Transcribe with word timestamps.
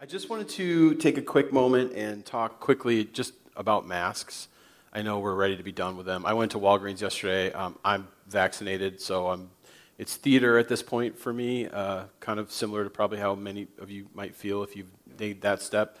I 0.00 0.06
just 0.06 0.30
wanted 0.30 0.48
to 0.50 0.94
take 0.94 1.18
a 1.18 1.22
quick 1.22 1.52
moment 1.52 1.92
and 1.92 2.24
talk 2.24 2.60
quickly 2.60 3.02
just 3.02 3.34
about 3.56 3.84
masks. 3.84 4.46
I 4.92 5.02
know 5.02 5.18
we're 5.18 5.34
ready 5.34 5.56
to 5.56 5.64
be 5.64 5.72
done 5.72 5.96
with 5.96 6.06
them. 6.06 6.24
I 6.24 6.34
went 6.34 6.52
to 6.52 6.58
Walgreens 6.60 7.00
yesterday. 7.00 7.50
Um, 7.50 7.76
I'm 7.84 8.06
vaccinated, 8.28 9.00
so 9.00 9.26
I'm, 9.26 9.50
it's 9.98 10.14
theater 10.14 10.56
at 10.56 10.68
this 10.68 10.84
point 10.84 11.18
for 11.18 11.32
me, 11.32 11.66
uh, 11.66 12.04
kind 12.20 12.38
of 12.38 12.52
similar 12.52 12.84
to 12.84 12.90
probably 12.90 13.18
how 13.18 13.34
many 13.34 13.66
of 13.80 13.90
you 13.90 14.06
might 14.14 14.36
feel 14.36 14.62
if 14.62 14.76
you've 14.76 14.86
made 15.18 15.40
that 15.40 15.60
step. 15.62 15.98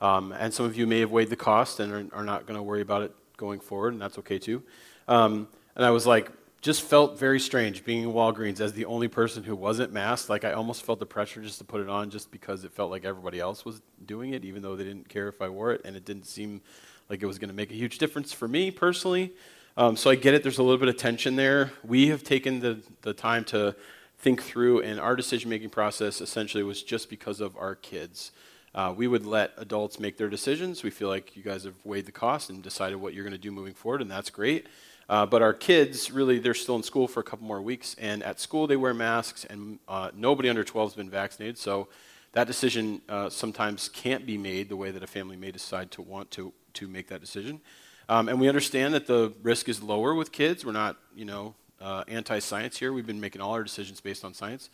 Um, 0.00 0.30
and 0.30 0.54
some 0.54 0.64
of 0.64 0.76
you 0.76 0.86
may 0.86 1.00
have 1.00 1.10
weighed 1.10 1.30
the 1.30 1.34
cost 1.34 1.80
and 1.80 1.92
are, 1.92 2.18
are 2.20 2.24
not 2.24 2.46
going 2.46 2.56
to 2.56 2.62
worry 2.62 2.82
about 2.82 3.02
it 3.02 3.12
going 3.36 3.58
forward, 3.58 3.94
and 3.94 4.00
that's 4.00 4.18
okay 4.18 4.38
too. 4.38 4.62
Um, 5.08 5.48
and 5.74 5.84
I 5.84 5.90
was 5.90 6.06
like, 6.06 6.30
just 6.60 6.82
felt 6.82 7.18
very 7.18 7.40
strange 7.40 7.84
being 7.84 8.02
in 8.02 8.12
Walgreens 8.12 8.60
as 8.60 8.74
the 8.74 8.84
only 8.84 9.08
person 9.08 9.44
who 9.44 9.56
wasn't 9.56 9.92
masked. 9.92 10.28
Like 10.28 10.44
I 10.44 10.52
almost 10.52 10.84
felt 10.84 10.98
the 10.98 11.06
pressure 11.06 11.40
just 11.40 11.58
to 11.58 11.64
put 11.64 11.80
it 11.80 11.88
on 11.88 12.10
just 12.10 12.30
because 12.30 12.64
it 12.64 12.72
felt 12.72 12.90
like 12.90 13.04
everybody 13.04 13.40
else 13.40 13.64
was 13.64 13.80
doing 14.04 14.34
it, 14.34 14.44
even 14.44 14.62
though 14.62 14.76
they 14.76 14.84
didn't 14.84 15.08
care 15.08 15.28
if 15.28 15.40
I 15.40 15.48
wore 15.48 15.72
it, 15.72 15.80
and 15.84 15.96
it 15.96 16.04
didn't 16.04 16.26
seem 16.26 16.60
like 17.08 17.22
it 17.22 17.26
was 17.26 17.38
going 17.38 17.48
to 17.48 17.54
make 17.54 17.70
a 17.70 17.74
huge 17.74 17.98
difference 17.98 18.32
for 18.32 18.46
me 18.46 18.70
personally. 18.70 19.32
Um, 19.76 19.96
so 19.96 20.10
I 20.10 20.16
get 20.16 20.34
it. 20.34 20.42
There's 20.42 20.58
a 20.58 20.62
little 20.62 20.78
bit 20.78 20.88
of 20.88 20.96
tension 20.96 21.36
there. 21.36 21.72
We 21.82 22.08
have 22.08 22.22
taken 22.22 22.60
the 22.60 22.80
the 23.02 23.14
time 23.14 23.44
to 23.46 23.74
think 24.18 24.42
through, 24.42 24.82
and 24.82 25.00
our 25.00 25.16
decision 25.16 25.48
making 25.48 25.70
process 25.70 26.20
essentially 26.20 26.62
was 26.62 26.82
just 26.82 27.08
because 27.08 27.40
of 27.40 27.56
our 27.56 27.74
kids. 27.74 28.32
Uh, 28.74 28.92
we 28.94 29.08
would 29.08 29.26
let 29.26 29.52
adults 29.56 29.98
make 29.98 30.16
their 30.16 30.28
decisions. 30.28 30.82
We 30.84 30.90
feel 30.90 31.08
like 31.08 31.36
you 31.36 31.42
guys 31.42 31.64
have 31.64 31.74
weighed 31.84 32.06
the 32.06 32.12
cost 32.12 32.50
and 32.50 32.62
decided 32.62 32.96
what 32.96 33.14
you're 33.14 33.24
going 33.24 33.32
to 33.32 33.38
do 33.38 33.50
moving 33.50 33.74
forward, 33.74 34.02
and 34.02 34.10
that's 34.10 34.30
great. 34.30 34.66
Uh, 35.10 35.26
but 35.26 35.42
our 35.42 35.52
kids, 35.52 36.12
really, 36.12 36.38
they're 36.38 36.54
still 36.54 36.76
in 36.76 36.84
school 36.84 37.08
for 37.08 37.18
a 37.18 37.24
couple 37.24 37.44
more 37.44 37.60
weeks, 37.60 37.96
and 37.98 38.22
at 38.22 38.38
school 38.38 38.68
they 38.68 38.76
wear 38.76 38.94
masks, 38.94 39.44
and 39.44 39.80
uh, 39.88 40.08
nobody 40.14 40.48
under 40.48 40.62
12 40.62 40.90
has 40.90 40.96
been 40.96 41.10
vaccinated, 41.10 41.58
so 41.58 41.88
that 42.30 42.46
decision 42.46 43.02
uh, 43.08 43.28
sometimes 43.28 43.88
can't 43.88 44.24
be 44.24 44.38
made 44.38 44.68
the 44.68 44.76
way 44.76 44.92
that 44.92 45.02
a 45.02 45.08
family 45.08 45.36
may 45.36 45.50
decide 45.50 45.90
to 45.90 46.00
want 46.00 46.30
to, 46.30 46.52
to 46.74 46.86
make 46.86 47.08
that 47.08 47.20
decision. 47.20 47.60
Um, 48.08 48.28
and 48.28 48.40
we 48.40 48.48
understand 48.48 48.94
that 48.94 49.08
the 49.08 49.32
risk 49.42 49.68
is 49.68 49.82
lower 49.82 50.14
with 50.14 50.30
kids. 50.30 50.64
We're 50.64 50.70
not, 50.70 50.96
you 51.16 51.24
know, 51.24 51.54
uh, 51.80 52.04
anti-science 52.06 52.78
here. 52.78 52.92
We've 52.92 53.06
been 53.06 53.20
making 53.20 53.40
all 53.40 53.54
our 53.54 53.64
decisions 53.64 54.00
based 54.00 54.24
on 54.24 54.32
science. 54.32 54.70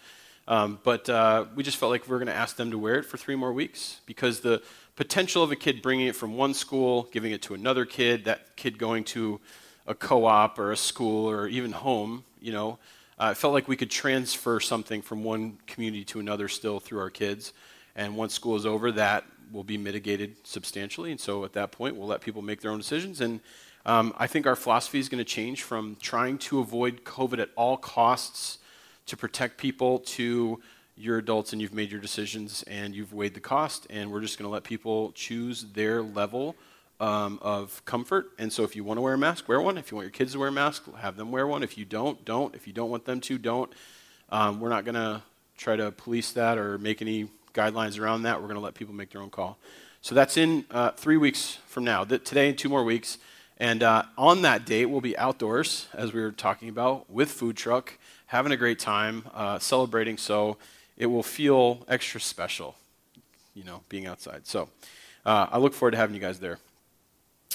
Um, 0.47 0.79
but 0.85 1.09
uh, 1.09 1.47
we 1.55 1.63
just 1.63 1.79
felt 1.79 1.91
like 1.91 2.07
we 2.07 2.11
were 2.13 2.19
going 2.19 2.29
to 2.29 2.35
ask 2.35 2.57
them 2.57 2.71
to 2.73 2.79
wear 2.79 2.97
it 2.97 3.07
for 3.07 3.17
three 3.17 3.37
more 3.37 3.55
weeks 3.55 4.01
because 4.05 4.41
the 4.41 4.63
potential 4.97 5.43
of 5.43 5.51
a 5.51 5.57
kid 5.57 5.81
bringing 5.81 6.09
it 6.09 6.15
from 6.15 6.37
one 6.37 6.53
school, 6.53 7.09
giving 7.11 7.33
it 7.33 7.41
to 7.43 7.55
another 7.55 7.87
kid, 7.87 8.27
that 8.27 8.55
kid 8.55 8.79
going 8.79 9.03
to 9.05 9.41
a 9.87 9.95
co-op 9.95 10.59
or 10.59 10.73
a 10.73 10.77
school 10.77 11.29
or 11.29 11.49
even 11.49 11.73
home, 11.73 12.25
you 12.41 12.53
know, 12.53 12.79
uh, 13.19 13.31
it 13.33 13.37
felt 13.37 13.55
like 13.55 13.67
we 13.67 13.77
could 13.77 13.91
transfer 13.91 14.61
something 14.61 15.01
from 15.01 15.25
one 15.25 15.59
community 15.67 16.05
to 16.05 16.21
another 16.21 16.49
still 16.49 16.81
through 16.81 17.01
our 17.01 17.11
kids. 17.11 17.53
And 17.95 18.17
once 18.17 18.35
school 18.35 18.57
is 18.57 18.67
over, 18.67 18.93
that 18.93 19.25
will 19.53 19.65
be 19.65 19.79
mitigated 19.79 20.37
substantially. 20.45 21.11
And 21.13 21.21
so 21.21 21.45
at 21.45 21.55
that 21.55 21.73
point, 21.73 21.97
we'll 21.97 22.09
let 22.09 22.21
people 22.21 22.43
make 22.43 22.61
their 22.61 22.71
own 22.71 22.79
decisions. 22.79 23.21
And 23.21 23.41
um, 23.87 24.13
I 24.19 24.27
think 24.27 24.47
our 24.47 24.57
philosophy 24.57 24.99
is 24.99 25.09
going 25.09 25.19
to 25.19 25.25
change 25.25 25.63
from 25.63 25.97
trying 26.01 26.39
to 26.39 26.59
avoid 26.59 27.05
COVID 27.05 27.39
at 27.39 27.51
all 27.57 27.77
costs 27.77 28.59
to 29.07 29.17
protect 29.17 29.57
people 29.57 30.01
to 30.01 30.61
you're 30.99 31.19
adults 31.19 31.53
and 31.53 31.61
you've 31.61 31.75
made 31.75 31.91
your 31.91 32.01
decisions 32.01 32.65
and 32.65 32.95
you've 32.95 33.13
weighed 33.13 33.35
the 33.35 33.41
cost. 33.41 33.87
And 33.91 34.11
we're 34.11 34.21
just 34.21 34.39
going 34.39 34.49
to 34.49 34.53
let 34.53 34.65
people 34.65 35.13
choose 35.13 35.65
their 35.75 36.03
level 36.03 36.57
um, 37.01 37.39
of 37.43 37.85
comfort. 37.85 38.31
And 38.39 38.53
so 38.53 38.63
if 38.65 38.75
you 38.75 38.85
want 38.85 38.99
to 38.99 39.03
wear 39.03 39.15
a 39.15 39.19
mask, 39.19 39.49
wear 39.49 39.61
one. 39.61 39.79
If 39.79 39.91
you 39.91 39.97
want 39.97 40.07
your 40.07 40.13
kids 40.13 40.33
to 40.33 40.39
wear 40.39 40.49
a 40.49 40.53
mask, 40.53 40.85
have 40.97 41.17
them 41.17 41.31
wear 41.31 41.47
one. 41.47 41.63
If 41.63 41.77
you 41.77 41.85
don't, 41.85 42.25
don't. 42.25 42.55
If 42.55 42.67
you 42.67 42.73
don't 42.73 42.91
want 42.91 43.05
them 43.05 43.21
to, 43.21 43.39
don't. 43.39 43.73
Um, 44.31 44.61
we're 44.61 44.71
not 44.71 44.85
going 44.85 44.95
to 44.95 45.23
try 45.57 45.77
to 45.77 45.93
police 45.93 46.33
that 46.33 46.59
or 46.59 46.79
make 46.79 47.01
any 47.03 47.29
guidelines 47.55 47.99
around 48.01 48.23
that. 48.23 48.41
We're 48.41 48.49
going 48.49 48.59
to 48.59 48.65
let 48.65 48.75
people 48.75 48.95
make 48.95 49.11
their 49.11 49.23
own 49.23 49.31
call. 49.31 49.59
So 50.03 50.15
that's 50.15 50.37
in 50.37 50.65
uh, 50.71 50.91
three 50.91 51.17
weeks 51.17 51.59
from 51.67 51.85
now. 51.85 52.05
Th- 52.05 52.23
today 52.23 52.53
two 52.53 52.69
more 52.69 52.85
weeks. 52.85 53.19
And 53.59 53.83
uh, 53.83 54.03
on 54.19 54.43
that 54.43 54.67
date, 54.67 54.87
we'll 54.87 55.01
be 55.01 55.17
outdoors, 55.17 55.89
as 55.95 56.13
we 56.13 56.21
were 56.21 56.31
talking 56.31 56.69
about, 56.69 57.09
with 57.11 57.31
food 57.31 57.57
truck, 57.57 57.99
having 58.27 58.53
a 58.53 58.57
great 58.57 58.79
time, 58.79 59.25
uh, 59.33 59.59
celebrating. 59.59 60.19
So 60.19 60.59
it 60.99 61.07
will 61.07 61.23
feel 61.23 61.85
extra 61.89 62.21
special, 62.21 62.77
you 63.55 63.65
know, 63.65 63.81
being 63.89 64.07
outside. 64.07 64.47
So 64.47 64.69
uh, 65.25 65.47
I 65.51 65.59
look 65.59 65.73
forward 65.73 65.93
to 65.93 65.97
having 65.97 66.15
you 66.15 66.21
guys 66.21 66.39
there. 66.39 66.59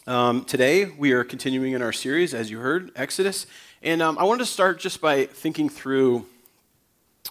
Um, 0.08 0.46
today, 0.46 0.86
we 0.86 1.12
are 1.12 1.24
continuing 1.24 1.74
in 1.74 1.84
our 1.84 1.94
series, 1.94 2.34
as 2.34 2.50
you 2.50 2.58
heard, 2.58 2.92
Exodus. 2.96 3.46
And 3.84 4.02
um, 4.02 4.18
I 4.18 4.24
wanted 4.24 4.40
to 4.40 4.46
start 4.48 4.80
just 4.80 5.00
by 5.00 5.26
thinking 5.28 5.70
through. 5.70 6.26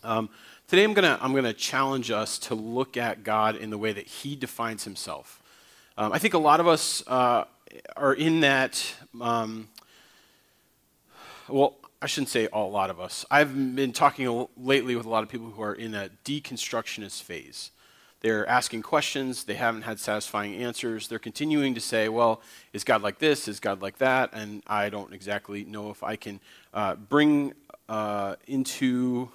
Um, 0.04 0.28
today, 0.69 0.84
I'm 0.84 0.94
going 0.94 1.03
to 1.03 1.19
I'm 1.20 1.34
gonna 1.34 1.53
challenge 1.53 2.12
us 2.12 2.38
to 2.38 2.54
look 2.54 2.97
at 2.97 3.25
God 3.25 3.56
in 3.56 3.70
the 3.70 3.78
way 3.78 3.92
that 3.92 4.06
He 4.06 4.36
defines 4.36 4.84
Himself. 4.84 5.42
Um, 5.98 6.12
I 6.12 6.20
think 6.20 6.34
a 6.34 6.38
lot 6.38 6.60
of 6.60 6.69
us 6.69 7.03
uh, 7.09 7.44
are 7.97 8.14
in 8.14 8.38
that. 8.41 8.94
Um, 9.20 9.69
well, 11.48 11.75
I 12.00 12.06
shouldn't 12.06 12.28
say 12.28 12.47
all, 12.47 12.69
a 12.69 12.70
lot 12.70 12.88
of 12.88 13.00
us. 13.00 13.26
I've 13.32 13.53
been 13.75 13.92
talking 13.92 14.47
lately 14.56 14.94
with 14.94 15.06
a 15.06 15.10
lot 15.10 15.25
of 15.25 15.28
people 15.28 15.50
who 15.50 15.62
are 15.62 15.75
in 15.75 15.92
a 15.97 16.09
deconstructionist 16.25 17.20
phase. 17.25 17.72
They're 18.20 18.47
asking 18.47 18.82
questions. 18.82 19.44
They 19.44 19.54
haven't 19.54 19.82
had 19.82 19.98
satisfying 19.98 20.54
answers. 20.56 21.08
They're 21.08 21.19
continuing 21.19 21.75
to 21.75 21.81
say, 21.81 22.08
well, 22.08 22.42
is 22.72 22.84
God 22.84 23.03
like 23.03 23.19
this? 23.19 23.48
Is 23.48 23.60
God 23.60 23.81
like 23.81 23.98
that? 23.98 24.31
And 24.34 24.62
I 24.66 24.91
don't 24.91 25.12
exactly 25.14 25.64
know 25.64 25.91
if 25.91 26.03
I 26.03 26.16
can 26.16 26.41
uh, 26.75 26.97
bring 26.97 27.54
uh, 27.88 28.36
into 28.47 29.30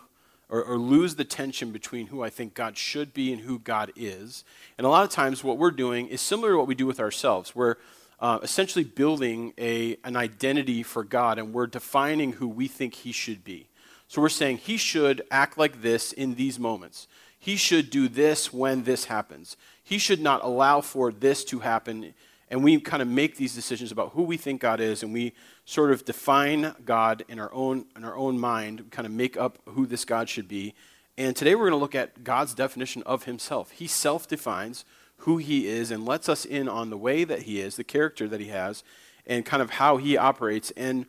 or, 0.48 0.64
or, 0.64 0.78
lose 0.78 1.16
the 1.16 1.26
tension 1.26 1.72
between 1.72 2.08
who 2.08 2.22
I 2.22 2.30
think 2.30 2.54
God 2.54 2.78
should 2.78 3.16
be 3.16 3.34
and 3.34 3.42
who 3.42 3.58
God 3.58 3.92
is. 3.96 4.44
And 4.78 4.86
a 4.86 4.90
lot 4.90 5.04
of 5.04 5.10
times, 5.10 5.44
what 5.44 5.58
we're 5.58 5.72
doing 5.72 6.08
is 6.08 6.22
similar 6.22 6.52
to 6.52 6.58
what 6.58 6.68
we 6.68 6.76
do 6.76 6.86
with 6.86 7.00
ourselves. 7.00 7.56
We're 7.56 7.78
uh, 8.20 8.40
essentially 8.44 8.86
building 8.86 9.54
a, 9.58 9.98
an 10.04 10.16
identity 10.16 10.84
for 10.84 11.04
God, 11.04 11.40
and 11.40 11.52
we're 11.52 11.68
defining 11.68 12.34
who 12.34 12.48
we 12.48 12.68
think 12.68 12.94
He 12.94 13.12
should 13.12 13.44
be. 13.44 13.68
So 14.08 14.22
we're 14.22 14.30
saying 14.30 14.58
He 14.58 14.78
should 14.78 15.24
act 15.32 15.58
like 15.58 15.82
this 15.82 16.14
in 16.14 16.36
these 16.36 16.60
moments. 16.60 17.08
He 17.46 17.58
should 17.58 17.92
do 17.92 18.08
this 18.08 18.52
when 18.52 18.86
this 18.86 19.06
happens. 19.06 19.56
He 19.84 20.00
should 20.00 20.20
not 20.20 20.44
allow 20.44 20.82
for 20.82 21.12
this 21.12 21.46
to 21.46 21.60
happen. 21.60 22.16
And 22.50 22.64
we 22.64 22.80
kind 22.80 23.04
of 23.04 23.08
make 23.08 23.36
these 23.36 23.54
decisions 23.54 23.92
about 23.92 24.14
who 24.14 24.24
we 24.24 24.36
think 24.36 24.62
God 24.62 24.80
is, 24.80 25.04
and 25.04 25.14
we 25.14 25.32
sort 25.64 25.92
of 25.92 26.06
define 26.06 26.74
God 26.86 27.24
in 27.30 27.38
our 27.38 27.54
own, 27.54 27.86
in 27.96 28.04
our 28.04 28.18
own 28.18 28.40
mind, 28.40 28.82
we 28.82 28.90
kind 28.90 29.06
of 29.06 29.12
make 29.12 29.38
up 29.38 29.60
who 29.68 29.86
this 29.86 30.06
God 30.06 30.28
should 30.28 30.48
be. 30.48 30.74
And 31.20 31.36
today 31.36 31.54
we're 31.54 31.70
going 31.70 31.78
to 31.78 31.84
look 31.84 31.94
at 31.94 32.24
God's 32.24 32.56
definition 32.56 33.04
of 33.04 33.26
himself. 33.26 33.70
He 33.70 33.86
self 33.86 34.28
defines 34.28 34.84
who 35.18 35.38
he 35.38 35.68
is 35.68 35.92
and 35.92 36.04
lets 36.04 36.28
us 36.28 36.46
in 36.46 36.68
on 36.68 36.90
the 36.90 36.98
way 36.98 37.26
that 37.26 37.44
he 37.44 37.62
is, 37.62 37.76
the 37.76 37.84
character 37.84 38.28
that 38.28 38.40
he 38.40 38.48
has, 38.48 38.84
and 39.28 39.46
kind 39.46 39.62
of 39.62 39.70
how 39.70 39.98
he 39.98 40.18
operates. 40.18 40.72
And 40.72 41.06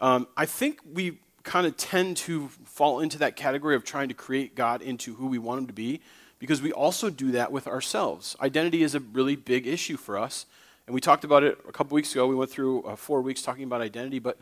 um, 0.00 0.28
I 0.36 0.44
think 0.44 0.80
we 0.84 1.20
kind 1.44 1.66
of 1.66 1.76
tend 1.76 2.16
to 2.18 2.48
fall 2.64 3.00
into 3.00 3.18
that 3.18 3.36
category 3.36 3.74
of 3.74 3.84
trying 3.84 4.08
to 4.08 4.14
create 4.14 4.54
God 4.54 4.82
into 4.82 5.14
who 5.14 5.26
we 5.26 5.38
want 5.38 5.60
him 5.60 5.66
to 5.66 5.72
be 5.72 6.00
because 6.38 6.60
we 6.60 6.72
also 6.72 7.08
do 7.10 7.32
that 7.32 7.52
with 7.52 7.66
ourselves. 7.66 8.36
Identity 8.40 8.82
is 8.82 8.94
a 8.94 9.00
really 9.00 9.36
big 9.36 9.66
issue 9.66 9.96
for 9.96 10.18
us. 10.18 10.46
And 10.86 10.94
we 10.94 11.00
talked 11.00 11.24
about 11.24 11.44
it 11.44 11.58
a 11.68 11.72
couple 11.72 11.94
weeks 11.94 12.12
ago. 12.12 12.26
We 12.26 12.34
went 12.34 12.50
through 12.50 12.82
uh, 12.82 12.96
four 12.96 13.22
weeks 13.22 13.42
talking 13.42 13.64
about 13.64 13.80
identity, 13.80 14.18
but 14.18 14.38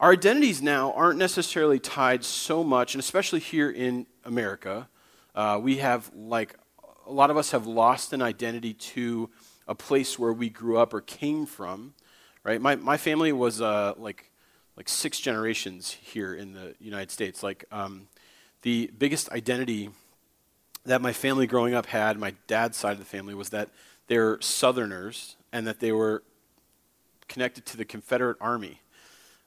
our 0.00 0.12
identities 0.12 0.62
now 0.62 0.92
aren't 0.92 1.18
necessarily 1.18 1.78
tied 1.78 2.24
so 2.24 2.64
much, 2.64 2.94
and 2.94 3.00
especially 3.00 3.40
here 3.40 3.70
in 3.70 4.06
America, 4.24 4.88
uh, 5.34 5.60
we 5.62 5.76
have 5.76 6.10
like 6.14 6.56
a 7.06 7.12
lot 7.12 7.30
of 7.30 7.36
us 7.36 7.50
have 7.50 7.66
lost 7.66 8.12
an 8.12 8.22
identity 8.22 8.72
to 8.72 9.30
a 9.68 9.74
place 9.74 10.18
where 10.18 10.32
we 10.32 10.48
grew 10.48 10.78
up 10.78 10.94
or 10.94 11.00
came 11.00 11.46
from, 11.46 11.94
right? 12.42 12.60
My, 12.60 12.76
my 12.76 12.96
family 12.96 13.32
was 13.32 13.60
uh, 13.60 13.94
like 13.96 14.30
like 14.76 14.88
six 14.88 15.20
generations 15.20 15.92
here 16.02 16.34
in 16.34 16.52
the 16.52 16.74
United 16.80 17.10
States. 17.10 17.42
Like 17.42 17.64
um, 17.70 18.08
the 18.62 18.90
biggest 18.98 19.30
identity 19.30 19.90
that 20.84 21.00
my 21.00 21.12
family 21.12 21.46
growing 21.46 21.74
up 21.74 21.86
had, 21.86 22.18
my 22.18 22.34
dad's 22.46 22.76
side 22.76 22.92
of 22.92 22.98
the 22.98 23.04
family, 23.04 23.34
was 23.34 23.50
that 23.50 23.70
they're 24.06 24.40
Southerners 24.40 25.36
and 25.52 25.66
that 25.66 25.80
they 25.80 25.92
were 25.92 26.22
connected 27.28 27.64
to 27.66 27.76
the 27.76 27.84
Confederate 27.84 28.36
Army. 28.40 28.80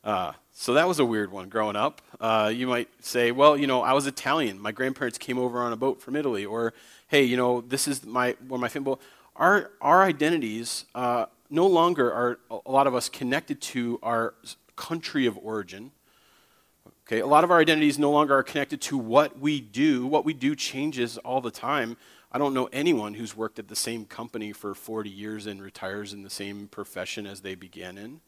Uh, 0.03 0.31
so 0.51 0.73
that 0.73 0.87
was 0.87 0.99
a 0.99 1.05
weird 1.05 1.31
one 1.31 1.49
growing 1.49 1.75
up. 1.75 2.01
Uh, 2.19 2.51
you 2.53 2.65
might 2.65 2.89
say, 3.03 3.31
well, 3.31 3.57
you 3.57 3.67
know, 3.67 3.81
I 3.81 3.93
was 3.93 4.07
Italian. 4.07 4.59
My 4.59 4.71
grandparents 4.71 5.17
came 5.17 5.37
over 5.37 5.59
on 5.61 5.73
a 5.73 5.75
boat 5.75 6.01
from 6.01 6.15
Italy. 6.15 6.45
Or, 6.45 6.73
hey, 7.07 7.23
you 7.23 7.37
know, 7.37 7.61
this 7.61 7.87
is 7.87 8.05
my 8.05 8.35
where 8.47 8.59
my 8.59 8.69
family. 8.69 8.95
Our 9.35 9.69
our 9.81 10.03
identities 10.03 10.85
uh, 10.95 11.25
no 11.49 11.67
longer 11.67 12.11
are 12.11 12.39
a 12.49 12.71
lot 12.71 12.87
of 12.87 12.95
us 12.95 13.09
connected 13.09 13.61
to 13.61 13.99
our 14.01 14.33
country 14.77 15.25
of 15.25 15.37
origin. 15.37 15.91
Okay, 17.05 17.19
a 17.19 17.27
lot 17.27 17.43
of 17.43 17.51
our 17.51 17.59
identities 17.59 17.99
no 17.99 18.11
longer 18.11 18.33
are 18.35 18.43
connected 18.43 18.79
to 18.81 18.97
what 18.97 19.39
we 19.39 19.59
do. 19.59 20.07
What 20.07 20.23
we 20.23 20.33
do 20.33 20.55
changes 20.55 21.17
all 21.17 21.41
the 21.41 21.51
time. 21.51 21.97
I 22.31 22.37
don't 22.37 22.53
know 22.53 22.69
anyone 22.71 23.15
who's 23.15 23.35
worked 23.35 23.59
at 23.59 23.67
the 23.67 23.75
same 23.75 24.05
company 24.05 24.53
for 24.53 24.73
40 24.73 25.09
years 25.09 25.45
and 25.45 25.61
retires 25.61 26.13
in 26.13 26.23
the 26.23 26.29
same 26.29 26.67
profession 26.67 27.27
as 27.27 27.41
they 27.41 27.55
began 27.55 27.97
in. 27.97 28.21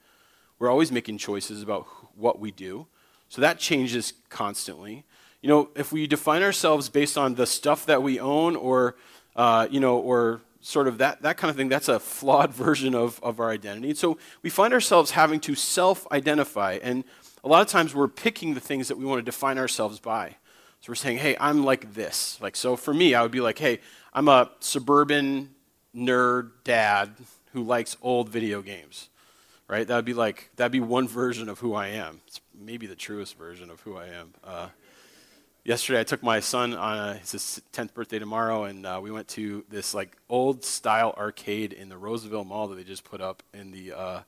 We're 0.57 0.69
always 0.69 0.91
making 0.91 1.19
choices 1.19 1.63
about 1.63 1.87
what 2.15 2.39
we 2.39 2.51
do. 2.51 2.87
So 3.29 3.41
that 3.41 3.59
changes 3.59 4.13
constantly. 4.29 5.05
You 5.41 5.49
know, 5.49 5.69
if 5.75 5.91
we 5.91 6.07
define 6.07 6.43
ourselves 6.43 6.89
based 6.89 7.17
on 7.17 7.35
the 7.35 7.45
stuff 7.45 7.85
that 7.85 8.03
we 8.03 8.19
own 8.19 8.55
or 8.55 8.95
uh, 9.35 9.67
you 9.71 9.79
know, 9.79 9.97
or 9.97 10.41
sort 10.61 10.87
of 10.87 10.97
that, 10.97 11.21
that 11.21 11.37
kind 11.37 11.49
of 11.49 11.55
thing, 11.57 11.69
that's 11.69 11.87
a 11.87 11.99
flawed 11.99 12.53
version 12.65 12.95
of, 12.95 13.19
of 13.23 13.39
our 13.39 13.49
identity. 13.49 13.89
And 13.89 13.97
so 13.97 14.17
we 14.41 14.49
find 14.49 14.73
ourselves 14.73 15.11
having 15.11 15.39
to 15.41 15.55
self 15.55 16.07
identify. 16.11 16.79
And 16.81 17.03
a 17.43 17.47
lot 17.47 17.61
of 17.61 17.67
times 17.67 17.95
we're 17.95 18.07
picking 18.07 18.53
the 18.53 18.59
things 18.59 18.87
that 18.87 18.97
we 18.97 19.05
want 19.05 19.19
to 19.19 19.23
define 19.23 19.57
ourselves 19.57 19.99
by. 19.99 20.35
So 20.81 20.91
we're 20.91 20.95
saying, 20.95 21.17
hey, 21.17 21.35
I'm 21.39 21.63
like 21.65 21.93
this. 21.93 22.39
Like, 22.41 22.55
so 22.55 22.75
for 22.75 22.93
me, 22.93 23.13
I 23.13 23.21
would 23.21 23.31
be 23.31 23.41
like, 23.41 23.59
hey, 23.59 23.79
I'm 24.13 24.27
a 24.27 24.49
suburban 24.59 25.53
nerd 25.95 26.51
dad 26.63 27.11
who 27.53 27.63
likes 27.63 27.97
old 28.01 28.29
video 28.29 28.61
games. 28.61 29.09
Right? 29.67 29.87
That'd 29.87 30.05
be 30.05 30.13
like, 30.13 30.49
that'd 30.55 30.71
be 30.71 30.79
one 30.79 31.07
version 31.07 31.47
of 31.47 31.59
who 31.59 31.75
I 31.75 31.87
am. 31.89 32.21
It's 32.27 32.41
maybe 32.59 32.87
the 32.87 32.95
truest 32.95 33.37
version 33.37 33.69
of 33.69 33.81
who 33.81 33.97
I 33.97 34.07
am. 34.07 34.33
Uh, 34.43 34.69
yesterday 35.63 35.99
I 35.99 36.03
took 36.03 36.23
my 36.23 36.39
son 36.39 36.73
on 36.73 36.97
a, 36.97 37.13
his 37.15 37.61
10th 37.73 37.93
birthday 37.93 38.19
tomorrow, 38.19 38.63
and 38.63 38.85
uh, 38.85 38.99
we 39.01 39.11
went 39.11 39.27
to 39.29 39.63
this 39.69 39.93
like 39.93 40.15
old 40.29 40.63
style 40.63 41.13
arcade 41.17 41.73
in 41.73 41.89
the 41.89 41.97
Roseville 41.97 42.43
Mall 42.43 42.67
that 42.67 42.75
they 42.75 42.83
just 42.83 43.03
put 43.03 43.21
up 43.21 43.43
in 43.53 43.71
the, 43.71 43.93
uh, 43.93 44.19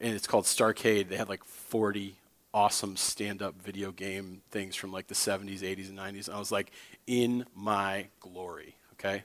and 0.00 0.14
it's 0.14 0.26
called 0.26 0.44
Starcade. 0.44 1.08
They 1.08 1.16
had 1.16 1.28
like 1.28 1.44
40 1.44 2.16
awesome 2.54 2.96
stand-up 2.96 3.54
video 3.62 3.90
game 3.90 4.42
things 4.50 4.76
from 4.76 4.92
like 4.92 5.06
the 5.06 5.14
70s, 5.14 5.60
80s, 5.60 5.88
and 5.88 5.98
90s. 5.98 6.26
And 6.28 6.36
I 6.36 6.38
was 6.38 6.52
like, 6.52 6.70
in 7.06 7.46
my 7.54 8.06
glory. 8.20 8.76
Okay, 8.94 9.24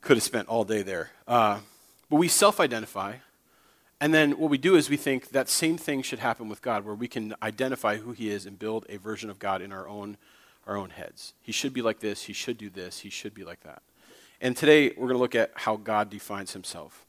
could 0.00 0.16
have 0.16 0.24
spent 0.24 0.48
all 0.48 0.64
day 0.64 0.82
there. 0.82 1.10
Uh, 1.26 1.58
but 2.08 2.16
we 2.16 2.28
self-identify. 2.28 3.14
And 4.00 4.14
then 4.14 4.32
what 4.32 4.50
we 4.50 4.56
do 4.56 4.76
is 4.76 4.88
we 4.88 4.96
think 4.96 5.30
that 5.30 5.48
same 5.48 5.76
thing 5.76 6.00
should 6.02 6.20
happen 6.20 6.48
with 6.48 6.62
God, 6.62 6.86
where 6.86 6.94
we 6.94 7.06
can 7.06 7.34
identify 7.42 7.98
who 7.98 8.12
He 8.12 8.30
is 8.30 8.46
and 8.46 8.58
build 8.58 8.86
a 8.88 8.96
version 8.96 9.28
of 9.28 9.38
God 9.38 9.60
in 9.60 9.72
our 9.72 9.86
own, 9.86 10.16
our 10.66 10.76
own 10.76 10.90
heads. 10.90 11.34
He 11.42 11.52
should 11.52 11.74
be 11.74 11.82
like 11.82 12.00
this, 12.00 12.22
He 12.22 12.32
should 12.32 12.56
do 12.56 12.70
this, 12.70 13.00
He 13.00 13.10
should 13.10 13.34
be 13.34 13.44
like 13.44 13.60
that. 13.64 13.82
And 14.40 14.56
today 14.56 14.88
we're 14.90 15.08
going 15.08 15.14
to 15.14 15.18
look 15.18 15.34
at 15.34 15.50
how 15.54 15.76
God 15.76 16.08
defines 16.08 16.54
Himself. 16.54 17.04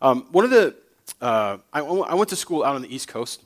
Um, 0.00 0.28
one 0.30 0.44
of 0.44 0.50
the, 0.50 0.76
uh, 1.20 1.58
I, 1.72 1.80
I, 1.80 2.14
went 2.14 2.28
to 2.30 2.36
school 2.36 2.62
out 2.62 2.76
on 2.76 2.82
the 2.82 2.94
East 2.94 3.08
Coast, 3.08 3.42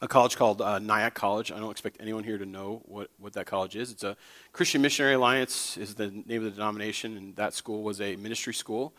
a 0.00 0.06
college 0.06 0.36
called 0.36 0.60
uh, 0.60 0.78
Nyack 0.78 1.14
College. 1.14 1.50
I 1.50 1.58
don't 1.58 1.70
expect 1.70 1.96
anyone 2.00 2.22
here 2.22 2.38
to 2.38 2.46
know 2.46 2.82
what, 2.84 3.10
what 3.18 3.32
that 3.32 3.46
college 3.46 3.74
is. 3.74 3.90
It's 3.90 4.04
a 4.04 4.16
Christian 4.52 4.82
Missionary 4.82 5.14
Alliance, 5.14 5.76
is 5.76 5.94
the 5.94 6.10
name 6.10 6.38
of 6.38 6.44
the 6.44 6.50
denomination, 6.50 7.16
and 7.16 7.36
that 7.36 7.54
school 7.54 7.82
was 7.82 8.00
a 8.00 8.14
ministry 8.16 8.54
school. 8.54 8.92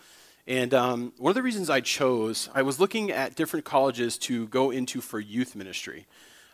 And 0.48 0.74
um, 0.74 1.14
one 1.18 1.32
of 1.32 1.36
the 1.36 1.42
reasons 1.42 1.70
I 1.70 1.82
chose, 1.82 2.50
I 2.54 2.62
was 2.62 2.80
looking 2.80 3.12
at 3.12 3.36
different 3.36 3.66
colleges 3.66 4.18
to 4.20 4.48
go 4.48 4.70
into 4.70 5.02
for 5.02 5.20
youth 5.20 5.56
ministry. 5.56 6.06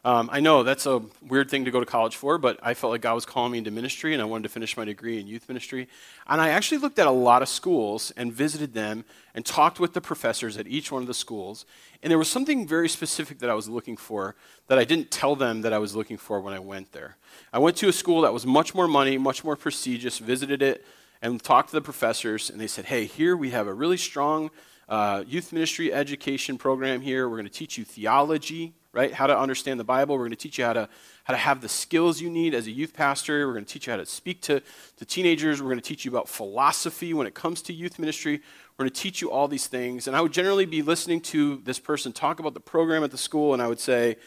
Um, 0.03 0.29
I 0.31 0.39
know 0.39 0.63
that's 0.63 0.87
a 0.87 1.03
weird 1.21 1.51
thing 1.51 1.65
to 1.65 1.71
go 1.71 1.79
to 1.79 1.85
college 1.85 2.15
for, 2.15 2.39
but 2.39 2.57
I 2.63 2.73
felt 2.73 2.89
like 2.89 3.01
God 3.01 3.13
was 3.13 3.25
calling 3.25 3.51
me 3.51 3.59
into 3.59 3.69
ministry, 3.69 4.13
and 4.13 4.21
I 4.21 4.25
wanted 4.25 4.43
to 4.43 4.49
finish 4.49 4.75
my 4.75 4.83
degree 4.83 5.19
in 5.19 5.27
youth 5.27 5.47
ministry. 5.47 5.87
And 6.25 6.41
I 6.41 6.49
actually 6.49 6.79
looked 6.79 6.97
at 6.97 7.05
a 7.05 7.11
lot 7.11 7.43
of 7.43 7.49
schools 7.49 8.11
and 8.17 8.33
visited 8.33 8.73
them 8.73 9.05
and 9.35 9.45
talked 9.45 9.79
with 9.79 9.93
the 9.93 10.01
professors 10.01 10.57
at 10.57 10.67
each 10.67 10.91
one 10.91 11.03
of 11.03 11.07
the 11.07 11.13
schools. 11.13 11.65
And 12.01 12.09
there 12.09 12.17
was 12.17 12.29
something 12.29 12.67
very 12.67 12.89
specific 12.89 13.39
that 13.39 13.49
I 13.51 13.53
was 13.53 13.69
looking 13.69 13.95
for 13.95 14.35
that 14.67 14.79
I 14.79 14.85
didn't 14.85 15.11
tell 15.11 15.35
them 15.35 15.61
that 15.61 15.73
I 15.73 15.77
was 15.77 15.95
looking 15.95 16.17
for 16.17 16.41
when 16.41 16.55
I 16.55 16.59
went 16.59 16.93
there. 16.93 17.17
I 17.53 17.59
went 17.59 17.77
to 17.77 17.89
a 17.89 17.93
school 17.93 18.21
that 18.21 18.33
was 18.33 18.45
much 18.45 18.73
more 18.73 18.87
money, 18.87 19.19
much 19.19 19.43
more 19.43 19.55
prestigious, 19.55 20.17
visited 20.17 20.63
it 20.63 20.83
and 21.21 21.41
talked 21.41 21.69
to 21.69 21.75
the 21.75 21.81
professors, 21.81 22.49
and 22.49 22.59
they 22.59 22.67
said, 22.67 22.85
hey, 22.85 23.05
here 23.05 23.37
we 23.37 23.51
have 23.51 23.67
a 23.67 23.73
really 23.73 23.97
strong 23.97 24.49
uh, 24.89 25.23
youth 25.27 25.53
ministry 25.53 25.93
education 25.93 26.57
program 26.57 27.01
here. 27.01 27.29
We're 27.29 27.37
going 27.37 27.47
to 27.47 27.53
teach 27.53 27.77
you 27.77 27.85
theology, 27.85 28.73
right? 28.91 29.13
How 29.13 29.27
to 29.27 29.37
understand 29.37 29.79
the 29.79 29.85
Bible. 29.85 30.15
We're 30.15 30.23
going 30.23 30.31
to 30.31 30.35
teach 30.35 30.57
you 30.57 30.65
how 30.65 30.73
to, 30.73 30.89
how 31.23 31.33
to 31.33 31.37
have 31.37 31.61
the 31.61 31.69
skills 31.69 32.19
you 32.19 32.29
need 32.29 32.53
as 32.53 32.67
a 32.67 32.71
youth 32.71 32.93
pastor. 32.93 33.47
We're 33.47 33.53
going 33.53 33.65
to 33.65 33.71
teach 33.71 33.87
you 33.87 33.91
how 33.91 33.97
to 33.97 34.05
speak 34.05 34.41
to, 34.41 34.61
to 34.97 35.05
teenagers. 35.05 35.61
We're 35.61 35.69
going 35.69 35.79
to 35.79 35.87
teach 35.87 36.03
you 36.03 36.11
about 36.11 36.27
philosophy 36.27 37.13
when 37.13 37.27
it 37.27 37.33
comes 37.33 37.61
to 37.63 37.73
youth 37.73 37.99
ministry. 37.99 38.41
We're 38.77 38.83
going 38.83 38.93
to 38.93 39.01
teach 39.01 39.21
you 39.21 39.31
all 39.31 39.47
these 39.47 39.67
things. 39.67 40.07
And 40.07 40.15
I 40.15 40.21
would 40.21 40.33
generally 40.33 40.65
be 40.65 40.81
listening 40.81 41.21
to 41.21 41.61
this 41.63 41.79
person 41.79 42.11
talk 42.11 42.39
about 42.39 42.53
the 42.53 42.59
program 42.59 43.03
at 43.03 43.11
the 43.11 43.17
school, 43.17 43.53
and 43.53 43.61
I 43.61 43.67
would 43.67 43.79
say, 43.79 44.17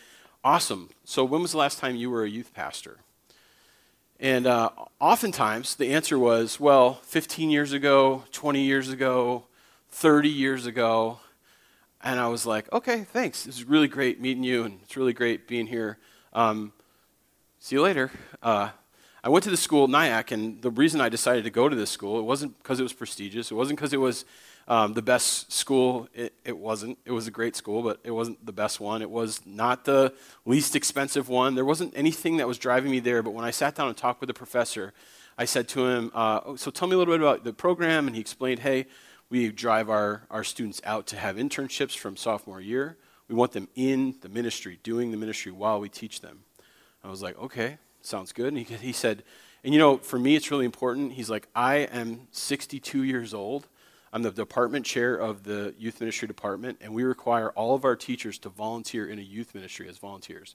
Awesome. 0.45 0.91
So, 1.05 1.25
when 1.25 1.41
was 1.41 1.53
the 1.53 1.59
last 1.59 1.79
time 1.79 1.97
you 1.97 2.11
were 2.11 2.23
a 2.23 2.29
youth 2.29 2.53
pastor? 2.53 2.99
And 4.21 4.47
uh, 4.47 4.71
oftentimes 5.01 5.75
the 5.77 5.93
answer 5.93 6.19
was, 6.19 6.61
well, 6.61 6.95
15 7.03 7.51
years 7.51 7.73
ago, 7.73 8.25
20 8.33 8.63
years 8.63 8.89
ago, 8.89 9.45
30 9.91 10.29
years 10.29 10.67
ago. 10.67 11.19
And 12.03 12.21
I 12.21 12.29
was 12.29 12.47
like, 12.47 12.73
okay, 12.73 13.05
thanks. 13.05 13.47
It's 13.47 13.63
really 13.63 13.89
great 13.89 14.21
meeting 14.21 14.45
you, 14.45 14.65
and 14.65 14.81
it's 14.83 14.97
really 14.97 15.13
great 15.13 15.49
being 15.49 15.67
here. 15.67 15.99
Um, 16.33 16.73
see 17.59 17.77
you 17.77 17.83
later. 17.83 18.11
Uh, 18.43 18.71
I 19.23 19.31
went 19.31 19.43
to 19.45 19.51
the 19.51 19.57
school, 19.57 19.89
Nyack, 19.89 20.31
and 20.33 20.61
the 20.61 20.71
reason 20.71 21.01
I 21.01 21.09
decided 21.09 21.45
to 21.45 21.51
go 21.51 21.69
to 21.69 21.75
this 21.75 21.91
school, 21.91 22.19
it 22.19 22.25
wasn't 22.25 22.59
because 22.59 22.79
it 22.79 22.83
was 22.83 22.93
prestigious. 22.93 23.51
It 23.51 23.55
wasn't 23.55 23.79
because 23.79 23.95
it 23.95 24.01
was 24.01 24.27
um, 24.67 24.95
the 24.95 25.03
best 25.03 25.53
school, 25.53 26.09
it, 26.15 26.35
it, 26.45 26.57
wasn't. 26.57 26.99
It 27.05 27.13
was 27.13 27.27
a 27.27 27.31
great 27.31 27.55
school, 27.55 27.83
but 27.83 28.01
it 28.03 28.11
wasn't 28.11 28.45
the 28.45 28.53
best 28.53 28.81
one. 28.81 29.03
It 29.03 29.11
was 29.11 29.41
not 29.45 29.85
the 29.85 30.15
least 30.47 30.75
expensive 30.75 31.29
one. 31.29 31.55
There 31.55 31.65
wasn't 31.65 31.93
anything 31.95 32.39
that 32.39 32.49
was 32.49 32.57
driving 32.57 32.91
me 32.91 33.01
there. 33.01 33.23
But 33.23 33.33
when 33.33 33.45
I 33.45 33.51
sat 33.51 33.75
down 33.75 33.89
and 33.89 33.97
talked 33.97 34.21
with 34.21 34.29
the 34.29 34.35
professor, 34.35 34.95
I 35.37 35.45
said 35.45 35.69
to 35.69 35.87
him, 35.87 36.11
uh, 36.15 36.41
oh, 36.45 36.57
So 36.57 36.71
tell 36.71 36.89
me 36.89 36.95
a 36.95 36.99
little 36.99 37.13
bit 37.13 37.21
about 37.21 37.45
the 37.45 37.53
program. 37.53 38.07
And 38.07 38.17
he 38.17 38.21
explained, 38.21 38.61
Hey, 38.61 38.87
we 39.29 39.51
drive 39.51 39.91
our, 39.91 40.23
our 40.31 40.45
students 40.45 40.81
out 40.85 41.07
to 41.09 41.17
have 41.17 41.37
internships 41.37 41.97
from 41.97 42.17
sophomore 42.17 42.61
year. 42.61 42.97
We 43.29 43.35
want 43.35 43.53
them 43.53 43.69
in 43.75 44.17
the 44.23 44.29
ministry, 44.29 44.79
doing 44.83 45.11
the 45.11 45.17
ministry 45.17 45.53
while 45.53 45.81
we 45.81 45.89
teach 45.91 46.21
them. 46.23 46.41
I 47.03 47.11
was 47.11 47.21
like, 47.21 47.39
Okay, 47.39 47.77
sounds 48.01 48.33
good. 48.33 48.49
And 48.49 48.59
he, 48.59 48.75
he 48.77 48.93
said, 48.93 49.25
And 49.63 49.75
you 49.75 49.79
know, 49.79 49.99
for 49.99 50.19
me, 50.19 50.37
it's 50.37 50.51
really 50.51 50.65
important. 50.65 51.13
He's 51.13 51.29
like, 51.29 51.49
I 51.55 51.77
am 51.77 52.29
62 52.31 53.03
years 53.03 53.35
old 53.35 53.69
I'm 54.15 54.23
the 54.23 54.31
department 54.31 54.87
chair 54.87 55.17
of 55.17 55.43
the 55.43 55.75
youth 55.77 55.99
ministry 55.99 56.29
department, 56.29 56.79
and 56.81 56.95
we 56.95 57.03
require 57.03 57.51
all 57.51 57.75
of 57.75 57.85
our 57.85 57.97
teachers 57.97 58.39
to 58.39 58.49
volunteer 58.49 59.09
in 59.09 59.19
a 59.19 59.23
youth 59.23 59.57
ministry 59.57 59.89
as 59.89 59.99
volunteers. 59.99 60.55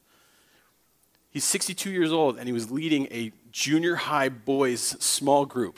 He's 1.30 1.44
62 1.44 1.92
years 1.92 2.14
old, 2.14 2.38
and 2.38 2.48
he 2.48 2.54
was 2.54 2.72
leading 2.72 3.08
a 3.12 3.34
junior 3.52 3.96
high 3.96 4.30
boys 4.30 4.80
small 4.80 5.46
group, 5.46 5.78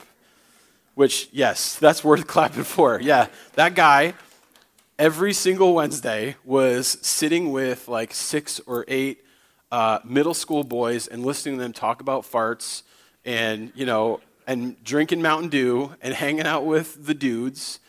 which, 0.94 1.28
yes, 1.32 1.74
that's 1.74 2.04
worth 2.04 2.24
clapping 2.28 2.62
for. 2.62 3.00
Yeah, 3.00 3.26
that 3.54 3.74
guy, 3.74 4.14
every 4.96 5.32
single 5.32 5.74
Wednesday, 5.74 6.36
was 6.44 6.98
sitting 7.02 7.50
with 7.50 7.88
like 7.88 8.14
six 8.14 8.60
or 8.60 8.84
eight 8.86 9.24
uh, 9.72 9.98
middle 10.04 10.34
school 10.34 10.62
boys 10.62 11.08
and 11.08 11.26
listening 11.26 11.56
to 11.56 11.62
them 11.64 11.72
talk 11.72 12.00
about 12.00 12.22
farts 12.22 12.82
and, 13.24 13.72
you 13.74 13.86
know, 13.86 14.20
and 14.46 14.82
drinking 14.84 15.22
Mountain 15.22 15.50
Dew 15.50 15.94
and 16.00 16.14
hanging 16.14 16.46
out 16.46 16.64
with 16.64 17.06
the 17.06 17.14
dudes. 17.14 17.80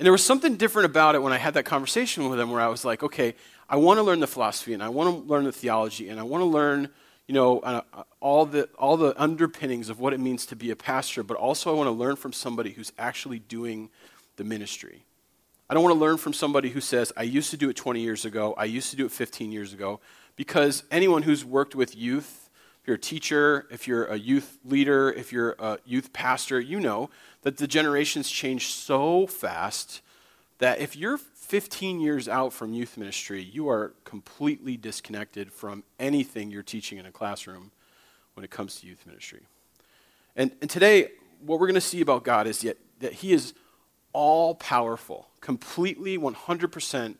And 0.00 0.06
there 0.06 0.12
was 0.12 0.24
something 0.24 0.56
different 0.56 0.86
about 0.86 1.14
it 1.14 1.22
when 1.22 1.34
I 1.34 1.36
had 1.36 1.52
that 1.54 1.66
conversation 1.66 2.30
with 2.30 2.40
him 2.40 2.50
where 2.50 2.62
I 2.62 2.68
was 2.68 2.86
like, 2.86 3.02
okay, 3.02 3.34
I 3.68 3.76
want 3.76 3.98
to 3.98 4.02
learn 4.02 4.18
the 4.18 4.26
philosophy 4.26 4.72
and 4.72 4.82
I 4.82 4.88
want 4.88 5.10
to 5.10 5.30
learn 5.30 5.44
the 5.44 5.52
theology 5.52 6.08
and 6.08 6.18
I 6.18 6.22
want 6.22 6.40
to 6.40 6.46
learn, 6.46 6.88
you 7.26 7.34
know, 7.34 7.58
uh, 7.58 7.82
all, 8.18 8.46
the, 8.46 8.70
all 8.78 8.96
the 8.96 9.12
underpinnings 9.22 9.90
of 9.90 10.00
what 10.00 10.14
it 10.14 10.18
means 10.18 10.46
to 10.46 10.56
be 10.56 10.70
a 10.70 10.74
pastor, 10.74 11.22
but 11.22 11.36
also 11.36 11.70
I 11.70 11.76
want 11.76 11.88
to 11.88 11.92
learn 11.92 12.16
from 12.16 12.32
somebody 12.32 12.70
who's 12.70 12.92
actually 12.98 13.40
doing 13.40 13.90
the 14.36 14.44
ministry. 14.44 15.04
I 15.68 15.74
don't 15.74 15.82
want 15.82 15.94
to 15.94 16.00
learn 16.00 16.16
from 16.16 16.32
somebody 16.32 16.70
who 16.70 16.80
says, 16.80 17.12
I 17.14 17.24
used 17.24 17.50
to 17.50 17.58
do 17.58 17.68
it 17.68 17.76
20 17.76 18.00
years 18.00 18.24
ago, 18.24 18.54
I 18.56 18.64
used 18.64 18.88
to 18.92 18.96
do 18.96 19.04
it 19.04 19.12
15 19.12 19.52
years 19.52 19.74
ago, 19.74 20.00
because 20.34 20.82
anyone 20.90 21.24
who's 21.24 21.44
worked 21.44 21.74
with 21.74 21.94
youth 21.94 22.39
if 22.80 22.86
you're 22.86 22.96
a 22.96 23.00
teacher, 23.00 23.66
if 23.70 23.86
you're 23.86 24.06
a 24.06 24.18
youth 24.18 24.58
leader, 24.64 25.12
if 25.12 25.32
you're 25.32 25.54
a 25.58 25.78
youth 25.84 26.12
pastor, 26.12 26.58
you 26.60 26.80
know 26.80 27.10
that 27.42 27.58
the 27.58 27.66
generations 27.66 28.30
change 28.30 28.68
so 28.68 29.26
fast 29.26 30.00
that 30.58 30.80
if 30.80 30.96
you're 30.96 31.18
15 31.18 32.00
years 32.00 32.28
out 32.28 32.52
from 32.52 32.72
youth 32.72 32.96
ministry, 32.96 33.42
you 33.42 33.68
are 33.68 33.92
completely 34.04 34.76
disconnected 34.76 35.52
from 35.52 35.82
anything 35.98 36.50
you're 36.50 36.62
teaching 36.62 36.96
in 36.96 37.06
a 37.06 37.10
classroom 37.10 37.70
when 38.34 38.44
it 38.44 38.50
comes 38.50 38.76
to 38.76 38.86
youth 38.86 39.04
ministry. 39.06 39.40
And, 40.36 40.52
and 40.60 40.70
today, 40.70 41.08
what 41.44 41.60
we're 41.60 41.66
going 41.66 41.74
to 41.74 41.80
see 41.80 42.00
about 42.00 42.24
God 42.24 42.46
is 42.46 42.64
yet, 42.64 42.76
that 43.00 43.14
He 43.14 43.32
is 43.32 43.52
all 44.12 44.54
powerful, 44.54 45.28
completely 45.40 46.16
100% 46.16 47.16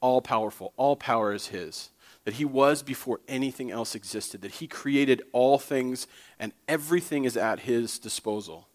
all 0.00 0.22
powerful. 0.22 0.72
All 0.76 0.96
power 0.96 1.32
is 1.32 1.48
His 1.48 1.90
that 2.24 2.34
he 2.34 2.44
was 2.44 2.82
before 2.82 3.20
anything 3.26 3.70
else 3.70 3.94
existed, 3.94 4.42
that 4.42 4.52
he 4.52 4.66
created 4.66 5.22
all 5.32 5.58
things 5.58 6.06
and 6.38 6.52
everything 6.68 7.24
is 7.24 7.36
at 7.36 7.60
his 7.60 7.98
disposal. 7.98 8.68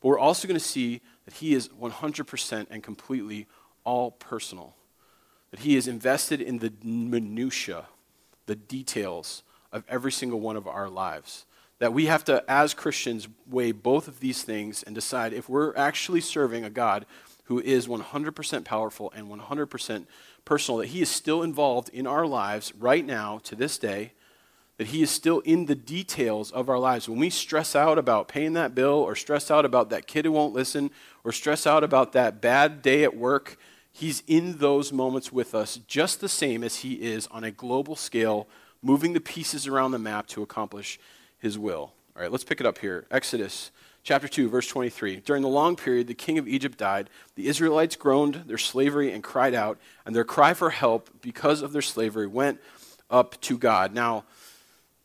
But 0.00 0.08
we're 0.08 0.18
also 0.18 0.48
going 0.48 0.58
to 0.58 0.64
see 0.64 1.00
that 1.24 1.34
he 1.34 1.54
is 1.54 1.68
100% 1.68 2.66
and 2.70 2.82
completely 2.82 3.46
all 3.84 4.10
personal, 4.10 4.74
that 5.50 5.60
he 5.60 5.76
is 5.76 5.88
invested 5.88 6.40
in 6.40 6.58
the 6.58 6.72
minutiae, 6.82 7.86
the 8.46 8.56
details 8.56 9.42
of 9.72 9.84
every 9.88 10.12
single 10.12 10.40
one 10.40 10.56
of 10.56 10.66
our 10.66 10.88
lives. 10.88 11.46
That 11.78 11.92
we 11.92 12.06
have 12.06 12.24
to, 12.24 12.42
as 12.48 12.74
Christians, 12.74 13.28
weigh 13.48 13.70
both 13.70 14.08
of 14.08 14.18
these 14.18 14.42
things 14.42 14.82
and 14.82 14.94
decide 14.94 15.32
if 15.32 15.48
we're 15.48 15.76
actually 15.76 16.20
serving 16.20 16.64
a 16.64 16.70
God 16.70 17.06
who 17.48 17.60
is 17.60 17.86
100% 17.86 18.64
powerful 18.64 19.10
and 19.16 19.26
100% 19.26 20.06
personal, 20.44 20.78
that 20.78 20.88
He 20.88 21.00
is 21.00 21.08
still 21.08 21.42
involved 21.42 21.88
in 21.88 22.06
our 22.06 22.26
lives 22.26 22.74
right 22.78 23.04
now 23.04 23.40
to 23.44 23.54
this 23.54 23.78
day, 23.78 24.12
that 24.76 24.88
He 24.88 25.00
is 25.02 25.10
still 25.10 25.40
in 25.40 25.64
the 25.64 25.74
details 25.74 26.50
of 26.50 26.68
our 26.68 26.78
lives. 26.78 27.08
When 27.08 27.18
we 27.18 27.30
stress 27.30 27.74
out 27.74 27.96
about 27.96 28.28
paying 28.28 28.52
that 28.52 28.74
bill, 28.74 28.96
or 28.96 29.16
stress 29.16 29.50
out 29.50 29.64
about 29.64 29.88
that 29.88 30.06
kid 30.06 30.26
who 30.26 30.32
won't 30.32 30.52
listen, 30.52 30.90
or 31.24 31.32
stress 31.32 31.66
out 31.66 31.82
about 31.82 32.12
that 32.12 32.42
bad 32.42 32.82
day 32.82 33.02
at 33.02 33.16
work, 33.16 33.58
He's 33.90 34.22
in 34.26 34.58
those 34.58 34.92
moments 34.92 35.32
with 35.32 35.54
us 35.54 35.78
just 35.88 36.20
the 36.20 36.28
same 36.28 36.62
as 36.62 36.76
He 36.76 36.94
is 36.94 37.26
on 37.28 37.44
a 37.44 37.50
global 37.50 37.96
scale, 37.96 38.46
moving 38.82 39.14
the 39.14 39.20
pieces 39.20 39.66
around 39.66 39.92
the 39.92 39.98
map 39.98 40.26
to 40.28 40.42
accomplish 40.42 41.00
His 41.38 41.58
will. 41.58 41.94
All 42.14 42.22
right, 42.22 42.30
let's 42.30 42.44
pick 42.44 42.60
it 42.60 42.66
up 42.66 42.76
here. 42.76 43.06
Exodus 43.10 43.70
chapter 44.02 44.28
2, 44.28 44.48
verse 44.48 44.66
23. 44.66 45.16
During 45.16 45.42
the 45.42 45.48
long 45.48 45.76
period, 45.76 46.06
the 46.06 46.14
king 46.14 46.38
of 46.38 46.48
Egypt 46.48 46.78
died. 46.78 47.10
The 47.34 47.48
Israelites 47.48 47.96
groaned 47.96 48.44
their 48.46 48.58
slavery 48.58 49.12
and 49.12 49.22
cried 49.22 49.54
out, 49.54 49.78
and 50.06 50.14
their 50.14 50.24
cry 50.24 50.54
for 50.54 50.70
help 50.70 51.10
because 51.20 51.62
of 51.62 51.72
their 51.72 51.82
slavery 51.82 52.26
went 52.26 52.60
up 53.10 53.40
to 53.42 53.58
God. 53.58 53.94
Now, 53.94 54.24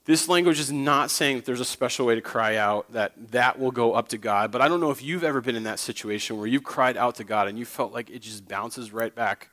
this 0.05 0.27
language 0.27 0.59
is 0.59 0.71
not 0.71 1.11
saying 1.11 1.37
that 1.37 1.45
there's 1.45 1.61
a 1.61 1.65
special 1.65 2.05
way 2.05 2.15
to 2.15 2.21
cry 2.21 2.57
out, 2.57 2.91
that 2.91 3.13
that 3.31 3.57
will 3.57 3.71
go 3.71 3.93
up 3.93 4.09
to 4.09 4.17
God. 4.17 4.51
But 4.51 4.61
I 4.61 4.67
don't 4.67 4.81
know 4.81 4.91
if 4.91 5.01
you've 5.01 5.23
ever 5.23 5.39
been 5.39 5.55
in 5.55 5.63
that 5.63 5.79
situation 5.79 6.37
where 6.37 6.47
you've 6.47 6.63
cried 6.63 6.97
out 6.97 7.15
to 7.15 7.23
God 7.23 7.47
and 7.47 7.57
you 7.57 7.63
felt 7.63 7.93
like 7.93 8.09
it 8.09 8.19
just 8.19 8.47
bounces 8.47 8.91
right 8.91 9.15
back 9.15 9.49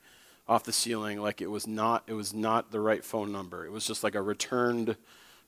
off 0.49 0.65
the 0.65 0.73
ceiling, 0.73 1.21
like 1.21 1.41
it 1.41 1.49
was 1.49 1.69
not, 1.69 2.03
it 2.09 2.15
was 2.15 2.35
not 2.35 2.73
the 2.73 2.81
right 2.81 3.05
phone 3.05 3.31
number. 3.31 3.65
It 3.65 3.71
was 3.71 3.87
just 3.87 4.03
like 4.03 4.17
a 4.17 4.23
returned 4.23 4.97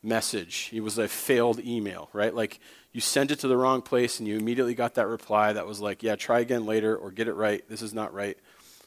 message. 0.02 0.70
It 0.72 0.80
was 0.80 0.98
a 0.98 1.08
failed 1.08 1.60
email, 1.60 2.08
right? 2.12 2.34
Like 2.34 2.60
you 2.92 3.00
sent 3.00 3.30
it 3.30 3.38
to 3.40 3.48
the 3.48 3.56
wrong 3.56 3.82
place 3.82 4.18
and 4.18 4.28
you 4.28 4.36
immediately 4.36 4.74
got 4.74 4.94
that 4.94 5.06
reply 5.06 5.52
that 5.52 5.66
was 5.66 5.80
like, 5.80 6.02
yeah, 6.02 6.16
try 6.16 6.40
again 6.40 6.66
later 6.66 6.96
or 6.96 7.10
get 7.10 7.28
it 7.28 7.34
right. 7.34 7.66
This 7.68 7.82
is 7.82 7.94
not 7.94 8.12
right. 8.12 8.36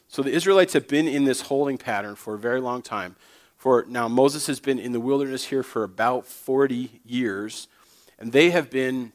So 0.08 0.22
the 0.22 0.30
Israelites 0.30 0.74
have 0.74 0.86
been 0.86 1.08
in 1.08 1.24
this 1.24 1.42
holding 1.42 1.78
pattern 1.78 2.14
for 2.14 2.34
a 2.34 2.38
very 2.38 2.60
long 2.60 2.82
time. 2.82 3.16
For 3.56 3.84
now, 3.88 4.06
Moses 4.06 4.46
has 4.46 4.60
been 4.60 4.78
in 4.78 4.92
the 4.92 5.00
wilderness 5.00 5.46
here 5.46 5.62
for 5.62 5.82
about 5.82 6.26
40 6.26 7.00
years, 7.04 7.68
and 8.18 8.30
they 8.30 8.50
have 8.50 8.70
been 8.70 9.12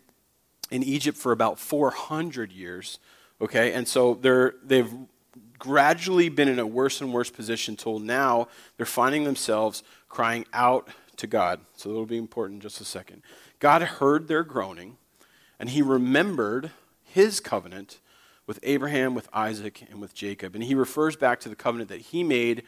in 0.70 0.84
Egypt 0.84 1.18
for 1.18 1.32
about 1.32 1.60
400 1.60 2.52
years. 2.52 3.00
Okay, 3.40 3.72
and 3.72 3.88
so 3.88 4.16
they're, 4.16 4.56
they've 4.64 4.92
gradually 5.58 6.28
been 6.28 6.48
in 6.48 6.60
a 6.60 6.66
worse 6.66 7.02
and 7.02 7.14
worse 7.14 7.30
position 7.30 7.76
till 7.76 8.00
now 8.00 8.48
they're 8.78 8.86
finding 8.86 9.24
themselves 9.24 9.84
crying 10.10 10.44
out 10.54 10.88
to 11.18 11.28
God. 11.28 11.62
So 11.76 11.90
that'll 11.90 12.06
be 12.06 12.18
important 12.18 12.58
in 12.58 12.62
just 12.62 12.82
a 12.82 12.86
second. 12.86 13.22
God 13.60 13.82
heard 13.82 14.28
their 14.28 14.44
groaning, 14.44 14.98
and 15.60 15.70
he 15.70 15.82
remembered 15.82 16.72
his 17.04 17.40
covenant 17.40 18.00
with 18.48 18.60
Abraham, 18.64 19.14
with 19.14 19.30
Isaac, 19.34 19.86
and 19.90 20.02
with 20.02 20.14
Jacob. 20.14 20.56
And 20.56 20.64
he 20.64 20.76
refers 20.76 21.16
back 21.16 21.40
to 21.42 21.50
the 21.50 21.56
covenant 21.56 21.90
that 21.90 22.02
he 22.02 22.24
made 22.24 22.64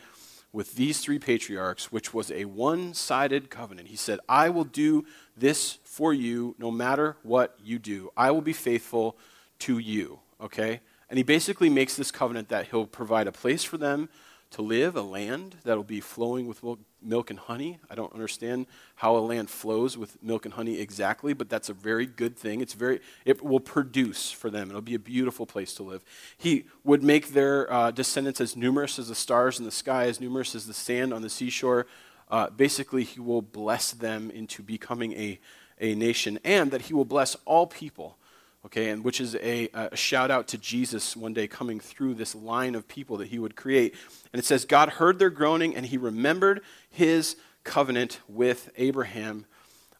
with 0.52 0.76
these 0.76 1.00
three 1.00 1.18
patriarchs, 1.18 1.92
which 1.92 2.14
was 2.14 2.32
a 2.32 2.46
one 2.46 2.94
sided 2.94 3.50
covenant. 3.50 3.88
He 3.88 3.96
said, 3.96 4.20
I 4.30 4.50
will 4.50 4.64
do 4.64 5.04
this 5.36 5.80
for 5.84 6.14
you 6.14 6.56
no 6.60 6.70
matter 6.70 7.18
what 7.24 7.58
you 7.62 7.80
do. 7.80 8.12
I 8.16 8.30
will 8.32 8.42
be 8.42 8.54
faithful 8.54 9.18
to 9.60 9.80
you. 9.80 10.20
Okay? 10.40 10.82
And 11.10 11.18
he 11.18 11.24
basically 11.24 11.70
makes 11.70 11.96
this 11.96 12.12
covenant 12.12 12.50
that 12.50 12.68
he'll 12.68 12.86
provide 12.86 13.28
a 13.28 13.32
place 13.32 13.64
for 13.64 13.78
them 13.78 14.10
to 14.52 14.62
live, 14.62 14.96
a 14.96 15.02
land 15.02 15.58
that'll 15.64 15.84
be 15.84 16.00
flowing 16.00 16.48
with 16.48 16.62
milk 17.06 17.30
and 17.30 17.40
honey. 17.40 17.80
I 17.90 17.96
don't 17.96 18.14
understand 18.14 18.68
how 18.96 19.16
a 19.16 19.20
land 19.20 19.50
flows 19.50 19.98
with 19.98 20.22
milk 20.22 20.46
and 20.46 20.54
honey 20.54 20.80
exactly, 20.80 21.34
but 21.34 21.50
that's 21.50 21.70
a 21.70 21.74
very 21.74 22.06
good 22.06 22.38
thing. 22.38 22.62
It's 22.62 22.74
very, 22.74 23.02
it 23.26 23.44
will 23.44 23.60
produce 23.60 24.32
for 24.32 24.50
them. 24.50 24.70
It'll 24.70 24.82
be 24.82 24.96
a 24.96 25.00
beautiful 25.00 25.46
place 25.46 25.74
to 25.76 25.84
live. 25.84 26.04
He 26.38 26.66
would 26.84 27.04
make 27.04 27.30
their 27.30 27.72
uh, 27.72 27.92
descendants 27.92 28.42
as 28.42 28.56
numerous 28.56 29.00
as 29.00 29.10
the 29.10 29.16
stars 29.16 29.60
in 29.60 29.66
the 29.66 29.72
sky, 29.72 30.06
as 30.06 30.22
numerous 30.22 30.56
as 30.56 30.68
the 30.68 30.74
sand 30.74 31.14
on 31.14 31.22
the 31.22 31.30
seashore. 31.30 31.88
Uh, 32.30 32.50
basically, 32.50 33.04
he 33.04 33.20
will 33.20 33.42
bless 33.42 33.92
them 33.92 34.32
into 34.32 34.64
becoming 34.64 35.14
a, 35.14 35.40
a 35.80 35.96
nation, 35.96 36.40
and 36.44 36.72
that 36.72 36.84
he 36.84 36.94
will 36.94 37.06
bless 37.06 37.36
all 37.46 37.68
people 37.68 38.18
okay, 38.66 38.90
and 38.90 39.04
which 39.04 39.20
is 39.20 39.36
a, 39.36 39.70
a, 39.74 39.96
shout 39.96 40.32
out 40.32 40.48
to 40.50 40.58
Jesus 40.58 41.16
one 41.16 41.34
day 41.34 41.48
coming 41.48 41.80
through 41.80 42.14
this 42.14 42.34
line 42.34 42.76
of 42.76 42.88
people 42.88 43.18
that 43.18 43.28
he 43.28 43.40
would 43.40 43.56
create. 43.56 43.96
And 44.32 44.40
it 44.40 44.46
says, 44.46 44.66
God 44.66 44.90
heard 44.90 45.20
their 45.20 45.30
groaning 45.30 45.76
and 45.76 45.86
he 45.86 45.98
remembered 45.98 46.62
his 46.90 47.36
covenant 47.64 48.20
with 48.28 48.72
Abraham, 48.78 49.46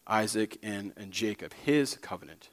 Isaac, 0.06 0.58
and, 0.62 0.92
and 0.96 1.12
Jacob. 1.12 1.52
His 1.64 1.96
covenant. 1.98 2.48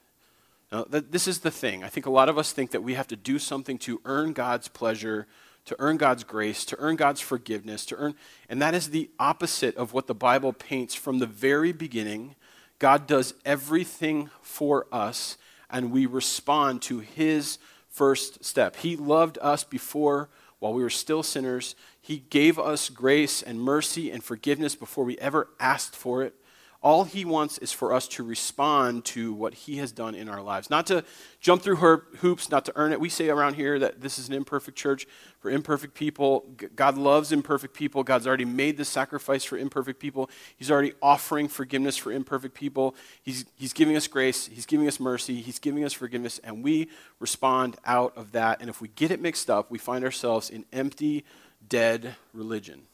Now, 0.71 0.83
th- 0.83 1.05
this 1.09 1.27
is 1.27 1.39
the 1.39 1.51
thing. 1.51 1.83
I 1.83 1.89
think 1.89 2.05
a 2.05 2.11
lot 2.11 2.29
of 2.29 2.37
us 2.37 2.51
think 2.51 2.71
that 2.71 2.83
we 2.83 2.93
have 2.93 3.07
to 3.07 3.15
do 3.15 3.39
something 3.39 3.77
to 3.79 4.01
earn 4.05 4.33
God's 4.33 4.67
pleasure, 4.67 5.27
to 5.65 5.75
earn 5.79 5.97
God's 5.97 6.23
grace, 6.23 6.65
to 6.65 6.77
earn 6.79 6.95
God's 6.95 7.21
forgiveness, 7.21 7.85
to 7.87 7.95
earn, 7.95 8.15
and 8.49 8.61
that 8.61 8.73
is 8.73 8.89
the 8.89 9.09
opposite 9.19 9.75
of 9.75 9.93
what 9.93 10.07
the 10.07 10.15
Bible 10.15 10.53
paints 10.53 10.95
from 10.95 11.19
the 11.19 11.25
very 11.25 11.71
beginning. 11.71 12.35
God 12.79 13.05
does 13.05 13.33
everything 13.45 14.29
for 14.41 14.87
us 14.91 15.37
and 15.71 15.91
we 15.91 16.05
respond 16.05 16.81
to 16.83 16.99
his 16.99 17.57
first 17.87 18.43
step. 18.43 18.75
He 18.77 18.95
loved 18.95 19.37
us 19.41 19.63
before 19.63 20.29
while 20.59 20.73
we 20.73 20.83
were 20.83 20.89
still 20.89 21.23
sinners. 21.23 21.75
He 22.01 22.19
gave 22.29 22.59
us 22.59 22.89
grace 22.89 23.41
and 23.41 23.59
mercy 23.59 24.11
and 24.11 24.23
forgiveness 24.23 24.75
before 24.75 25.05
we 25.05 25.17
ever 25.17 25.49
asked 25.59 25.95
for 25.95 26.23
it. 26.23 26.35
All 26.83 27.03
he 27.03 27.25
wants 27.25 27.59
is 27.59 27.71
for 27.71 27.93
us 27.93 28.07
to 28.09 28.23
respond 28.23 29.05
to 29.05 29.33
what 29.33 29.53
he 29.53 29.77
has 29.77 29.91
done 29.91 30.15
in 30.15 30.27
our 30.27 30.41
lives, 30.41 30.71
not 30.71 30.87
to 30.87 31.03
jump 31.39 31.61
through 31.61 31.75
her 31.75 32.05
hoops, 32.17 32.49
not 32.49 32.65
to 32.65 32.73
earn 32.75 32.91
it. 32.91 32.99
We 32.99 33.07
say 33.07 33.29
around 33.29 33.53
here 33.53 33.77
that 33.77 34.01
this 34.01 34.17
is 34.17 34.27
an 34.27 34.33
imperfect 34.33 34.75
church 34.75 35.05
for 35.39 35.51
imperfect 35.51 35.93
people. 35.93 36.43
God 36.75 36.97
loves 36.97 37.31
imperfect 37.31 37.75
people. 37.75 38.03
God's 38.03 38.25
already 38.25 38.45
made 38.45 38.77
the 38.77 38.85
sacrifice 38.85 39.43
for 39.43 39.59
imperfect 39.59 39.99
people. 39.99 40.27
He's 40.57 40.71
already 40.71 40.93
offering 41.03 41.47
forgiveness 41.47 41.97
for 41.97 42.11
imperfect 42.11 42.55
people. 42.55 42.95
He's, 43.21 43.45
he's 43.55 43.73
giving 43.73 43.95
us 43.95 44.07
grace, 44.07 44.47
He's 44.47 44.65
giving 44.65 44.87
us 44.87 44.99
mercy, 44.99 45.39
He's 45.39 45.59
giving 45.59 45.83
us 45.83 45.93
forgiveness, 45.93 46.39
and 46.43 46.63
we 46.63 46.89
respond 47.19 47.77
out 47.85 48.17
of 48.17 48.31
that. 48.31 48.59
And 48.59 48.71
if 48.71 48.81
we 48.81 48.87
get 48.87 49.11
it 49.11 49.21
mixed 49.21 49.51
up, 49.51 49.69
we 49.69 49.77
find 49.77 50.03
ourselves 50.03 50.49
in 50.49 50.65
empty, 50.73 51.25
dead 51.69 52.15
religion. 52.33 52.87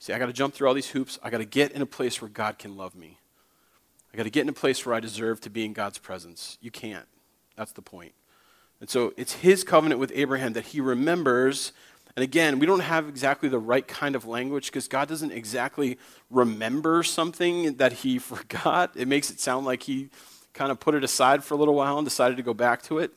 See, 0.00 0.14
I 0.14 0.18
got 0.18 0.26
to 0.26 0.32
jump 0.32 0.54
through 0.54 0.66
all 0.66 0.72
these 0.72 0.88
hoops. 0.88 1.18
I 1.22 1.28
got 1.28 1.38
to 1.38 1.44
get 1.44 1.72
in 1.72 1.82
a 1.82 1.86
place 1.86 2.22
where 2.22 2.30
God 2.30 2.58
can 2.58 2.74
love 2.74 2.94
me. 2.94 3.18
I 4.12 4.16
got 4.16 4.22
to 4.22 4.30
get 4.30 4.40
in 4.40 4.48
a 4.48 4.54
place 4.54 4.84
where 4.84 4.94
I 4.94 5.00
deserve 5.00 5.42
to 5.42 5.50
be 5.50 5.62
in 5.62 5.74
God's 5.74 5.98
presence. 5.98 6.56
You 6.62 6.70
can't. 6.70 7.06
That's 7.54 7.72
the 7.72 7.82
point. 7.82 8.12
And 8.80 8.88
so 8.88 9.12
it's 9.18 9.34
his 9.34 9.62
covenant 9.62 10.00
with 10.00 10.10
Abraham 10.14 10.54
that 10.54 10.64
he 10.64 10.80
remembers. 10.80 11.72
And 12.16 12.24
again, 12.24 12.58
we 12.58 12.64
don't 12.64 12.80
have 12.80 13.10
exactly 13.10 13.50
the 13.50 13.58
right 13.58 13.86
kind 13.86 14.16
of 14.16 14.24
language 14.24 14.66
because 14.66 14.88
God 14.88 15.06
doesn't 15.06 15.32
exactly 15.32 15.98
remember 16.30 17.02
something 17.02 17.74
that 17.74 17.92
he 17.92 18.18
forgot. 18.18 18.92
It 18.96 19.06
makes 19.06 19.30
it 19.30 19.38
sound 19.38 19.66
like 19.66 19.82
he 19.82 20.08
kind 20.54 20.72
of 20.72 20.80
put 20.80 20.94
it 20.94 21.04
aside 21.04 21.44
for 21.44 21.52
a 21.52 21.56
little 21.58 21.74
while 21.74 21.98
and 21.98 22.06
decided 22.06 22.38
to 22.38 22.42
go 22.42 22.54
back 22.54 22.80
to 22.84 23.00
it. 23.00 23.12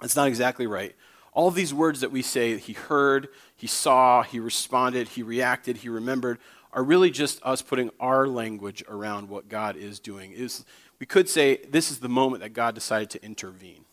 It's 0.00 0.14
not 0.14 0.28
exactly 0.28 0.68
right. 0.68 0.94
All 1.32 1.50
these 1.50 1.74
words 1.74 2.00
that 2.00 2.12
we 2.12 2.22
say, 2.22 2.56
he 2.56 2.72
heard, 2.72 3.28
he 3.58 3.66
saw, 3.66 4.22
he 4.22 4.40
responded, 4.40 5.08
he 5.08 5.22
reacted, 5.22 5.78
he 5.78 5.90
remembered, 5.90 6.38
are 6.72 6.82
really 6.82 7.10
just 7.10 7.42
us 7.42 7.60
putting 7.60 7.90
our 8.00 8.26
language 8.26 8.82
around 8.88 9.28
what 9.28 9.50
God 9.50 9.76
is 9.76 9.98
doing. 9.98 10.32
Is 10.32 10.64
we 10.98 11.04
could 11.04 11.28
say 11.28 11.58
this 11.68 11.90
is 11.90 11.98
the 11.98 12.08
moment 12.08 12.42
that 12.42 12.54
God 12.54 12.74
decided 12.74 13.10
to 13.10 13.22
intervene 13.22 13.84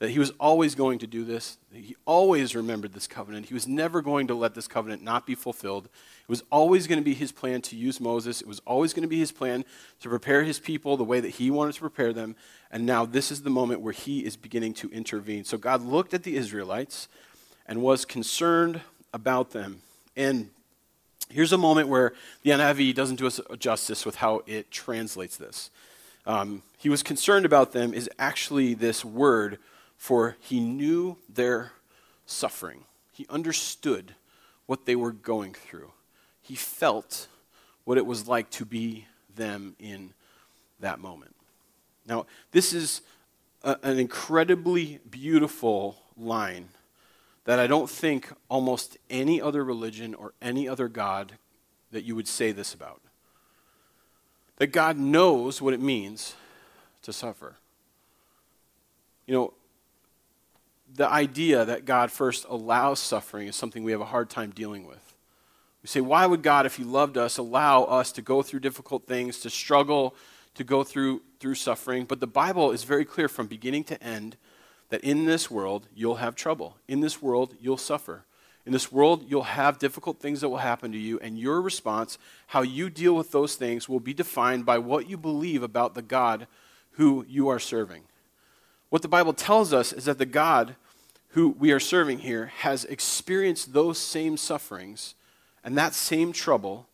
that 0.00 0.10
he 0.10 0.18
was 0.18 0.32
always 0.40 0.74
going 0.74 0.98
to 0.98 1.06
do 1.06 1.24
this. 1.24 1.56
He 1.72 1.96
always 2.04 2.54
remembered 2.54 2.92
this 2.92 3.06
covenant. 3.06 3.46
He 3.46 3.54
was 3.54 3.68
never 3.68 4.02
going 4.02 4.26
to 4.26 4.34
let 4.34 4.54
this 4.54 4.66
covenant 4.66 5.02
not 5.02 5.24
be 5.24 5.34
fulfilled. 5.34 5.86
It 5.86 6.28
was 6.28 6.42
always 6.50 6.86
going 6.86 6.98
to 6.98 7.04
be 7.04 7.14
his 7.14 7.32
plan 7.32 7.62
to 7.62 7.76
use 7.76 8.00
Moses. 8.00 8.40
It 8.40 8.46
was 8.46 8.60
always 8.66 8.92
going 8.92 9.02
to 9.04 9.08
be 9.08 9.20
his 9.20 9.32
plan 9.32 9.64
to 10.00 10.08
prepare 10.08 10.42
his 10.42 10.58
people 10.58 10.96
the 10.96 11.04
way 11.04 11.20
that 11.20 11.30
he 11.30 11.50
wanted 11.50 11.74
to 11.76 11.80
prepare 11.80 12.12
them. 12.12 12.34
And 12.70 12.84
now 12.84 13.06
this 13.06 13.30
is 13.30 13.42
the 13.42 13.50
moment 13.50 13.80
where 13.80 13.92
he 13.92 14.24
is 14.24 14.36
beginning 14.36 14.74
to 14.74 14.90
intervene. 14.90 15.44
So 15.44 15.56
God 15.56 15.80
looked 15.82 16.12
at 16.12 16.24
the 16.24 16.36
Israelites 16.36 17.08
and 17.64 17.80
was 17.80 18.04
concerned 18.04 18.80
about 19.14 19.52
them. 19.52 19.80
And 20.16 20.50
here's 21.30 21.52
a 21.52 21.58
moment 21.58 21.88
where 21.88 22.12
the 22.42 22.50
NIV 22.50 22.94
doesn't 22.94 23.16
do 23.16 23.26
us 23.26 23.40
justice 23.58 24.04
with 24.04 24.16
how 24.16 24.42
it 24.46 24.70
translates 24.70 25.38
this. 25.38 25.70
Um, 26.26 26.62
he 26.76 26.88
was 26.88 27.02
concerned 27.02 27.46
about 27.46 27.72
them 27.72 27.94
is 27.94 28.10
actually 28.18 28.74
this 28.74 29.04
word 29.04 29.58
for 29.96 30.36
he 30.40 30.60
knew 30.60 31.16
their 31.32 31.72
suffering. 32.26 32.84
He 33.12 33.26
understood 33.30 34.14
what 34.66 34.84
they 34.84 34.96
were 34.96 35.12
going 35.12 35.54
through. 35.54 35.92
He 36.42 36.56
felt 36.56 37.28
what 37.84 37.96
it 37.96 38.06
was 38.06 38.26
like 38.26 38.50
to 38.50 38.64
be 38.64 39.06
them 39.34 39.76
in 39.78 40.12
that 40.80 40.98
moment. 40.98 41.34
Now, 42.06 42.26
this 42.50 42.72
is 42.72 43.02
a, 43.62 43.76
an 43.82 43.98
incredibly 43.98 44.98
beautiful 45.08 45.96
line 46.16 46.68
that 47.44 47.58
I 47.58 47.66
don't 47.66 47.90
think 47.90 48.32
almost 48.48 48.96
any 49.10 49.40
other 49.40 49.64
religion 49.64 50.14
or 50.14 50.32
any 50.40 50.68
other 50.68 50.88
God 50.88 51.32
that 51.92 52.04
you 52.04 52.16
would 52.16 52.28
say 52.28 52.52
this 52.52 52.74
about. 52.74 53.00
That 54.56 54.68
God 54.68 54.96
knows 54.96 55.60
what 55.60 55.74
it 55.74 55.80
means 55.80 56.34
to 57.02 57.12
suffer. 57.12 57.56
You 59.26 59.34
know, 59.34 59.54
the 60.94 61.08
idea 61.08 61.64
that 61.64 61.84
God 61.84 62.10
first 62.10 62.46
allows 62.48 63.00
suffering 63.00 63.48
is 63.48 63.56
something 63.56 63.84
we 63.84 63.92
have 63.92 64.00
a 64.00 64.06
hard 64.06 64.30
time 64.30 64.50
dealing 64.50 64.86
with. 64.86 65.14
We 65.82 65.88
say, 65.88 66.00
why 66.00 66.24
would 66.24 66.42
God, 66.42 66.66
if 66.66 66.76
He 66.76 66.84
loved 66.84 67.18
us, 67.18 67.36
allow 67.36 67.84
us 67.84 68.12
to 68.12 68.22
go 68.22 68.42
through 68.42 68.60
difficult 68.60 69.06
things, 69.06 69.40
to 69.40 69.50
struggle, 69.50 70.14
to 70.54 70.64
go 70.64 70.82
through, 70.82 71.22
through 71.40 71.56
suffering? 71.56 72.04
But 72.04 72.20
the 72.20 72.26
Bible 72.26 72.70
is 72.70 72.84
very 72.84 73.04
clear 73.04 73.28
from 73.28 73.48
beginning 73.48 73.84
to 73.84 74.02
end 74.02 74.36
that 74.90 75.02
in 75.02 75.24
this 75.24 75.50
world, 75.50 75.86
you'll 75.94 76.16
have 76.16 76.34
trouble. 76.34 76.76
In 76.88 77.00
this 77.00 77.20
world, 77.20 77.54
you'll 77.60 77.76
suffer. 77.76 78.24
In 78.66 78.72
this 78.72 78.90
world, 78.90 79.26
you'll 79.28 79.42
have 79.42 79.78
difficult 79.78 80.20
things 80.20 80.40
that 80.40 80.48
will 80.48 80.58
happen 80.58 80.92
to 80.92 80.98
you, 80.98 81.18
and 81.20 81.38
your 81.38 81.60
response, 81.60 82.18
how 82.48 82.62
you 82.62 82.88
deal 82.88 83.14
with 83.14 83.30
those 83.30 83.56
things, 83.56 83.88
will 83.88 84.00
be 84.00 84.14
defined 84.14 84.64
by 84.64 84.78
what 84.78 85.08
you 85.08 85.16
believe 85.16 85.62
about 85.62 85.94
the 85.94 86.02
God 86.02 86.46
who 86.92 87.26
you 87.28 87.48
are 87.48 87.58
serving. 87.58 88.02
What 88.88 89.02
the 89.02 89.08
Bible 89.08 89.32
tells 89.32 89.72
us 89.72 89.92
is 89.92 90.04
that 90.04 90.18
the 90.18 90.26
God 90.26 90.76
who 91.30 91.48
we 91.58 91.72
are 91.72 91.80
serving 91.80 92.20
here 92.20 92.46
has 92.58 92.84
experienced 92.84 93.72
those 93.72 93.98
same 93.98 94.36
sufferings 94.36 95.14
and 95.64 95.76
that 95.76 95.94
same 95.94 96.32
trouble, 96.32 96.86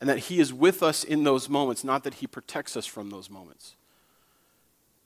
and 0.00 0.08
that 0.08 0.18
He 0.18 0.40
is 0.40 0.52
with 0.52 0.82
us 0.82 1.02
in 1.04 1.24
those 1.24 1.48
moments, 1.48 1.84
not 1.84 2.04
that 2.04 2.14
He 2.14 2.26
protects 2.26 2.76
us 2.76 2.84
from 2.84 3.10
those 3.10 3.30
moments. 3.30 3.76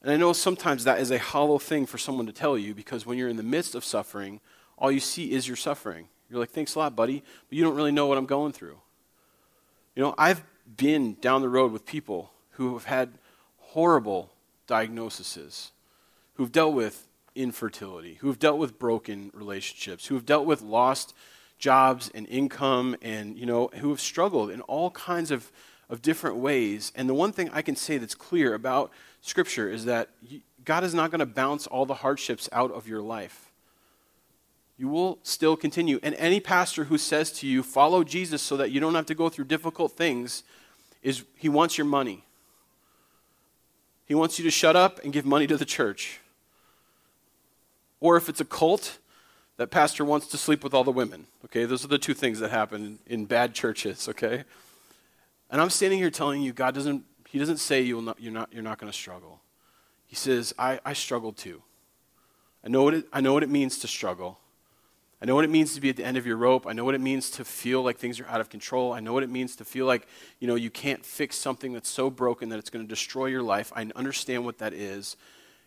And 0.02 0.11
I 0.11 0.16
know 0.16 0.32
sometimes 0.32 0.85
that 0.85 1.00
is 1.00 1.12
a 1.12 1.18
hollow 1.18 1.59
thing 1.59 1.87
for 1.87 1.97
someone 1.97 2.26
to 2.26 2.32
tell 2.32 2.59
you 2.59 2.75
because 2.75 3.06
when 3.06 3.16
you're 3.16 3.28
in 3.28 3.37
the 3.37 3.42
midst 3.42 3.76
of 3.76 3.85
suffering, 3.85 4.40
all 4.76 4.90
you 4.90 5.00
see 5.00 5.30
is 5.30 5.47
your 5.47 5.56
suffering. 5.56 6.09
You're 6.28 6.40
like, 6.40 6.50
thanks 6.50 6.75
a 6.75 6.80
lot, 6.80 6.97
buddy, 6.97 7.23
but 7.49 7.56
you 7.56 7.62
don't 7.62 7.76
really 7.76 7.92
know 7.92 8.06
what 8.06 8.18
I'm 8.18 8.26
going 8.26 8.52
through. 8.52 8.78
You 9.94 10.02
know, 10.02 10.14
I've 10.18 10.42
been 10.76 11.14
down 11.21 11.40
the 11.40 11.49
road 11.49 11.71
with 11.71 11.87
people 11.87 12.32
who 12.52 12.73
have 12.75 12.85
had 12.85 13.12
horrible 13.59 14.32
diagnoses, 14.66 15.71
who've 16.35 16.50
dealt 16.50 16.75
with 16.75 17.06
infertility, 17.35 18.14
who 18.21 18.28
have 18.28 18.38
dealt 18.38 18.59
with 18.59 18.78
broken 18.78 19.30
relationships, 19.35 20.06
who 20.06 20.14
have 20.14 20.26
dealt 20.26 20.47
with 20.47 20.62
lost 20.62 21.14
jobs 21.59 22.11
and 22.12 22.26
income 22.28 22.97
and, 23.02 23.38
you 23.38 23.47
know, 23.47 23.71
who 23.75 23.90
have 23.90 24.00
struggled 24.00 24.50
in 24.50 24.62
all 24.62 24.90
kinds 24.90 25.30
of, 25.30 25.52
of 25.88 26.02
different 26.02 26.37
ways. 26.37 26.90
And 26.97 27.09
the 27.09 27.14
one 27.14 27.32
thing 27.32 27.50
I 27.52 27.62
can 27.62 27.76
say 27.76 27.99
that's 27.99 28.14
clear 28.16 28.54
about 28.54 28.90
Scripture 29.23 29.71
is 29.71 29.85
that 29.87 30.11
God 30.64 30.85
is 30.85 30.95
not 30.95 31.11
going 31.11 31.21
to 31.21 31.26
bounce 31.26 31.67
all 31.67 31.87
the 31.87 31.95
hardships 31.95 32.49
out 32.52 32.73
of 32.73 32.87
your 32.87 33.00
life. 33.00 33.50
You 34.76 34.88
will 34.88 35.19
still 35.23 35.57
continue. 35.57 36.00
And 36.02 36.14
any 36.17 36.41
pastor 36.41 36.85
who 36.85 36.99
says 36.99 37.31
to 37.35 37.47
you, 37.47 37.62
follow 37.62 38.02
Jesus 38.02 38.43
so 38.43 38.57
that 38.57 38.73
you 38.73 38.81
don't 38.81 38.97
have 38.97 39.07
to 39.07 39.14
go 39.14 39.29
through 39.29 39.45
difficult 39.45 39.93
things, 39.93 40.43
is 41.02 41.25
he 41.37 41.49
wants 41.49 41.79
your 41.79 41.85
money. 41.85 42.25
He 44.07 44.14
wants 44.14 44.38
you 44.38 44.45
to 44.45 44.50
shut 44.50 44.75
up 44.75 45.02
and 45.05 45.12
give 45.12 45.25
money 45.25 45.47
to 45.47 45.57
the 45.57 45.64
church. 45.64 46.19
Or 48.00 48.17
if 48.17 48.29
it's 48.29 48.41
a 48.41 48.45
cult, 48.45 48.99
that 49.57 49.71
pastor 49.71 50.05
wants 50.05 50.26
to 50.29 50.37
sleep 50.37 50.64
with 50.64 50.75
all 50.75 50.83
the 50.83 50.91
women. 50.91 51.26
Okay, 51.45 51.64
those 51.64 51.85
are 51.85 51.88
the 51.88 51.99
two 51.99 52.14
things 52.14 52.41
that 52.41 52.50
happen 52.50 52.99
in 53.07 53.26
bad 53.26 53.55
churches. 53.55 54.09
Okay, 54.09 54.43
and 55.50 55.61
I'm 55.61 55.71
standing 55.71 56.00
here 56.00 56.11
telling 56.11 56.43
you, 56.43 56.52
God 56.52 56.75
doesn't. 56.75 57.05
He 57.32 57.38
doesn't 57.38 57.60
say 57.60 57.80
you 57.80 57.94
will 57.94 58.02
not, 58.02 58.20
you're 58.20 58.30
not. 58.30 58.52
You're 58.52 58.62
not 58.62 58.76
going 58.76 58.92
to 58.92 58.96
struggle. 58.96 59.40
He 60.06 60.14
says, 60.14 60.52
I, 60.58 60.80
I 60.84 60.92
struggled 60.92 61.38
too. 61.38 61.62
I 62.62 62.68
know 62.68 62.82
what 62.82 62.92
it, 62.92 63.06
I 63.10 63.22
know 63.22 63.32
what 63.32 63.42
it 63.42 63.48
means 63.48 63.78
to 63.78 63.88
struggle. 63.88 64.38
I 65.22 65.24
know 65.24 65.34
what 65.34 65.46
it 65.46 65.50
means 65.50 65.74
to 65.74 65.80
be 65.80 65.88
at 65.88 65.96
the 65.96 66.04
end 66.04 66.18
of 66.18 66.26
your 66.26 66.36
rope. 66.36 66.66
I 66.66 66.74
know 66.74 66.84
what 66.84 66.94
it 66.94 67.00
means 67.00 67.30
to 67.30 67.44
feel 67.46 67.80
like 67.82 67.96
things 67.96 68.20
are 68.20 68.26
out 68.26 68.42
of 68.42 68.50
control. 68.50 68.92
I 68.92 69.00
know 69.00 69.14
what 69.14 69.22
it 69.22 69.30
means 69.30 69.56
to 69.56 69.64
feel 69.64 69.86
like, 69.86 70.06
you 70.40 70.46
know, 70.46 70.56
you 70.56 70.68
can't 70.68 71.02
fix 71.06 71.36
something 71.38 71.72
that's 71.72 71.88
so 71.88 72.10
broken 72.10 72.50
that 72.50 72.58
it's 72.58 72.68
going 72.68 72.84
to 72.84 72.88
destroy 72.88 73.26
your 73.26 73.42
life. 73.42 73.72
I 73.74 73.88
understand 73.96 74.44
what 74.44 74.58
that 74.58 74.74
is. 74.74 75.16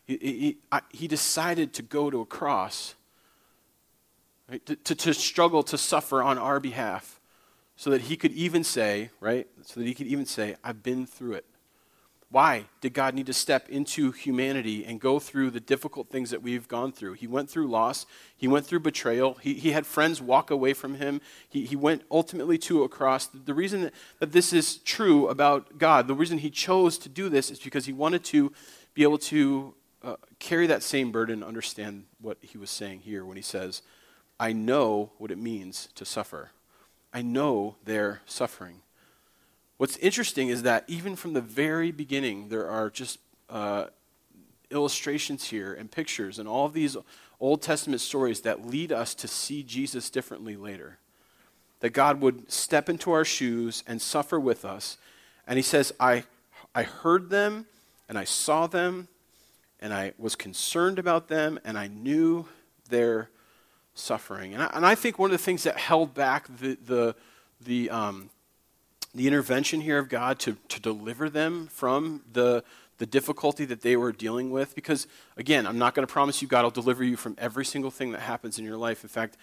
He, 0.05 0.17
he, 0.17 0.57
I, 0.72 0.81
he 0.91 1.07
decided 1.07 1.74
to 1.74 1.81
go 1.81 2.12
to 2.12 2.22
a 2.22 2.27
cross 2.27 2.93
right? 4.51 4.63
to, 4.67 4.75
to, 4.75 4.93
to 4.93 5.13
struggle 5.15 5.63
to 5.63 5.79
suffer 5.79 6.22
on 6.22 6.38
our 6.38 6.60
behalf 6.60 7.19
so 7.75 7.89
that 7.89 8.01
he 8.01 8.15
could 8.15 8.34
even 8.34 8.63
say, 8.63 9.10
right? 9.19 9.48
So 9.63 9.79
that 9.79 9.88
he 9.88 9.95
could 9.95 10.07
even 10.07 10.27
say, 10.27 10.57
I've 10.63 10.84
been 10.84 11.07
through 11.07 11.34
it. 11.34 11.45
Why 12.36 12.65
did 12.82 12.94
God 12.94 13.15
need 13.15 13.27
to 13.27 13.34
step 13.34 13.70
into 13.70 14.12
humanity 14.12 14.84
and 14.84 15.00
go 15.00 15.20
through 15.20 15.51
the 15.51 15.62
difficult 15.62 16.10
things 16.10 16.32
that 16.32 16.42
we've 16.42 16.68
gone 16.68 16.92
through? 16.92 17.13
He 17.13 17.27
went 17.27 17.50
through 17.50 17.70
loss. 17.70 18.06
He 18.36 18.45
went 18.45 18.65
through 18.65 18.82
betrayal. 18.82 19.36
He, 19.36 19.54
he 19.54 19.71
had 19.71 19.86
friends 19.86 20.21
walk 20.21 20.52
away 20.52 20.74
from 20.74 20.95
him. 20.95 21.21
He, 21.48 21.63
he 21.63 21.78
went 21.78 22.02
ultimately 22.12 22.58
to 22.58 22.84
a 22.84 22.89
cross. 22.89 23.28
The 23.28 23.54
reason 23.54 23.84
that, 23.84 23.93
that 24.19 24.32
this 24.34 24.52
is 24.52 24.80
true 24.80 25.30
about 25.30 25.78
God, 25.78 26.10
the 26.10 26.13
reason 26.13 26.39
he 26.39 26.50
chose 26.50 26.98
to 26.98 27.08
do 27.08 27.30
this 27.30 27.50
is 27.50 27.58
because 27.58 27.86
he 27.86 27.93
wanted 27.93 28.26
to 28.26 28.52
be 28.93 29.04
able 29.04 29.19
to 29.19 29.74
uh, 30.04 30.17
carry 30.38 30.67
that 30.67 30.84
same 30.84 31.13
burden, 31.13 31.41
understand 31.41 32.04
what 32.19 32.38
he 32.41 32.58
was 32.58 32.69
saying 32.69 33.00
here 33.00 33.24
when 33.24 33.38
he 33.38 33.43
says, 33.43 33.82
I 34.41 34.52
know 34.52 35.13
what 35.19 35.32
it 35.32 35.38
means 35.38 35.88
to 35.95 36.04
suffer. 36.04 36.52
I 37.13 37.21
know 37.21 37.78
their 37.86 38.24
suffering. 38.26 38.82
What's 39.78 39.98
interesting 39.98 40.48
is 40.48 40.64
that 40.64 40.86
even 40.88 41.16
from 41.16 41.34
the 41.34 41.42
very 41.42 41.92
beginning, 41.92 42.48
there 42.48 42.70
are 42.70 42.90
just 42.90 43.20
uh, 43.50 43.88
illustrations 44.72 45.50
here 45.50 45.74
and 45.74 45.92
pictures 45.92 46.40
and 46.40 46.48
all 46.48 46.66
of 46.66 46.74
these 46.74 46.96
Old 47.40 47.62
Testament 47.62 48.02
stories 48.02 48.42
that 48.42 48.66
lead 48.66 48.92
us 48.92 49.14
to 49.16 49.28
see 49.28 49.64
Jesus 49.64 50.10
differently 50.10 50.56
later. 50.56 50.98
That 51.82 51.90
God 51.90 52.22
would 52.22 52.50
step 52.52 52.90
into 52.90 53.12
our 53.12 53.26
shoes 53.26 53.84
and 53.86 54.02
suffer 54.02 54.40
with 54.40 54.64
us. 54.64 54.98
And 55.46 55.58
he 55.58 55.64
says, 55.64 55.94
I, 56.00 56.24
I 56.74 56.84
heard 56.84 57.30
them 57.30 57.66
and 58.08 58.18
I 58.18 58.24
saw 58.24 58.68
them 58.68 59.10
and 59.82 59.94
I 59.94 60.14
was 60.18 60.36
concerned 60.36 61.00
about 61.00 61.28
them 61.28 61.60
and 61.66 61.78
I 61.78 61.88
knew 61.88 62.48
their 62.90 63.30
suffering. 63.94 64.54
And 64.54 64.64
I, 64.64 64.72
and 64.74 64.86
I 64.86 64.96
think 64.96 65.20
one 65.20 65.32
of 65.32 65.38
the 65.38 65.44
things 65.44 65.64
that 65.64 65.78
held 65.78 66.14
back 66.14 66.48
the, 66.48 66.78
the, 66.86 67.16
the, 67.62 67.90
um, 67.90 68.30
the 69.15 69.28
intervention 69.28 69.82
here 69.82 69.97
of 69.97 70.10
God 70.10 70.39
to, 70.39 70.58
to 70.67 70.80
deliver 70.80 71.30
them 71.30 71.67
from 71.67 72.21
the, 72.34 72.63
the 72.97 73.06
difficulty 73.06 73.63
that 73.65 73.82
they 73.82 73.95
were 73.95 74.12
dealing 74.12 74.51
with, 74.51 74.75
because 74.75 75.08
again, 75.38 75.65
I'm 75.65 75.78
not 75.78 75.95
going 75.95 76.06
to 76.06 76.12
promise 76.12 76.41
you 76.41 76.47
God 76.47 76.63
will 76.63 76.71
deliver 76.71 77.04
you 77.04 77.15
from 77.15 77.36
every 77.38 77.65
single 77.65 77.91
thing 77.91 78.12
that 78.12 78.21
happens 78.21 78.60
in 78.60 78.65
your 78.65 78.78
life. 78.78 79.04
In 79.04 79.10
fact, 79.10 79.38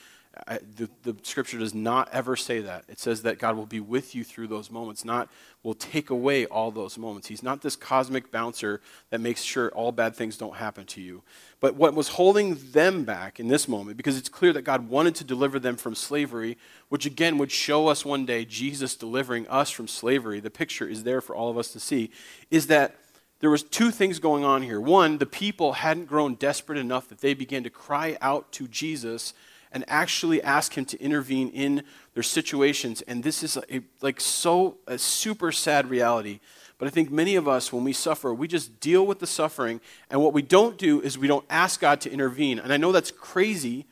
I, 0.48 0.58
the, 0.76 0.88
the 1.02 1.14
scripture 1.22 1.58
does 1.58 1.74
not 1.74 2.08
ever 2.10 2.36
say 2.36 2.60
that. 2.60 2.84
It 2.88 2.98
says 2.98 3.22
that 3.22 3.38
God 3.38 3.54
will 3.54 3.66
be 3.66 3.80
with 3.80 4.14
you 4.14 4.24
through 4.24 4.46
those 4.46 4.70
moments, 4.70 5.04
not 5.04 5.28
will 5.62 5.74
take 5.74 6.08
away 6.08 6.46
all 6.46 6.70
those 6.70 6.96
moments. 6.96 7.28
He's 7.28 7.42
not 7.42 7.60
this 7.60 7.76
cosmic 7.76 8.30
bouncer 8.30 8.80
that 9.10 9.20
makes 9.20 9.42
sure 9.42 9.68
all 9.70 9.92
bad 9.92 10.16
things 10.16 10.38
don't 10.38 10.56
happen 10.56 10.86
to 10.86 11.02
you. 11.02 11.22
But 11.60 11.76
what 11.76 11.94
was 11.94 12.08
holding 12.08 12.54
them 12.72 13.04
back 13.04 13.38
in 13.40 13.48
this 13.48 13.68
moment, 13.68 13.98
because 13.98 14.16
it's 14.16 14.30
clear 14.30 14.54
that 14.54 14.62
God 14.62 14.88
wanted 14.88 15.14
to 15.16 15.24
deliver 15.24 15.58
them 15.58 15.76
from 15.76 15.94
slavery, 15.94 16.56
which 16.88 17.04
again 17.04 17.36
would 17.36 17.52
show 17.52 17.88
us 17.88 18.04
one 18.04 18.24
day 18.24 18.46
Jesus 18.46 18.96
delivering 18.96 19.46
us 19.48 19.70
from 19.70 19.86
slavery, 19.86 20.40
the 20.40 20.50
picture 20.50 20.88
is 20.88 21.04
there 21.04 21.20
for 21.20 21.36
all 21.36 21.50
of 21.50 21.58
us 21.58 21.72
to 21.72 21.80
see, 21.80 22.10
is 22.50 22.68
that 22.68 22.96
there 23.40 23.50
was 23.50 23.64
two 23.64 23.90
things 23.90 24.18
going 24.18 24.44
on 24.44 24.62
here. 24.62 24.80
One, 24.80 25.18
the 25.18 25.26
people 25.26 25.74
hadn't 25.74 26.06
grown 26.06 26.36
desperate 26.36 26.78
enough 26.78 27.08
that 27.10 27.20
they 27.20 27.34
began 27.34 27.64
to 27.64 27.70
cry 27.70 28.16
out 28.22 28.50
to 28.52 28.66
Jesus 28.66 29.34
and 29.72 29.84
actually 29.88 30.42
ask 30.42 30.76
him 30.76 30.84
to 30.86 31.00
intervene 31.00 31.48
in 31.48 31.82
their 32.14 32.22
situations. 32.22 33.02
And 33.02 33.24
this 33.24 33.42
is 33.42 33.56
a, 33.56 33.80
like 34.00 34.20
so 34.20 34.76
a 34.86 34.98
super 34.98 35.50
sad 35.50 35.90
reality. 35.90 36.40
But 36.78 36.88
I 36.88 36.90
think 36.90 37.10
many 37.10 37.36
of 37.36 37.46
us, 37.46 37.72
when 37.72 37.84
we 37.84 37.92
suffer, 37.92 38.34
we 38.34 38.48
just 38.48 38.80
deal 38.80 39.06
with 39.06 39.20
the 39.20 39.26
suffering. 39.26 39.80
And 40.10 40.20
what 40.20 40.32
we 40.32 40.42
don't 40.42 40.76
do 40.76 41.00
is 41.00 41.16
we 41.16 41.28
don't 41.28 41.46
ask 41.48 41.80
God 41.80 42.00
to 42.02 42.10
intervene. 42.10 42.58
And 42.58 42.72
I 42.72 42.76
know 42.76 42.92
that's 42.92 43.12
crazy. 43.12 43.86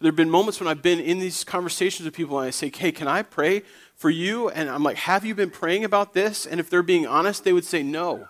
There 0.00 0.10
have 0.10 0.16
been 0.16 0.28
moments 0.28 0.60
when 0.60 0.68
I've 0.68 0.82
been 0.82 1.00
in 1.00 1.18
these 1.18 1.44
conversations 1.44 2.04
with 2.04 2.14
people 2.14 2.38
and 2.38 2.46
I 2.46 2.50
say, 2.50 2.70
hey, 2.74 2.92
can 2.92 3.08
I 3.08 3.22
pray 3.22 3.62
for 3.94 4.10
you? 4.10 4.50
And 4.50 4.68
I'm 4.68 4.82
like, 4.82 4.98
have 4.98 5.24
you 5.24 5.34
been 5.34 5.50
praying 5.50 5.84
about 5.84 6.12
this? 6.12 6.46
And 6.46 6.60
if 6.60 6.68
they're 6.68 6.82
being 6.82 7.06
honest, 7.06 7.42
they 7.44 7.54
would 7.54 7.64
say 7.64 7.82
no. 7.82 8.28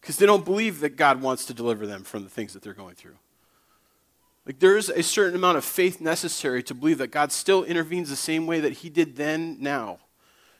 Because 0.00 0.18
they 0.18 0.26
don't 0.26 0.44
believe 0.44 0.78
that 0.80 0.96
God 0.96 1.20
wants 1.20 1.44
to 1.46 1.54
deliver 1.54 1.84
them 1.88 2.04
from 2.04 2.22
the 2.22 2.30
things 2.30 2.52
that 2.52 2.62
they're 2.62 2.72
going 2.72 2.94
through. 2.94 3.16
Like 4.46 4.60
there's 4.60 4.88
a 4.88 5.02
certain 5.02 5.34
amount 5.34 5.58
of 5.58 5.64
faith 5.64 6.00
necessary 6.00 6.62
to 6.62 6.74
believe 6.74 6.98
that 6.98 7.10
God 7.10 7.32
still 7.32 7.64
intervenes 7.64 8.08
the 8.08 8.16
same 8.16 8.46
way 8.46 8.60
that 8.60 8.74
he 8.74 8.88
did 8.88 9.16
then, 9.16 9.56
now. 9.60 9.98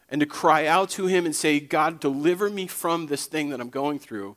And 0.09 0.21
to 0.21 0.27
cry 0.27 0.67
out 0.67 0.91
to 0.91 1.07
him 1.07 1.25
and 1.25 1.35
say, 1.35 1.61
God, 1.61 2.01
deliver 2.01 2.51
me 2.51 2.67
from 2.67 3.07
this 3.07 3.27
thing 3.27 3.51
that 3.51 3.61
I'm 3.61 3.71
going 3.71 3.99
through. 3.99 4.37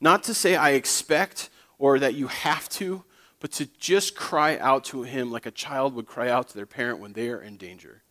Not 0.00 0.24
to 0.24 0.34
say 0.34 0.56
I 0.56 0.70
expect 0.70 1.48
or 1.78 1.98
that 2.00 2.14
you 2.14 2.26
have 2.26 2.68
to, 2.70 3.04
but 3.40 3.52
to 3.52 3.66
just 3.78 4.16
cry 4.16 4.58
out 4.58 4.84
to 4.86 5.04
him 5.04 5.30
like 5.30 5.46
a 5.46 5.50
child 5.52 5.94
would 5.94 6.06
cry 6.06 6.28
out 6.28 6.48
to 6.48 6.56
their 6.56 6.66
parent 6.66 6.98
when 6.98 7.12
they 7.12 7.28
are 7.28 7.40
in 7.40 7.56
danger. 7.56 8.02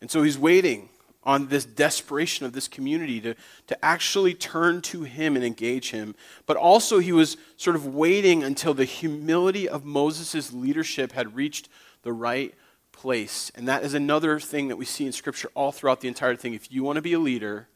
And 0.00 0.10
so 0.10 0.22
he's 0.22 0.38
waiting 0.38 0.88
on 1.28 1.48
this 1.48 1.66
desperation 1.66 2.46
of 2.46 2.54
this 2.54 2.66
community 2.66 3.20
to, 3.20 3.34
to 3.66 3.84
actually 3.84 4.32
turn 4.32 4.80
to 4.80 5.02
him 5.02 5.36
and 5.36 5.44
engage 5.44 5.90
him. 5.90 6.14
But 6.46 6.56
also, 6.56 7.00
he 7.00 7.12
was 7.12 7.36
sort 7.58 7.76
of 7.76 7.84
waiting 7.84 8.42
until 8.42 8.72
the 8.72 8.86
humility 8.86 9.68
of 9.68 9.84
Moses' 9.84 10.54
leadership 10.54 11.12
had 11.12 11.36
reached 11.36 11.68
the 12.00 12.14
right 12.14 12.54
place. 12.92 13.52
And 13.54 13.68
that 13.68 13.84
is 13.84 13.92
another 13.92 14.40
thing 14.40 14.68
that 14.68 14.76
we 14.76 14.86
see 14.86 15.04
in 15.04 15.12
Scripture 15.12 15.50
all 15.54 15.70
throughout 15.70 16.00
the 16.00 16.08
entire 16.08 16.34
thing. 16.34 16.54
If 16.54 16.72
you 16.72 16.82
want 16.82 16.96
to 16.96 17.02
be 17.02 17.12
a 17.12 17.18
leader, 17.18 17.68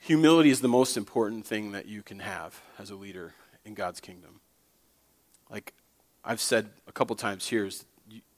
humility 0.00 0.50
is 0.50 0.60
the 0.60 0.68
most 0.68 0.96
important 0.96 1.46
thing 1.46 1.72
that 1.72 1.86
you 1.86 2.04
can 2.04 2.20
have 2.20 2.60
as 2.78 2.90
a 2.90 2.94
leader 2.94 3.34
in 3.64 3.74
God's 3.74 3.98
kingdom. 3.98 4.38
Like, 5.50 5.74
I've 6.24 6.40
said 6.40 6.68
a 6.86 6.92
couple 6.92 7.16
times 7.16 7.48
here 7.48 7.64
is 7.64 7.84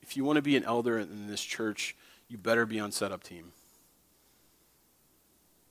if 0.01 0.17
you 0.17 0.23
want 0.23 0.37
to 0.37 0.41
be 0.41 0.55
an 0.57 0.63
elder 0.63 0.97
in 0.97 1.27
this 1.27 1.43
church, 1.43 1.95
you 2.31 2.37
better 2.37 2.65
be 2.65 2.79
on 2.79 2.93
setup 2.93 3.23
team. 3.23 3.51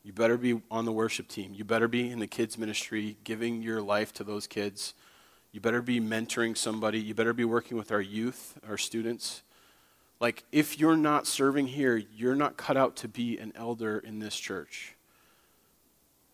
You 0.04 0.12
better 0.12 0.36
be 0.36 0.60
on 0.70 0.84
the 0.84 0.92
worship 0.92 1.26
team. 1.26 1.54
You 1.54 1.64
better 1.64 1.88
be 1.88 2.10
in 2.10 2.18
the 2.18 2.26
kids' 2.26 2.58
ministry, 2.58 3.16
giving 3.24 3.62
your 3.62 3.80
life 3.80 4.12
to 4.14 4.24
those 4.24 4.46
kids. 4.46 4.92
You 5.52 5.60
better 5.60 5.80
be 5.80 6.00
mentoring 6.00 6.56
somebody. 6.56 7.00
You 7.00 7.14
better 7.14 7.32
be 7.32 7.46
working 7.46 7.78
with 7.78 7.90
our 7.90 8.00
youth, 8.00 8.58
our 8.68 8.76
students. 8.76 9.42
Like, 10.20 10.44
if 10.52 10.78
you're 10.78 10.98
not 10.98 11.26
serving 11.26 11.68
here, 11.68 11.96
you're 11.96 12.34
not 12.34 12.58
cut 12.58 12.76
out 12.76 12.94
to 12.96 13.08
be 13.08 13.38
an 13.38 13.52
elder 13.56 13.98
in 13.98 14.18
this 14.18 14.36
church. 14.36 14.96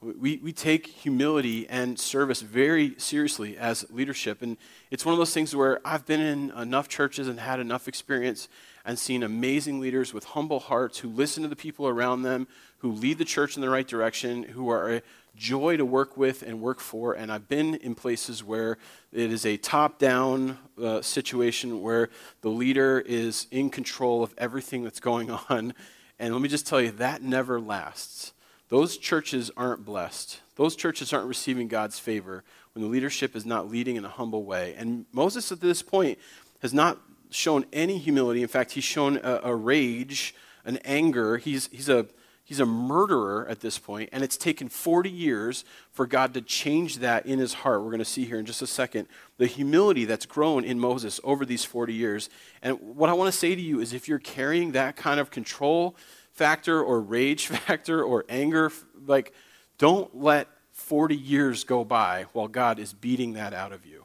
We, 0.03 0.39
we 0.39 0.53
take 0.53 0.89
humility 0.89 1.69
and 1.69 1.99
service 1.99 2.43
very 2.43 2.95
seriously 2.99 3.57
as 3.57 3.87
leadership. 3.91 4.43
And 4.43 4.57
it's 4.91 5.05
one 5.05 5.13
of 5.13 5.19
those 5.19 5.33
things 5.33 5.55
where 5.55 5.81
I've 5.85 6.05
been 6.05 6.21
in 6.21 6.51
enough 6.51 6.89
churches 6.89 7.29
and 7.29 7.39
had 7.39 7.61
enough 7.61 7.87
experience 7.87 8.49
and 8.87 8.97
seen 8.97 9.25
amazing 9.25 9.81
leaders 9.81 10.15
with 10.15 10.25
humble 10.25 10.61
hearts 10.61 10.99
who 10.99 11.09
listen 11.09 11.43
to 11.43 11.49
the 11.49 11.57
people 11.57 11.89
around 11.89 12.23
them, 12.23 12.47
who 12.79 12.93
lead 12.93 13.19
the 13.19 13.25
church 13.25 13.57
in 13.57 13.61
the 13.61 13.69
right 13.69 13.87
direction, 13.87 14.45
who 14.45 14.69
are 14.69 14.95
a 14.95 15.03
joy 15.35 15.77
to 15.77 15.85
work 15.85 16.17
with 16.17 16.43
and 16.43 16.61
work 16.61 16.79
for. 16.79 17.13
And 17.13 17.33
I've 17.33 17.49
been 17.49 17.75
in 17.75 17.97
places 17.97 18.45
where 18.45 18.79
it 19.13 19.33
is 19.33 19.45
a 19.45 19.57
top 19.57 19.99
down 19.99 20.59
uh, 20.81 21.03
situation 21.03 21.83
where 21.83 22.11
the 22.43 22.49
leader 22.49 23.03
is 23.05 23.49
in 23.51 23.71
control 23.71 24.23
of 24.23 24.33
everything 24.39 24.85
that's 24.85 25.01
going 25.01 25.31
on. 25.51 25.75
And 26.21 26.33
let 26.33 26.41
me 26.41 26.49
just 26.49 26.67
tell 26.67 26.81
you, 26.81 26.93
that 26.93 27.23
never 27.23 27.61
lasts. 27.61 28.33
Those 28.69 28.97
churches 28.97 29.51
aren't 29.57 29.85
blessed. 29.85 30.41
Those 30.55 30.77
churches 30.77 31.13
aren't 31.13 31.29
receiving 31.29 31.67
God's 31.67 31.99
favor 31.99 32.45
when 32.73 32.83
the 32.83 32.89
leadership 32.89 33.35
is 33.35 33.45
not 33.45 33.69
leading 33.69 33.97
in 33.97 34.05
a 34.05 34.09
humble 34.09 34.45
way. 34.45 34.75
And 34.79 35.07
Moses, 35.13 35.51
at 35.51 35.61
this 35.61 35.83
point, 35.83 36.19
has 36.63 36.73
not 36.73 36.99
shown 37.31 37.65
any 37.73 37.99
humility. 37.99 38.43
In 38.43 38.49
fact, 38.49 38.73
he's 38.73 38.85
shown 38.85 39.19
a, 39.23 39.41
a 39.45 39.55
rage, 39.55 40.35
an 40.65 40.79
anger. 40.79 41.39
He's, 41.39 41.69
he's, 41.69 41.89
a, 41.89 42.07
he's 42.45 42.61
a 42.61 42.67
murderer 42.67 43.47
at 43.49 43.61
this 43.61 43.79
point, 43.79 44.09
and 44.13 44.23
it's 44.23 44.37
taken 44.37 44.69
40 44.69 45.11
years 45.11 45.65
for 45.91 46.07
God 46.07 46.35
to 46.35 46.41
change 46.41 46.99
that 46.99 47.27
in 47.27 47.39
his 47.39 47.55
heart. 47.55 47.83
We're 47.83 47.91
going 47.91 47.99
to 47.99 48.05
see 48.05 48.25
here 48.25 48.39
in 48.39 48.47
just 48.47 48.63
a 48.63 48.67
second 48.67 49.09
the 49.39 49.47
humility 49.47 50.05
that's 50.05 50.27
grown 50.27 50.65
in 50.65 50.79
Moses 50.79 51.21
over 51.25 51.45
these 51.45 51.65
40 51.65 51.93
years. 51.93 52.31
And 52.63 52.81
what 52.81 53.11
I 53.11 53.13
want 53.13 53.33
to 53.33 53.39
say 53.39 53.55
to 53.55 53.61
you 53.61 53.81
is 53.81 53.93
if 53.93 54.09
you're 54.09 54.19
carrying 54.19 54.73
that 54.73 54.97
kind 54.97 55.21
of 55.21 55.31
control, 55.31 55.97
factor 56.33 56.83
or 56.83 57.01
rage 57.01 57.47
factor 57.49 58.03
or 58.03 58.25
anger, 58.29 58.71
like, 59.07 59.33
don't 59.79 60.15
let 60.17 60.49
40 60.73 61.17
years 61.17 61.65
go 61.65 61.85
by 61.85 62.27
while 62.33 62.49
God 62.49 62.79
is 62.79 62.93
beating 62.93 63.33
that 63.33 63.55
out 63.55 63.73
of 63.73 63.87
you. 63.87 64.05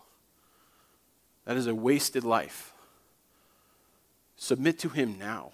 That 1.45 1.57
is 1.57 1.67
a 1.67 1.75
wasted 1.75 2.23
life. 2.23 2.73
Submit 4.41 4.79
to 4.79 4.89
Him 4.89 5.19
now. 5.19 5.51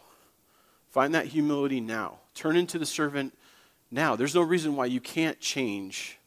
Find 0.89 1.13
that 1.13 1.25
humility 1.25 1.81
now. 1.81 2.19
Turn 2.33 2.55
into 2.55 2.79
the 2.79 2.85
servant 2.85 3.37
now. 3.91 4.15
There's 4.15 4.33
no 4.33 4.41
reason 4.41 4.77
why 4.77 4.85
you 4.85 5.01
can't 5.01 5.41
change. 5.41 6.17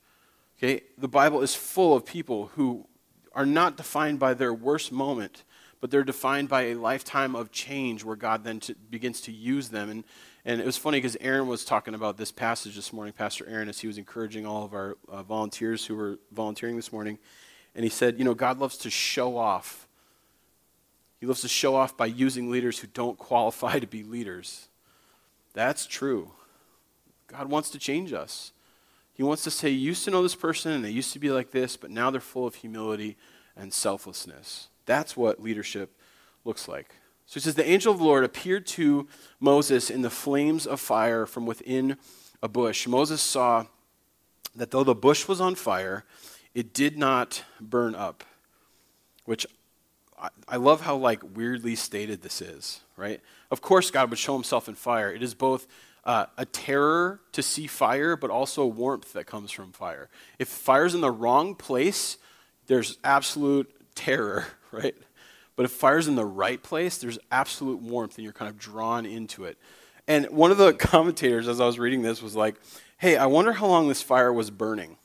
Okay? 0.59 0.83
The 0.99 1.09
Bible 1.09 1.40
is 1.40 1.55
full 1.55 1.96
of 1.96 2.05
people 2.05 2.49
who 2.57 2.87
are 3.33 3.46
not 3.46 3.79
defined 3.79 4.18
by 4.18 4.35
their 4.35 4.53
worst 4.53 4.92
moment, 4.92 5.44
but 5.81 5.90
they're 5.90 6.05
defined 6.05 6.51
by 6.51 6.64
a 6.64 6.75
lifetime 6.75 7.35
of 7.35 7.51
change 7.51 8.05
where 8.05 8.14
God 8.14 8.44
then 8.44 8.61
to, 8.61 8.75
begins 8.75 9.23
to 9.23 9.33
use 9.33 9.70
them. 9.70 9.88
And 9.88 10.05
and 10.44 10.61
it 10.61 10.66
was 10.66 10.77
funny 10.77 10.99
because 10.99 11.16
Aaron 11.23 11.46
was 11.46 11.64
talking 11.64 11.94
about 11.94 12.18
this 12.18 12.31
passage 12.31 12.77
this 12.77 12.92
morning, 12.92 13.14
Pastor 13.14 13.46
Aaron, 13.49 13.70
as 13.70 13.81
he 13.81 13.87
was 13.87 13.96
encouraging 13.96 14.44
all 14.44 14.66
of 14.66 14.75
our 14.75 14.99
uh, 15.09 15.23
volunteers 15.23 15.87
who 15.87 15.96
were 15.96 16.18
volunteering 16.31 16.77
this 16.77 16.92
morning. 16.92 17.18
And 17.75 17.85
he 17.85 17.90
said, 17.90 18.18
You 18.18 18.27
know, 18.27 18.35
God 18.35 18.59
loves 18.59 18.77
to 18.79 18.90
show 18.90 19.38
off. 19.38 19.87
He 21.20 21.26
loves 21.26 21.42
to 21.42 21.48
show 21.48 21.76
off 21.76 21.96
by 21.96 22.06
using 22.06 22.50
leaders 22.50 22.78
who 22.78 22.87
don't 22.87 23.18
qualify 23.18 23.78
to 23.78 23.87
be 23.87 24.02
leaders. 24.02 24.68
That's 25.52 25.87
true. 25.87 26.33
God 27.26 27.50
wants 27.50 27.70
to 27.70 27.78
change 27.78 28.12
us. 28.12 28.52
He 29.12 29.22
wants 29.22 29.44
to 29.44 29.50
say, 29.50 29.68
You 29.68 29.88
used 29.88 30.04
to 30.06 30.11
know 30.11 30.22
this 30.22 30.35
person 30.35 30.72
and 30.72 30.83
they 30.85 30.90
used 30.90 31.12
to 31.12 31.18
be 31.18 31.30
like 31.30 31.50
this, 31.50 31.76
but 31.76 31.90
now 31.90 32.11
they're 32.11 32.20
full 32.20 32.46
of 32.46 32.54
humility 32.54 33.18
and 33.54 33.72
selflessness. 33.72 34.68
That's 34.87 35.16
what 35.16 35.42
leadership 35.42 35.94
looks 36.44 36.66
like. 36.66 36.94
So 37.26 37.35
he 37.35 37.40
says, 37.40 37.54
The 37.54 37.68
angel 37.68 37.92
of 37.92 37.98
the 37.98 38.04
Lord 38.04 38.24
appeared 38.24 38.66
to 38.68 39.06
Moses 39.38 39.90
in 39.90 40.00
the 40.00 40.11
flames 40.11 40.66
of 40.66 40.80
fire 40.80 41.26
from 41.26 41.44
within 41.44 41.98
a 42.42 42.48
bush. 42.48 42.87
Moses 42.87 43.20
saw 43.20 43.66
that 44.56 44.70
though 44.70 44.85
the 44.85 44.94
bush 44.94 45.28
was 45.28 45.40
on 45.40 45.54
fire, 45.54 46.04
it 46.54 46.72
did 46.72 46.96
not 46.96 47.44
burn 47.61 47.94
up, 47.94 48.24
which 49.26 49.46
I, 50.48 50.56
love 50.56 50.83
how 50.83 50.96
like 50.96 51.22
weirdly 51.35 51.76
stated 51.76 52.22
this 52.22 52.42
is, 52.42 52.80
right? 52.96 53.20
Of 53.50 53.61
course, 53.61 53.90
God 53.90 54.11
would 54.11 54.18
show 54.18 54.35
himself 54.35 54.68
in 54.68 54.74
fire. 54.74 55.12
It 55.12 55.22
is 55.22 55.35
both 55.35 55.66
uh, 56.04 56.26
a 56.37 56.44
terror 56.44 57.20
to 57.33 57.42
see 57.42 57.66
fire, 57.66 58.16
but 58.16 58.30
also 58.30 58.66
warmth 58.66 59.12
that 59.14 59.26
comes 59.26 59.50
from 59.50 59.72
fire. 59.72 60.09
If 60.38 60.48
fire's 60.48 60.94
in 60.94 61.00
the 61.00 61.11
wrong 61.11 61.54
place, 61.54 62.18
there's 62.66 62.98
absolute 63.02 63.70
terror, 63.94 64.46
right? 64.72 64.94
But 65.56 65.64
if 65.64 65.72
fire's 65.72 66.09
in 66.09 66.14
the 66.14 66.24
right 66.24 66.62
place, 66.62 66.98
there's 66.98 67.18
absolute 67.30 67.80
warmth 67.80 68.16
and 68.16 68.24
you're 68.24 68.33
kind 68.33 68.48
of 68.48 68.59
drawn 68.59 69.04
into 69.06 69.44
it. 69.44 69.59
And 70.06 70.28
one 70.30 70.50
of 70.50 70.59
the 70.59 70.72
commentators, 70.78 71.48
as 71.48 71.61
I 71.61 71.66
was 71.66 71.78
reading 71.78 72.02
this, 72.02 72.22
was 72.22 72.37
like, 72.37 72.56
hey, 72.98 73.16
I 73.16 73.26
wonder 73.26 73.52
how 73.52 73.66
long 73.66 73.88
this 73.88 74.02
fire 74.02 74.33
was 74.33 74.50
burning. 74.50 74.96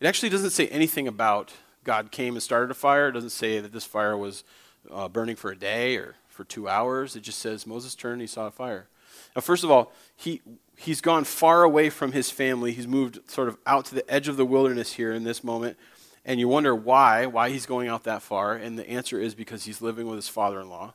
It 0.00 0.06
actually 0.06 0.28
doesn't 0.28 0.50
say 0.50 0.68
anything 0.68 1.08
about 1.08 1.52
God 1.86 2.10
came 2.10 2.34
and 2.34 2.42
started 2.42 2.70
a 2.70 2.74
fire. 2.74 3.08
It 3.08 3.12
doesn't 3.12 3.30
say 3.30 3.60
that 3.60 3.72
this 3.72 3.84
fire 3.84 4.16
was 4.16 4.44
uh, 4.92 5.08
burning 5.08 5.36
for 5.36 5.50
a 5.50 5.56
day 5.56 5.96
or 5.96 6.16
for 6.28 6.44
two 6.44 6.68
hours. 6.68 7.16
It 7.16 7.22
just 7.22 7.38
says 7.38 7.66
Moses 7.66 7.94
turned 7.94 8.14
and 8.14 8.20
he 8.20 8.26
saw 8.26 8.46
a 8.46 8.50
fire. 8.50 8.88
Now, 9.34 9.40
first 9.40 9.64
of 9.64 9.70
all, 9.70 9.92
he, 10.14 10.42
he's 10.76 11.00
gone 11.00 11.24
far 11.24 11.62
away 11.62 11.88
from 11.88 12.12
his 12.12 12.30
family. 12.30 12.72
He's 12.72 12.86
moved 12.86 13.30
sort 13.30 13.48
of 13.48 13.56
out 13.66 13.86
to 13.86 13.94
the 13.94 14.08
edge 14.10 14.28
of 14.28 14.36
the 14.36 14.44
wilderness 14.44 14.92
here 14.92 15.12
in 15.12 15.24
this 15.24 15.42
moment 15.42 15.78
and 16.26 16.40
you 16.40 16.48
wonder 16.48 16.74
why, 16.74 17.26
why 17.26 17.50
he's 17.50 17.66
going 17.66 17.88
out 17.88 18.02
that 18.04 18.20
far, 18.20 18.54
and 18.54 18.76
the 18.76 18.90
answer 18.90 19.18
is 19.20 19.36
because 19.36 19.64
he's 19.64 19.80
living 19.80 20.08
with 20.08 20.16
his 20.16 20.28
father-in-law, 20.28 20.92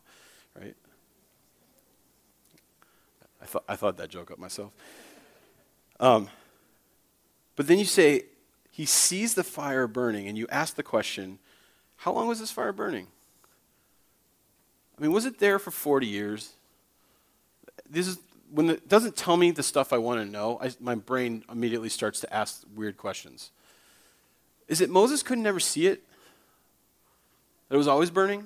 right? 0.60 0.75
I 3.41 3.45
thought 3.45 3.63
I 3.67 3.75
thought 3.77 3.97
that 3.97 4.10
joke 4.10 4.30
up 4.30 4.38
myself. 4.38 4.71
Um, 5.99 6.30
but 7.56 7.65
then 7.67 7.80
you 7.80 7.86
say 7.86 8.23
he 8.71 8.86
sees 8.86 9.36
the 9.36 9.43
fire 9.43 9.86
burning, 9.86 10.27
and 10.27 10.38
you 10.38 10.47
ask 10.49 10.75
the 10.75 10.84
question, 10.84 11.38
how 11.97 12.13
long 12.13 12.27
was 12.27 12.39
this 12.39 12.51
fire 12.51 12.73
burning? 12.73 13.07
I 14.97 15.01
mean, 15.01 15.12
was 15.12 15.25
it 15.25 15.39
there 15.39 15.60
for 15.60 15.71
40 15.71 16.07
years? 16.07 16.53
This 17.89 18.07
is 18.07 18.17
when 18.51 18.69
it 18.69 18.88
doesn't 18.88 19.15
tell 19.15 19.38
me 19.38 19.51
the 19.51 19.63
stuff 19.63 19.93
I 19.93 19.97
want 19.97 20.19
to 20.19 20.25
know. 20.25 20.60
I, 20.62 20.71
my 20.79 20.95
brain 20.95 21.43
immediately 21.51 21.89
starts 21.89 22.19
to 22.21 22.34
ask 22.34 22.63
weird 22.75 22.97
questions. 22.97 23.51
Is 24.67 24.81
it 24.81 24.89
Moses 24.89 25.23
could 25.23 25.38
never 25.38 25.60
see 25.60 25.88
it? 25.88 26.03
That 27.69 27.75
it 27.75 27.77
was 27.77 27.88
always 27.88 28.10
burning? 28.10 28.45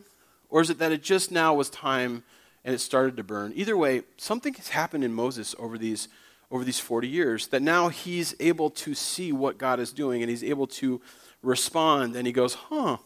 Or 0.50 0.62
is 0.62 0.70
it 0.70 0.80
that 0.80 0.92
it 0.92 1.04
just 1.04 1.32
now 1.32 1.54
was 1.54 1.70
time 1.70 2.24
and 2.64 2.74
it 2.74 2.80
started 2.80 3.18
to 3.18 3.24
burn? 3.24 3.52
Either 3.56 3.76
way, 3.76 4.04
something 4.18 4.54
has 4.54 4.70
happened 4.70 5.04
in 5.04 5.14
Moses 5.14 5.56
over 5.60 5.78
these, 5.78 6.08
over 6.56 6.64
these 6.64 6.80
40 6.80 7.08
years 7.08 7.48
that 7.48 7.62
now 7.62 7.90
he's 7.90 8.34
able 8.40 8.70
to 8.70 8.96
see 8.96 9.32
what 9.32 9.58
God 9.58 9.80
is 9.80 9.92
doing 9.92 10.24
and 10.24 10.30
he's 10.30 10.44
able 10.44 10.68
to 10.68 11.02
respond 11.44 12.16
and 12.16 12.26
he 12.26 12.34
goes, 12.34 12.54
huh, 12.54 12.98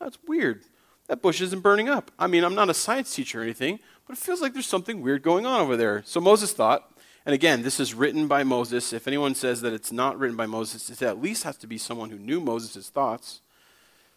that's 0.00 0.18
weird. 0.26 0.64
That 1.06 1.22
bush 1.22 1.40
isn't 1.40 1.60
burning 1.60 1.88
up. 1.88 2.10
I 2.18 2.26
mean, 2.26 2.44
I'm 2.44 2.54
not 2.54 2.68
a 2.68 2.74
science 2.74 3.14
teacher 3.14 3.40
or 3.40 3.42
anything, 3.44 3.78
but 4.06 4.16
it 4.16 4.20
feels 4.20 4.40
like 4.40 4.52
there's 4.52 4.66
something 4.66 5.00
weird 5.00 5.22
going 5.22 5.46
on 5.46 5.60
over 5.60 5.76
there. 5.76 6.02
So 6.04 6.20
Moses 6.20 6.52
thought, 6.52 6.92
and 7.24 7.34
again, 7.34 7.62
this 7.62 7.78
is 7.78 7.94
written 7.94 8.26
by 8.26 8.42
Moses. 8.44 8.92
If 8.92 9.06
anyone 9.06 9.34
says 9.34 9.60
that 9.60 9.72
it's 9.72 9.92
not 9.92 10.18
written 10.18 10.36
by 10.36 10.46
Moses, 10.46 10.90
it 10.90 11.02
at 11.02 11.22
least 11.22 11.44
has 11.44 11.56
to 11.58 11.66
be 11.66 11.78
someone 11.78 12.10
who 12.10 12.18
knew 12.18 12.40
Moses' 12.40 12.88
thoughts, 12.88 13.40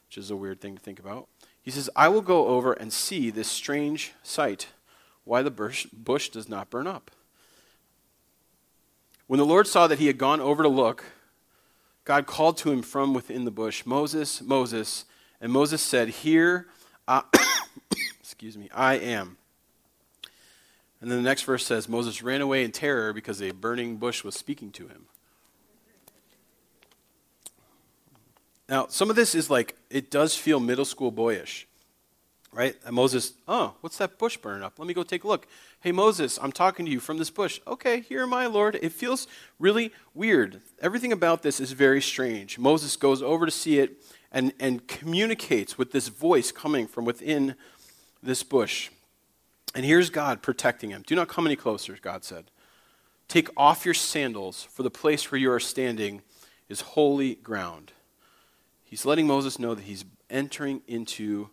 which 0.07 0.17
is 0.17 0.31
a 0.31 0.35
weird 0.35 0.61
thing 0.61 0.75
to 0.75 0.81
think 0.81 0.99
about. 0.99 1.27
He 1.61 1.71
says, 1.71 1.89
I 1.95 2.07
will 2.09 2.21
go 2.21 2.47
over 2.47 2.73
and 2.73 2.91
see 2.91 3.29
this 3.29 3.47
strange 3.47 4.13
sight, 4.23 4.67
why 5.25 5.41
the 5.41 5.51
bush, 5.51 5.85
bush 5.93 6.29
does 6.29 6.49
not 6.49 6.69
burn 6.69 6.87
up. 6.87 7.11
When 9.27 9.37
the 9.37 9.45
Lord 9.45 9.67
saw 9.67 9.87
that 9.87 9.99
he 9.99 10.07
had 10.07 10.17
gone 10.17 10.41
over 10.41 10.63
to 10.63 10.69
look, 10.69 11.05
God 12.05 12.25
called 12.25 12.57
to 12.57 12.71
him 12.71 12.81
from 12.81 13.13
within 13.13 13.45
the 13.45 13.51
bush, 13.51 13.85
Moses, 13.85 14.41
Moses. 14.41 15.05
And 15.39 15.51
Moses 15.51 15.81
said, 15.81 16.09
Here, 16.09 16.67
I, 17.07 17.23
excuse 18.19 18.57
me, 18.57 18.69
I 18.73 18.95
am. 18.95 19.37
And 21.01 21.11
then 21.11 21.17
the 21.17 21.29
next 21.29 21.43
verse 21.43 21.65
says 21.65 21.89
Moses 21.89 22.23
ran 22.23 22.41
away 22.41 22.63
in 22.63 22.71
terror 22.71 23.11
because 23.11 23.41
a 23.41 23.51
burning 23.51 23.97
bush 23.97 24.23
was 24.23 24.35
speaking 24.35 24.71
to 24.71 24.87
him. 24.87 25.07
Now, 28.69 28.87
some 28.87 29.09
of 29.09 29.17
this 29.17 29.35
is 29.35 29.49
like, 29.49 29.75
it 29.89 30.09
does 30.09 30.35
feel 30.35 30.61
middle 30.61 30.85
school 30.85 31.11
boyish, 31.11 31.67
right? 32.53 32.75
And 32.85 32.95
Moses, 32.95 33.33
oh, 33.47 33.75
what's 33.81 33.97
that 33.97 34.17
bush 34.17 34.37
burning 34.37 34.63
up? 34.63 34.77
Let 34.77 34.87
me 34.87 34.93
go 34.93 35.03
take 35.03 35.23
a 35.23 35.27
look. 35.27 35.47
Hey, 35.79 35.91
Moses, 35.91 36.39
I'm 36.41 36.51
talking 36.51 36.85
to 36.85 36.91
you 36.91 36.99
from 36.99 37.17
this 37.17 37.29
bush. 37.29 37.59
Okay, 37.67 38.01
here 38.01 38.21
am 38.21 38.33
I, 38.33 38.45
Lord. 38.45 38.77
It 38.81 38.91
feels 38.91 39.27
really 39.59 39.91
weird. 40.13 40.61
Everything 40.81 41.11
about 41.11 41.41
this 41.41 41.59
is 41.59 41.71
very 41.71 42.01
strange. 42.01 42.59
Moses 42.59 42.95
goes 42.95 43.21
over 43.21 43.45
to 43.45 43.51
see 43.51 43.79
it, 43.79 44.03
and, 44.31 44.51
and 44.59 44.87
communicates 44.87 45.77
with 45.77 45.91
this 45.91 46.07
voice 46.07 46.51
coming 46.51 46.87
from 46.87 47.05
within 47.05 47.55
this 48.21 48.41
bush. 48.41 48.89
And 49.75 49.85
here's 49.85 50.09
God 50.09 50.41
protecting 50.41 50.89
him. 50.89 51.03
Do 51.05 51.15
not 51.15 51.27
come 51.27 51.45
any 51.45 51.55
closer, 51.55 51.97
God 52.01 52.23
said. 52.23 52.45
Take 53.27 53.49
off 53.55 53.85
your 53.85 53.93
sandals, 53.93 54.63
for 54.71 54.83
the 54.83 54.89
place 54.89 55.31
where 55.31 55.39
you 55.39 55.51
are 55.51 55.59
standing 55.59 56.21
is 56.67 56.81
holy 56.81 57.35
ground. 57.35 57.91
He's 58.83 59.05
letting 59.05 59.27
Moses 59.27 59.59
know 59.59 59.75
that 59.75 59.85
he's 59.85 60.05
entering 60.29 60.81
into 60.87 61.49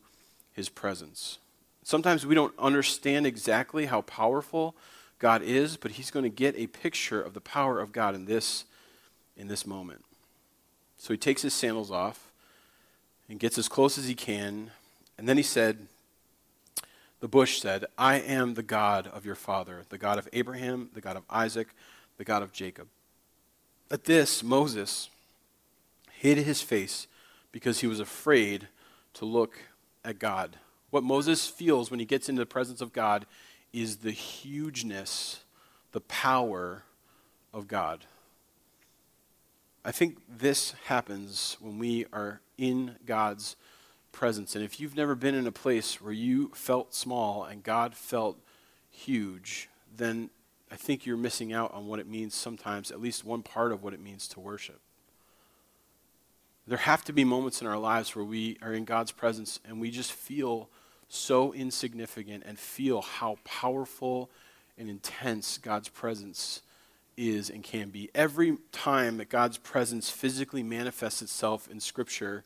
his 0.53 0.69
presence. 0.69 1.39
Sometimes 1.83 2.27
we 2.27 2.35
don't 2.35 2.55
understand 2.59 3.27
exactly 3.27 3.87
how 3.87 4.03
powerful 4.03 4.75
God 5.19 5.43
is, 5.43 5.77
but 5.77 5.93
he's 5.93 6.11
going 6.11 6.23
to 6.25 6.31
get 6.31 6.57
a 6.57 6.67
picture 6.67 7.21
of 7.21 7.35
the 7.35 7.41
power 7.41 7.81
of 7.81 7.93
God 7.93 8.15
in 8.15 8.25
this, 8.25 8.65
in 9.37 9.49
this 9.49 9.67
moment. 9.67 10.05
So 10.99 11.13
he 11.13 11.19
takes 11.19 11.43
his 11.43 11.55
sandals 11.55 11.91
off 11.91 12.31
and 13.29 13.39
gets 13.39 13.59
as 13.59 13.69
close 13.69 13.97
as 13.97 14.07
he 14.07 14.15
can. 14.15 14.71
And 15.17 15.29
then 15.29 15.37
he 15.37 15.43
said, 15.43 15.87
The 17.21 17.29
bush 17.29 17.61
said, 17.61 17.85
I 17.97 18.17
am 18.17 18.55
the 18.55 18.63
God 18.63 19.07
of 19.07 19.25
your 19.25 19.35
father, 19.35 19.85
the 19.89 19.99
God 19.99 20.19
of 20.19 20.29
Abraham, 20.33 20.91
the 20.95 21.01
God 21.01 21.17
of 21.17 21.25
Isaac, 21.31 21.69
the 22.19 22.25
God 22.25 22.43
of 22.43 22.53
Jacob. 22.53 22.89
At 23.91 24.05
this, 24.05 24.43
Moses 24.43 25.11
hid 26.13 26.39
his 26.39 26.61
face 26.61 27.07
because 27.51 27.81
he 27.81 27.87
was 27.87 28.01
afraid 28.01 28.69
to 29.15 29.25
look 29.25 29.59
at 30.05 30.19
God. 30.19 30.57
What 30.91 31.05
Moses 31.05 31.47
feels 31.47 31.91
when 31.91 32.01
he 32.01 32.07
gets 32.07 32.29
into 32.29 32.41
the 32.41 32.47
presence 32.47 32.81
of 32.81 32.93
God 32.93 33.27
is 33.73 33.99
the 33.99 34.11
hugeness, 34.11 35.45
the 35.93 36.01
power 36.01 36.83
of 37.53 37.69
God. 37.69 38.05
I 39.85 39.93
think 39.93 40.19
this 40.29 40.75
happens 40.87 41.57
when 41.61 41.79
we 41.79 42.07
are 42.13 42.41
in 42.59 42.97
God's 43.07 43.57
presence. 44.13 44.55
And 44.55 44.65
if 44.65 44.81
you've 44.81 44.97
never 44.97 45.15
been 45.15 45.35
in 45.35 45.47
a 45.47 45.53
place 45.53 46.01
where 46.01 46.13
you 46.13 46.51
felt 46.55 46.95
small 46.95 47.45
and 47.45 47.63
God 47.63 47.95
felt 47.95 48.39
huge, 48.91 49.69
then 49.97 50.31
I 50.71 50.77
think 50.77 51.07
you're 51.07 51.17
missing 51.17 51.53
out 51.53 51.73
on 51.73 51.87
what 51.87 51.99
it 51.99 52.07
means 52.07 52.35
sometimes, 52.35 52.91
at 52.91 53.01
least 53.01 53.25
one 53.25 53.43
part 53.43 53.73
of 53.73 53.83
what 53.83 53.95
it 53.95 54.01
means 54.01 54.29
to 54.29 54.41
worship. 54.41 54.81
There 56.71 56.79
have 56.79 57.05
to 57.07 57.13
be 57.13 57.25
moments 57.25 57.61
in 57.61 57.67
our 57.67 57.81
lives 57.81 58.15
where 58.15 58.25
we 58.25 58.57
are 58.63 58.73
in 58.73 58.85
God's 58.85 59.11
presence 59.11 59.59
and 59.65 59.81
we 59.81 59.91
just 59.91 60.13
feel 60.13 60.69
so 61.09 61.53
insignificant 61.53 62.45
and 62.47 62.57
feel 62.57 63.03
how 63.03 63.39
powerful 63.43 64.31
and 64.79 64.89
intense 64.89 65.59
God's 65.59 65.89
presence 65.89 66.63
is 67.17 67.51
and 67.51 67.65
can 67.65 67.89
be. 67.89 68.09
Every 68.15 68.57
time 68.71 69.17
that 69.17 69.29
God's 69.29 69.59
presence 69.59 70.11
physically 70.11 70.63
manifests 70.63 71.23
itself 71.23 71.69
in 71.69 71.81
Scripture, 71.81 72.45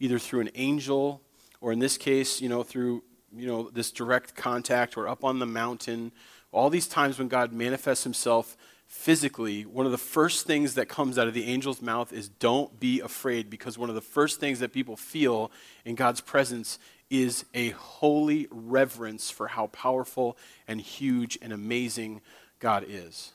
either 0.00 0.18
through 0.18 0.40
an 0.40 0.50
angel 0.56 1.20
or 1.60 1.70
in 1.70 1.78
this 1.78 1.96
case, 1.96 2.40
you 2.40 2.48
know, 2.48 2.64
through 2.64 3.04
you 3.32 3.46
know 3.46 3.70
this 3.70 3.92
direct 3.92 4.34
contact 4.34 4.96
or 4.96 5.06
up 5.06 5.22
on 5.22 5.38
the 5.38 5.46
mountain, 5.46 6.10
all 6.50 6.70
these 6.70 6.88
times 6.88 7.20
when 7.20 7.28
God 7.28 7.52
manifests 7.52 8.02
himself 8.02 8.56
physically, 8.90 9.64
one 9.64 9.86
of 9.86 9.92
the 9.92 9.98
first 9.98 10.48
things 10.48 10.74
that 10.74 10.88
comes 10.88 11.16
out 11.16 11.28
of 11.28 11.32
the 11.32 11.46
angel's 11.46 11.80
mouth 11.80 12.12
is 12.12 12.28
don't 12.28 12.80
be 12.80 12.98
afraid 12.98 13.48
because 13.48 13.78
one 13.78 13.88
of 13.88 13.94
the 13.94 14.00
first 14.00 14.40
things 14.40 14.58
that 14.58 14.72
people 14.72 14.96
feel 14.96 15.52
in 15.84 15.94
God's 15.94 16.20
presence 16.20 16.76
is 17.08 17.44
a 17.54 17.70
holy 17.70 18.48
reverence 18.50 19.30
for 19.30 19.46
how 19.46 19.68
powerful 19.68 20.36
and 20.66 20.80
huge 20.80 21.38
and 21.40 21.52
amazing 21.52 22.20
God 22.58 22.84
is. 22.86 23.30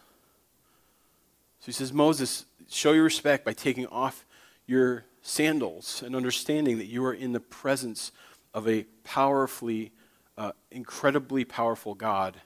So 1.62 1.68
he 1.68 1.72
says, 1.72 1.94
Moses, 1.94 2.46
show 2.70 2.92
your 2.92 3.06
respect 3.06 3.46
by 3.46 3.54
taking 3.54 3.88
off 3.88 4.26
your 4.68 5.06
sandals 5.22 6.04
and 6.06 6.18
understanding 6.18 6.80
that 6.80 6.88
you 6.88 7.04
are 7.06 7.14
in 7.14 7.32
the 7.32 7.40
presence 7.40 8.12
of 8.54 8.68
a 8.68 8.84
powerfully, 9.06 9.94
uh, 10.38 10.52
incredibly 10.70 11.46
powerful 11.46 11.96
God 11.96 12.42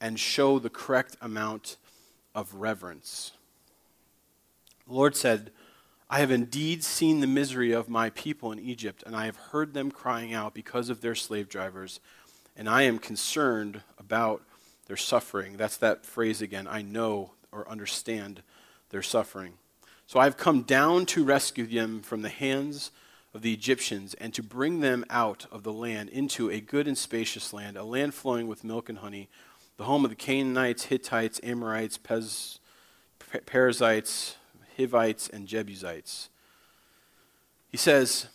and 0.00 0.18
show 0.18 0.58
the 0.58 0.70
correct 0.70 1.18
amount 1.20 1.76
of 2.34 2.54
reverence. 2.54 3.32
The 4.86 4.94
Lord 4.94 5.16
said, 5.16 5.50
I 6.10 6.18
have 6.20 6.30
indeed 6.30 6.84
seen 6.84 7.20
the 7.20 7.26
misery 7.26 7.72
of 7.72 7.88
my 7.88 8.10
people 8.10 8.52
in 8.52 8.58
Egypt, 8.58 9.02
and 9.06 9.16
I 9.16 9.24
have 9.24 9.36
heard 9.36 9.72
them 9.72 9.90
crying 9.90 10.34
out 10.34 10.54
because 10.54 10.88
of 10.88 11.00
their 11.00 11.14
slave 11.14 11.48
drivers, 11.48 12.00
and 12.56 12.68
I 12.68 12.82
am 12.82 12.98
concerned 12.98 13.82
about 13.98 14.42
their 14.86 14.96
suffering. 14.96 15.56
That's 15.56 15.78
that 15.78 16.04
phrase 16.04 16.42
again. 16.42 16.68
I 16.68 16.82
know 16.82 17.32
or 17.50 17.68
understand 17.68 18.42
their 18.90 19.02
suffering. 19.02 19.54
So 20.06 20.20
I 20.20 20.24
have 20.24 20.36
come 20.36 20.62
down 20.62 21.06
to 21.06 21.24
rescue 21.24 21.66
them 21.66 22.02
from 22.02 22.22
the 22.22 22.28
hands 22.28 22.90
of 23.32 23.42
the 23.42 23.52
Egyptians 23.52 24.14
and 24.14 24.34
to 24.34 24.42
bring 24.42 24.80
them 24.80 25.04
out 25.08 25.46
of 25.50 25.62
the 25.62 25.72
land 25.72 26.10
into 26.10 26.50
a 26.50 26.60
good 26.60 26.86
and 26.86 26.96
spacious 26.96 27.52
land, 27.52 27.76
a 27.76 27.84
land 27.84 28.14
flowing 28.14 28.46
with 28.46 28.62
milk 28.62 28.88
and 28.88 28.98
honey, 28.98 29.28
the 29.76 29.84
home 29.84 30.04
of 30.04 30.10
the 30.10 30.16
Canaanites, 30.16 30.84
Hittites, 30.84 31.40
Amorites, 31.42 31.98
Pez, 31.98 32.58
Perizzites, 33.46 34.36
Hivites, 34.76 35.28
and 35.28 35.46
Jebusites. 35.46 36.30
He 37.68 37.76
says, 37.76 38.28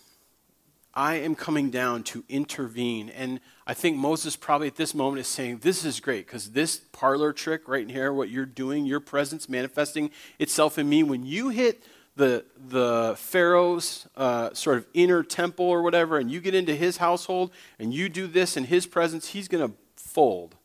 I 0.94 1.16
am 1.16 1.36
coming 1.36 1.70
down 1.70 2.04
to 2.04 2.26
intervene. 2.28 3.10
And 3.10 3.40
I 3.66 3.74
think 3.74 3.96
Moses 3.96 4.36
probably 4.36 4.68
at 4.68 4.76
this 4.76 4.94
moment 4.94 5.22
is 5.22 5.28
saying, 5.28 5.60
This 5.60 5.86
is 5.86 6.00
great 6.00 6.26
because 6.26 6.52
this 6.52 6.82
parlor 6.92 7.32
trick 7.32 7.68
right 7.68 7.90
here, 7.90 8.12
what 8.12 8.30
you're 8.30 8.46
doing, 8.46 8.86
your 8.86 9.00
presence 9.00 9.48
manifesting 9.48 10.12
itself 10.40 10.78
in 10.78 10.90
me, 10.90 11.04
when 11.04 11.24
you 11.26 11.50
hit 11.50 11.84
the, 12.18 12.44
the 12.58 13.16
Pharaoh's 13.18 14.08
uh, 14.18 14.54
sort 14.54 14.78
of 14.78 14.88
inner 14.94 15.24
temple 15.24 15.66
or 15.66 15.82
whatever, 15.82 16.18
and 16.18 16.30
you 16.30 16.42
get 16.42 16.54
into 16.54 16.76
his 16.76 16.98
household 16.98 17.52
and 17.80 17.94
you 17.94 18.10
do 18.10 18.28
this 18.28 18.58
in 18.58 18.66
his 18.66 18.86
presence, 18.86 19.30
he's 19.30 19.48
going 19.48 19.66
to 19.66 19.74
fold. 19.96 20.56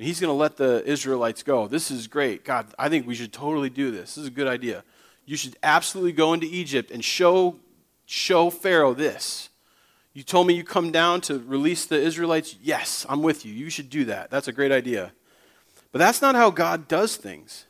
And 0.00 0.06
he's 0.06 0.18
going 0.18 0.30
to 0.30 0.34
let 0.34 0.56
the 0.56 0.82
Israelites 0.84 1.42
go. 1.42 1.68
This 1.68 1.90
is 1.90 2.06
great. 2.08 2.42
God, 2.42 2.66
I 2.78 2.88
think 2.88 3.06
we 3.06 3.14
should 3.14 3.32
totally 3.32 3.68
do 3.68 3.90
this. 3.90 4.14
This 4.14 4.22
is 4.22 4.28
a 4.28 4.30
good 4.30 4.48
idea 4.48 4.82
you 5.30 5.36
should 5.36 5.56
absolutely 5.62 6.10
go 6.10 6.32
into 6.32 6.46
Egypt 6.46 6.90
and 6.90 7.04
show, 7.04 7.54
show 8.04 8.50
Pharaoh 8.50 8.94
this. 8.94 9.48
You 10.12 10.24
told 10.24 10.48
me 10.48 10.54
you 10.54 10.64
come 10.64 10.90
down 10.90 11.20
to 11.22 11.38
release 11.38 11.86
the 11.86 12.00
Israelites. 12.00 12.56
Yes, 12.60 13.06
I'm 13.08 13.22
with 13.22 13.46
you. 13.46 13.52
You 13.52 13.70
should 13.70 13.90
do 13.90 14.04
that. 14.06 14.28
That's 14.28 14.48
a 14.48 14.52
great 14.52 14.72
idea. 14.72 15.12
But 15.92 16.00
that's 16.00 16.20
not 16.20 16.34
how 16.34 16.50
God 16.50 16.88
does 16.88 17.14
things. 17.14 17.66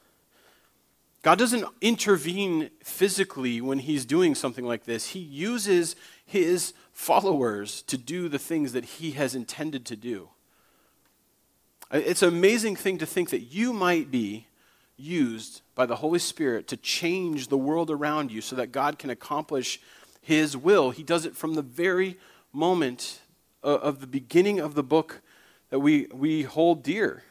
God 1.21 1.39
doesn't 1.39 1.67
intervene 1.83 2.71
physically 2.83 3.61
when 3.61 3.81
he's 3.81 4.07
doing 4.07 4.35
something 4.35 4.65
like 4.65 4.85
this. 4.85 5.09
He 5.09 5.19
uses 5.19 5.97
his 6.25 6.73
followers 6.95 7.83
to 7.83 7.99
do 7.99 8.31
the 8.31 8.39
things 8.39 8.73
that 8.73 8.87
he 8.87 9.11
has 9.11 9.35
intended 9.35 9.85
to 9.85 9.97
do. 9.97 10.31
It's 11.93 12.23
an 12.23 12.29
amazing 12.29 12.77
thing 12.77 12.99
to 12.99 13.07
think 13.07 13.31
that 13.31 13.53
you 13.53 13.73
might 13.73 14.11
be 14.11 14.47
used 14.97 15.63
by 15.75 15.87
the 15.87 15.97
Holy 15.97 16.19
Spirit 16.19 16.69
to 16.69 16.77
change 16.77 17.49
the 17.49 17.59
world 17.59 17.91
around 17.91 18.31
you 18.31 18.41
so 18.41 18.55
that 18.57 18.69
God 18.69 18.99
can 18.99 19.11
accomplish 19.11 19.81
His 20.21 20.57
will. 20.57 20.91
He 20.91 21.03
does 21.03 21.25
it 21.25 21.35
from 21.35 21.55
the 21.55 21.63
very 21.63 22.17
moment 22.53 23.21
uh, 23.65 23.79
of 23.79 24.01
the 24.01 24.07
beginning 24.07 24.61
of 24.61 24.75
the 24.75 24.83
book 24.83 25.21
that 25.71 25.81
we, 25.81 26.07
we 26.13 26.43
hold 26.43 26.83
dear. 26.83 27.25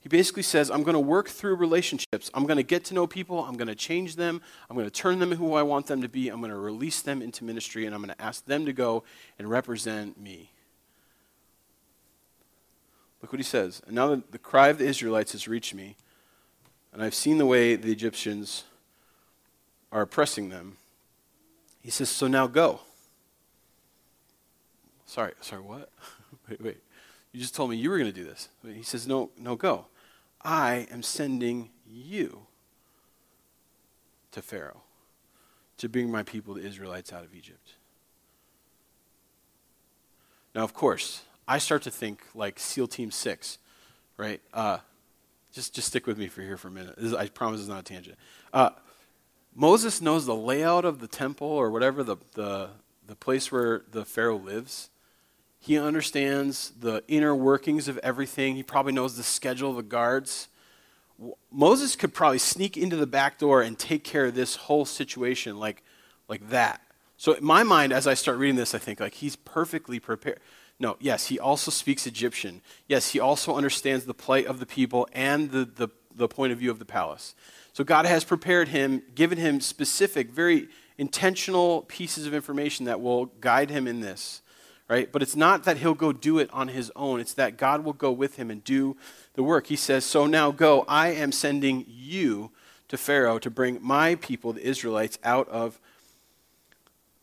He 0.00 0.08
basically 0.08 0.42
says, 0.42 0.70
I'm 0.70 0.82
going 0.82 0.94
to 0.94 1.00
work 1.00 1.28
through 1.28 1.56
relationships. 1.56 2.30
I'm 2.32 2.44
going 2.44 2.58
to 2.58 2.62
get 2.62 2.84
to 2.84 2.94
know 2.94 3.06
people. 3.06 3.44
I'm 3.44 3.56
going 3.56 3.66
to 3.68 3.74
change 3.74 4.16
them. 4.16 4.40
I'm 4.70 4.76
going 4.76 4.86
to 4.86 4.92
turn 4.92 5.18
them 5.18 5.32
who 5.32 5.54
I 5.54 5.62
want 5.62 5.86
them 5.86 6.02
to 6.02 6.08
be. 6.08 6.28
I'm 6.28 6.38
going 6.38 6.52
to 6.52 6.58
release 6.58 7.02
them 7.02 7.22
into 7.22 7.44
ministry, 7.44 7.86
and 7.86 7.94
I'm 7.94 8.02
going 8.02 8.14
to 8.14 8.22
ask 8.22 8.44
them 8.44 8.66
to 8.66 8.72
go 8.72 9.04
and 9.38 9.48
represent 9.50 10.20
me. 10.20 10.52
Look 13.22 13.32
what 13.32 13.40
he 13.40 13.44
says. 13.44 13.82
And 13.86 13.94
now 13.94 14.08
that 14.08 14.32
the 14.32 14.38
cry 14.38 14.68
of 14.68 14.78
the 14.78 14.86
Israelites 14.86 15.32
has 15.32 15.48
reached 15.48 15.74
me 15.74 15.96
and 16.96 17.04
I've 17.04 17.14
seen 17.14 17.36
the 17.36 17.44
way 17.44 17.76
the 17.76 17.92
Egyptians 17.92 18.64
are 19.92 20.00
oppressing 20.00 20.48
them. 20.48 20.78
He 21.82 21.90
says, 21.90 22.08
So 22.08 22.26
now 22.26 22.46
go. 22.46 22.80
Sorry, 25.04 25.32
sorry, 25.42 25.60
what? 25.60 25.90
wait, 26.48 26.62
wait. 26.62 26.78
You 27.32 27.40
just 27.40 27.54
told 27.54 27.68
me 27.68 27.76
you 27.76 27.90
were 27.90 27.98
going 27.98 28.10
to 28.10 28.18
do 28.18 28.24
this. 28.24 28.48
He 28.64 28.82
says, 28.82 29.06
No, 29.06 29.28
no, 29.38 29.56
go. 29.56 29.88
I 30.42 30.86
am 30.90 31.02
sending 31.02 31.68
you 31.86 32.46
to 34.32 34.40
Pharaoh 34.40 34.80
to 35.76 35.90
bring 35.90 36.10
my 36.10 36.22
people, 36.22 36.54
the 36.54 36.62
Israelites, 36.62 37.12
out 37.12 37.24
of 37.24 37.34
Egypt. 37.34 37.74
Now, 40.54 40.64
of 40.64 40.72
course, 40.72 41.24
I 41.48 41.58
start 41.58 41.82
to 41.82 41.90
think 41.90 42.22
like 42.34 42.58
SEAL 42.58 42.88
Team 42.88 43.10
6, 43.10 43.58
right? 44.16 44.40
Uh, 44.52 44.78
just, 45.52 45.74
just 45.74 45.88
stick 45.88 46.06
with 46.06 46.18
me 46.18 46.26
for 46.26 46.42
here 46.42 46.56
for 46.56 46.68
a 46.68 46.72
minute. 46.72 46.94
Is, 46.98 47.14
I 47.14 47.28
promise 47.28 47.60
it's 47.60 47.68
not 47.68 47.80
a 47.80 47.82
tangent. 47.82 48.18
Uh, 48.52 48.70
Moses 49.54 50.00
knows 50.00 50.26
the 50.26 50.34
layout 50.34 50.84
of 50.84 50.98
the 50.98 51.08
temple 51.08 51.46
or 51.46 51.70
whatever, 51.70 52.02
the, 52.02 52.16
the, 52.34 52.70
the 53.06 53.16
place 53.16 53.50
where 53.50 53.82
the 53.90 54.04
Pharaoh 54.04 54.36
lives. 54.36 54.90
He 55.58 55.78
understands 55.78 56.72
the 56.78 57.02
inner 57.08 57.34
workings 57.34 57.88
of 57.88 57.96
everything. 57.98 58.56
He 58.56 58.62
probably 58.62 58.92
knows 58.92 59.16
the 59.16 59.22
schedule 59.22 59.70
of 59.70 59.76
the 59.76 59.82
guards. 59.82 60.48
Moses 61.50 61.96
could 61.96 62.12
probably 62.12 62.38
sneak 62.38 62.76
into 62.76 62.96
the 62.96 63.06
back 63.06 63.38
door 63.38 63.62
and 63.62 63.78
take 63.78 64.04
care 64.04 64.26
of 64.26 64.34
this 64.34 64.56
whole 64.56 64.84
situation 64.84 65.58
like, 65.58 65.82
like 66.28 66.50
that. 66.50 66.82
So 67.16 67.32
in 67.32 67.44
my 67.44 67.62
mind, 67.62 67.92
as 67.92 68.06
I 68.06 68.14
start 68.14 68.36
reading 68.38 68.56
this, 68.56 68.74
I 68.74 68.78
think 68.78 69.00
like 69.00 69.14
he's 69.14 69.36
perfectly 69.36 69.98
prepared. 69.98 70.38
No, 70.78 70.96
yes, 71.00 71.28
he 71.28 71.38
also 71.38 71.70
speaks 71.70 72.06
Egyptian. 72.06 72.60
Yes, 72.86 73.10
he 73.10 73.20
also 73.20 73.56
understands 73.56 74.04
the 74.04 74.14
plight 74.14 74.46
of 74.46 74.60
the 74.60 74.66
people 74.66 75.08
and 75.12 75.50
the, 75.50 75.64
the, 75.64 75.88
the 76.14 76.28
point 76.28 76.52
of 76.52 76.58
view 76.58 76.70
of 76.70 76.78
the 76.78 76.84
palace. 76.84 77.34
So 77.72 77.82
God 77.82 78.06
has 78.06 78.24
prepared 78.24 78.68
him, 78.68 79.02
given 79.14 79.38
him 79.38 79.60
specific, 79.60 80.30
very 80.30 80.68
intentional 80.98 81.82
pieces 81.82 82.26
of 82.26 82.34
information 82.34 82.86
that 82.86 83.00
will 83.00 83.26
guide 83.26 83.70
him 83.70 83.86
in 83.86 84.00
this. 84.00 84.42
Right? 84.88 85.10
But 85.10 85.20
it's 85.20 85.34
not 85.34 85.64
that 85.64 85.78
he'll 85.78 85.94
go 85.94 86.12
do 86.12 86.38
it 86.38 86.48
on 86.52 86.68
his 86.68 86.92
own. 86.94 87.18
It's 87.18 87.34
that 87.34 87.56
God 87.56 87.82
will 87.82 87.92
go 87.92 88.12
with 88.12 88.36
him 88.36 88.52
and 88.52 88.62
do 88.62 88.96
the 89.34 89.42
work. 89.42 89.66
He 89.66 89.74
says, 89.74 90.04
So 90.04 90.26
now 90.26 90.52
go, 90.52 90.84
I 90.86 91.08
am 91.08 91.32
sending 91.32 91.84
you 91.88 92.52
to 92.88 92.96
Pharaoh 92.96 93.40
to 93.40 93.50
bring 93.50 93.80
my 93.82 94.14
people, 94.14 94.52
the 94.52 94.64
Israelites, 94.64 95.18
out 95.24 95.48
of, 95.48 95.80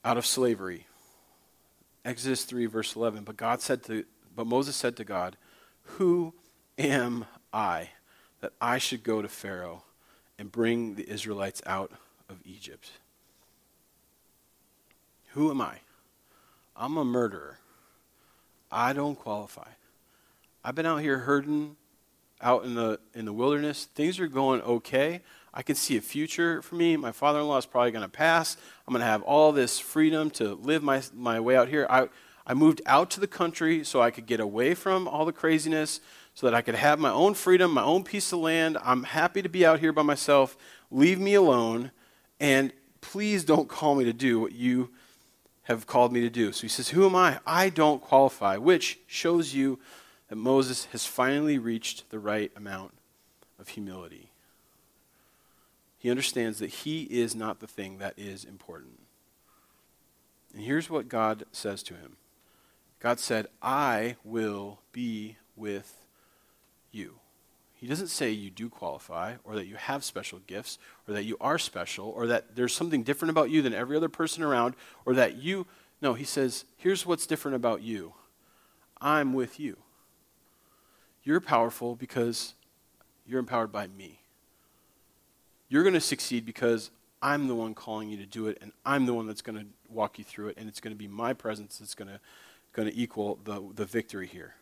out 0.04 0.18
of 0.18 0.26
slavery. 0.26 0.88
Exodus 2.06 2.44
3, 2.44 2.66
verse 2.66 2.96
11. 2.96 3.24
But 3.24 3.38
God 3.38 3.62
said 3.62 3.84
to, 3.84 4.06
but 4.36 4.48
Moses 4.48 4.76
said 4.76 4.96
to 4.98 5.04
God, 5.04 5.38
Who 5.84 6.34
am 6.78 7.26
I 7.54 7.90
that 8.42 8.54
I 8.60 8.78
should 8.78 9.04
go 9.04 9.22
to 9.22 9.28
Pharaoh 9.28 9.84
and 10.38 10.52
bring 10.52 10.96
the 10.96 11.10
Israelites 11.10 11.62
out 11.66 11.92
of 12.30 12.38
Egypt? 12.46 12.92
Who 15.34 15.50
am 15.50 15.62
I? 15.62 15.78
I'm 16.76 16.98
a 16.98 17.06
murderer. 17.06 17.60
I 18.72 18.94
don't 18.94 19.16
qualify. 19.16 19.70
I've 20.64 20.76
been 20.76 20.86
out 20.86 21.02
here 21.02 21.20
herding 21.20 21.76
out 22.42 22.66
in 22.66 22.76
the 22.76 23.00
in 23.14 23.26
the 23.26 23.34
wilderness. 23.34 23.86
Things 23.96 24.20
are 24.20 24.28
going 24.28 24.62
okay. 24.62 25.22
I 25.54 25.62
can 25.62 25.76
see 25.76 25.98
a 25.98 26.02
future 26.02 26.62
for 26.62 26.76
me. 26.76 26.98
My 26.98 27.12
father 27.12 27.40
in 27.40 27.48
law 27.48 27.58
is 27.58 27.66
probably 27.66 27.92
going 27.92 28.04
to 28.04 28.10
pass. 28.10 28.58
I'm 28.88 28.94
going 28.94 29.02
to 29.02 29.06
have 29.06 29.22
all 29.22 29.52
this 29.52 29.80
freedom 29.80 30.30
to 30.32 30.56
live 30.56 30.82
my, 30.82 31.02
my 31.14 31.40
way 31.40 31.56
out 31.56 31.68
here. 31.68 31.86
I, 31.90 32.10
I 32.48 32.54
moved 32.56 32.82
out 32.86 33.12
to 33.12 33.20
the 33.20 33.28
country 33.28 33.84
so 33.84 34.02
I 34.02 34.10
could 34.12 34.26
get 34.26 34.40
away 34.40 34.74
from 34.74 35.08
all 35.08 35.26
the 35.26 35.32
craziness, 35.32 36.02
so 36.34 36.48
that 36.48 36.56
I 36.56 36.62
could 36.62 36.76
have 36.76 37.00
my 37.00 37.12
own 37.12 37.36
freedom, 37.36 37.72
my 37.72 37.84
own 37.84 38.04
piece 38.04 38.34
of 38.34 38.40
land. 38.40 38.78
I'm 38.84 39.04
happy 39.04 39.44
to 39.44 39.50
be 39.50 39.66
out 39.66 39.80
here 39.80 39.94
by 39.94 40.02
myself. 40.02 40.58
Leave 40.90 41.20
me 41.20 41.36
alone, 41.36 41.92
and 42.40 42.74
please 43.02 43.46
don't 43.46 43.70
call 43.70 43.94
me 43.94 44.04
to 44.06 44.14
do 44.14 44.40
what 44.40 44.54
you 44.54 44.90
have 45.64 45.86
called 45.86 46.12
me 46.12 46.22
to 46.22 46.30
do. 46.30 46.52
So 46.52 46.64
he 46.64 46.68
says, 46.68 46.90
Who 46.90 47.06
am 47.06 47.16
I? 47.16 47.40
I 47.46 47.70
don't 47.70 48.02
qualify, 48.02 48.58
which 48.58 49.00
shows 49.06 49.54
you 49.54 49.80
that 50.30 50.36
Moses 50.36 50.86
has 50.86 51.06
finally 51.06 51.60
reached 51.60 52.10
the 52.10 52.20
right 52.20 52.52
amount 52.56 52.94
of 53.60 53.70
humility. 53.70 54.33
He 56.04 56.10
understands 56.10 56.60
that 56.60 56.70
he 56.70 57.04
is 57.04 57.34
not 57.34 57.62
the 57.62 57.66
thing 57.66 57.98
that 58.00 58.16
is 58.18 58.44
important. 58.44 59.00
And 60.54 60.62
here's 60.62 60.90
what 60.90 61.08
God 61.08 61.46
says 61.54 61.82
to 61.84 61.94
him 61.94 62.18
God 63.00 63.22
said, 63.22 63.48
I 63.62 64.18
will 64.22 64.82
be 64.92 65.38
with 65.56 66.02
you. 66.92 67.20
He 67.72 67.88
doesn't 67.88 68.10
say 68.10 68.32
you 68.32 68.50
do 68.50 68.68
qualify, 68.68 69.36
or 69.46 69.56
that 69.56 69.68
you 69.68 69.78
have 69.78 70.04
special 70.04 70.40
gifts, 70.46 70.78
or 71.08 71.14
that 71.14 71.24
you 71.24 71.38
are 71.40 71.58
special, 71.58 72.10
or 72.10 72.28
that 72.28 72.58
there's 72.58 72.74
something 72.74 73.04
different 73.04 73.30
about 73.30 73.50
you 73.50 73.62
than 73.62 73.74
every 73.74 73.96
other 73.96 74.10
person 74.10 74.44
around, 74.44 74.76
or 75.06 75.14
that 75.14 75.38
you. 75.38 75.68
No, 76.02 76.16
he 76.16 76.26
says, 76.26 76.66
here's 76.76 77.06
what's 77.06 77.26
different 77.26 77.56
about 77.56 77.82
you 77.82 78.12
I'm 79.00 79.32
with 79.32 79.58
you. 79.58 79.78
You're 81.24 81.40
powerful 81.40 81.96
because 81.96 82.56
you're 83.26 83.40
empowered 83.40 83.72
by 83.72 83.88
me. 83.88 84.23
You're 85.70 85.84
going 85.84 85.94
to 85.94 86.02
succeed 86.02 86.46
because 86.46 86.92
I'm 87.22 87.48
the 87.48 87.56
one 87.56 87.74
calling 87.74 88.10
you 88.10 88.18
to 88.18 88.26
do 88.26 88.48
it, 88.48 88.58
and 88.62 88.72
I'm 88.86 89.06
the 89.06 89.14
one 89.14 89.28
that's 89.28 89.42
going 89.42 89.58
to 89.58 89.66
walk 89.90 90.18
you 90.20 90.26
through 90.26 90.50
it, 90.50 90.58
and 90.58 90.68
it's 90.68 90.80
going 90.80 90.94
to 90.94 90.98
be 90.98 91.08
my 91.08 91.34
presence 91.34 91.78
that's 91.78 91.96
going 91.96 92.10
to, 92.10 92.20
going 92.74 92.90
to 92.90 92.98
equal 93.00 93.40
the, 93.44 93.64
the 93.74 93.86
victory 93.86 94.28
here. 94.28 94.56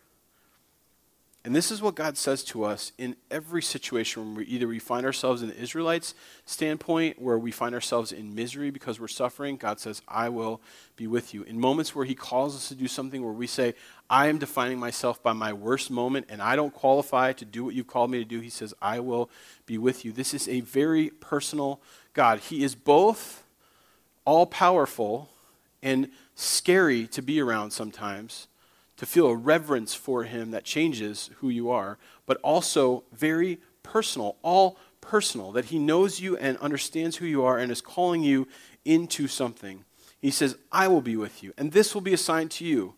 And 1.43 1.55
this 1.55 1.71
is 1.71 1.81
what 1.81 1.95
God 1.95 2.17
says 2.17 2.43
to 2.45 2.63
us 2.63 2.91
in 2.99 3.15
every 3.31 3.63
situation 3.63 4.23
when 4.23 4.35
we 4.35 4.45
either 4.45 4.67
we 4.67 4.77
find 4.77 5.07
ourselves 5.07 5.41
in 5.41 5.49
the 5.49 5.59
Israelites' 5.59 6.13
standpoint, 6.45 7.19
where 7.19 7.39
we 7.39 7.49
find 7.49 7.73
ourselves 7.73 8.11
in 8.11 8.35
misery 8.35 8.69
because 8.69 8.99
we're 8.99 9.07
suffering. 9.07 9.57
God 9.57 9.79
says, 9.79 10.03
I 10.07 10.29
will 10.29 10.61
be 10.95 11.07
with 11.07 11.33
you. 11.33 11.41
In 11.43 11.59
moments 11.59 11.95
where 11.95 12.05
He 12.05 12.13
calls 12.13 12.55
us 12.55 12.67
to 12.67 12.75
do 12.75 12.87
something 12.87 13.23
where 13.23 13.33
we 13.33 13.47
say, 13.47 13.73
I 14.07 14.27
am 14.27 14.37
defining 14.37 14.77
myself 14.77 15.23
by 15.23 15.33
my 15.33 15.51
worst 15.51 15.89
moment 15.89 16.27
and 16.29 16.43
I 16.43 16.55
don't 16.55 16.75
qualify 16.75 17.33
to 17.33 17.45
do 17.45 17.65
what 17.65 17.73
you've 17.73 17.87
called 17.87 18.11
me 18.11 18.19
to 18.19 18.25
do, 18.25 18.39
He 18.39 18.51
says, 18.51 18.75
I 18.79 18.99
will 18.99 19.27
be 19.65 19.79
with 19.79 20.05
you. 20.05 20.11
This 20.11 20.35
is 20.35 20.47
a 20.47 20.61
very 20.61 21.09
personal 21.09 21.81
God. 22.13 22.39
He 22.39 22.63
is 22.63 22.75
both 22.75 23.43
all 24.25 24.45
powerful 24.45 25.31
and 25.81 26.11
scary 26.35 27.07
to 27.07 27.23
be 27.23 27.41
around 27.41 27.71
sometimes 27.71 28.47
to 29.01 29.05
feel 29.07 29.25
a 29.25 29.35
reverence 29.35 29.95
for 29.95 30.25
him 30.25 30.51
that 30.51 30.63
changes 30.63 31.31
who 31.37 31.49
you 31.49 31.71
are, 31.71 31.97
but 32.27 32.37
also 32.43 33.03
very 33.11 33.57
personal, 33.81 34.35
all 34.43 34.77
personal, 35.01 35.51
that 35.51 35.65
he 35.65 35.79
knows 35.79 36.19
you 36.19 36.37
and 36.37 36.55
understands 36.59 37.17
who 37.17 37.25
you 37.25 37.43
are 37.43 37.57
and 37.57 37.71
is 37.71 37.81
calling 37.81 38.21
you 38.21 38.47
into 38.85 39.27
something. 39.27 39.85
He 40.21 40.29
says, 40.29 40.55
I 40.71 40.87
will 40.87 41.01
be 41.01 41.15
with 41.15 41.41
you, 41.41 41.51
and 41.57 41.71
this 41.71 41.95
will 41.95 42.01
be 42.01 42.13
a 42.13 42.17
sign 42.17 42.47
to 42.49 42.63
you 42.63 42.93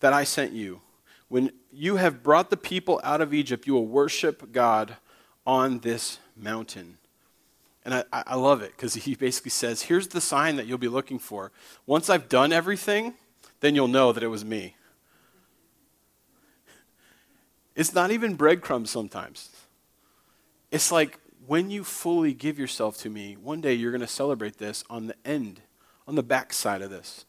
that 0.00 0.12
I 0.12 0.24
sent 0.24 0.52
you. 0.52 0.82
When 1.28 1.50
you 1.72 1.96
have 1.96 2.22
brought 2.22 2.50
the 2.50 2.58
people 2.58 3.00
out 3.02 3.22
of 3.22 3.32
Egypt, 3.32 3.66
you 3.66 3.72
will 3.72 3.86
worship 3.86 4.52
God 4.52 4.98
on 5.46 5.78
this 5.78 6.18
mountain. 6.36 6.98
And 7.82 7.94
I, 7.94 8.04
I 8.12 8.34
love 8.34 8.60
it 8.60 8.72
because 8.76 8.92
he 8.92 9.14
basically 9.14 9.52
says, 9.52 9.80
Here's 9.80 10.08
the 10.08 10.20
sign 10.20 10.56
that 10.56 10.66
you'll 10.66 10.76
be 10.76 10.88
looking 10.88 11.18
for. 11.18 11.50
Once 11.86 12.10
I've 12.10 12.28
done 12.28 12.52
everything, 12.52 13.14
then 13.60 13.74
you'll 13.74 13.88
know 13.88 14.12
that 14.12 14.22
it 14.22 14.28
was 14.28 14.44
me. 14.44 14.76
It's 17.74 17.94
not 17.94 18.10
even 18.10 18.34
breadcrumbs 18.34 18.90
sometimes. 18.90 19.50
It's 20.70 20.92
like 20.92 21.18
when 21.46 21.70
you 21.70 21.84
fully 21.84 22.32
give 22.32 22.58
yourself 22.58 22.96
to 22.98 23.10
me, 23.10 23.36
one 23.36 23.60
day 23.60 23.74
you're 23.74 23.90
going 23.90 24.00
to 24.00 24.06
celebrate 24.06 24.58
this 24.58 24.84
on 24.88 25.06
the 25.06 25.16
end, 25.24 25.60
on 26.06 26.14
the 26.14 26.22
backside 26.22 26.82
of 26.82 26.90
this. 26.90 27.24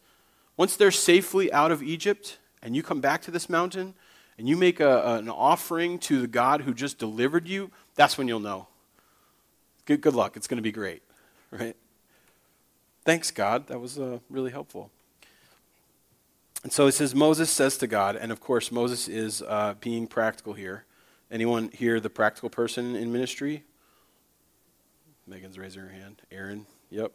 Once 0.58 0.76
they're 0.76 0.92
safely 0.92 1.52
out 1.52 1.72
of 1.72 1.84
Egypt 1.84 2.38
and 2.62 2.76
you 2.76 2.84
come 2.84 3.02
back 3.02 3.22
to 3.24 3.32
this 3.32 3.50
mountain 3.50 3.94
and 4.38 4.48
you 4.48 4.56
make 4.56 4.80
a, 4.80 5.16
an 5.16 5.30
offering 5.30 6.00
to 6.00 6.22
the 6.22 6.28
God 6.28 6.62
who 6.62 6.74
just 6.74 6.98
delivered 6.98 7.48
you, 7.48 7.72
that's 7.96 8.18
when 8.18 8.28
you'll 8.28 8.40
know. 8.40 8.68
Good, 9.86 10.02
good 10.02 10.16
luck. 10.16 10.38
It's 10.38 10.48
going 10.48 10.58
to 10.58 10.64
be 10.64 10.72
great, 10.72 11.02
right? 11.52 11.76
Thanks, 13.04 13.32
God. 13.32 13.68
That 13.68 13.80
was 13.80 14.00
uh, 14.00 14.20
really 14.30 14.52
helpful. 14.52 14.92
And 16.66 16.74
so 16.74 16.88
it 16.88 16.94
says 16.94 17.14
Moses 17.14 17.52
says 17.52 17.78
to 17.78 17.86
God, 17.86 18.16
and 18.16 18.32
of 18.32 18.40
course 18.40 18.72
Moses 18.72 19.08
is 19.08 19.44
uh, 19.44 19.76
being 19.80 20.08
practical 20.08 20.54
here. 20.54 20.86
Anyone 21.30 21.70
here 21.72 22.00
the 22.00 22.10
practical 22.10 22.50
person 22.50 22.96
in 22.96 23.14
ministry? 23.14 23.64
Megan's 25.28 25.60
raising 25.60 25.84
her 25.84 25.90
hand. 25.90 26.24
Aaron, 26.32 26.66
yep. 26.90 27.12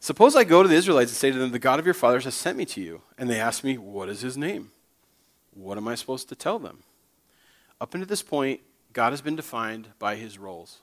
Suppose 0.00 0.34
I 0.34 0.44
go 0.44 0.62
to 0.62 0.68
the 0.68 0.76
Israelites 0.76 1.10
and 1.10 1.18
say 1.18 1.30
to 1.30 1.36
them, 1.36 1.50
The 1.50 1.58
God 1.58 1.78
of 1.78 1.84
your 1.84 1.92
fathers 1.92 2.24
has 2.24 2.34
sent 2.34 2.56
me 2.56 2.64
to 2.64 2.80
you. 2.80 3.02
And 3.18 3.28
they 3.28 3.38
ask 3.38 3.64
me, 3.64 3.76
What 3.76 4.08
is 4.08 4.22
his 4.22 4.38
name? 4.38 4.70
What 5.52 5.76
am 5.76 5.86
I 5.86 5.94
supposed 5.94 6.30
to 6.30 6.34
tell 6.34 6.58
them? 6.58 6.84
Up 7.82 7.92
until 7.92 8.08
this 8.08 8.22
point, 8.22 8.62
God 8.94 9.10
has 9.10 9.20
been 9.20 9.36
defined 9.36 9.88
by 9.98 10.16
his 10.16 10.38
roles. 10.38 10.78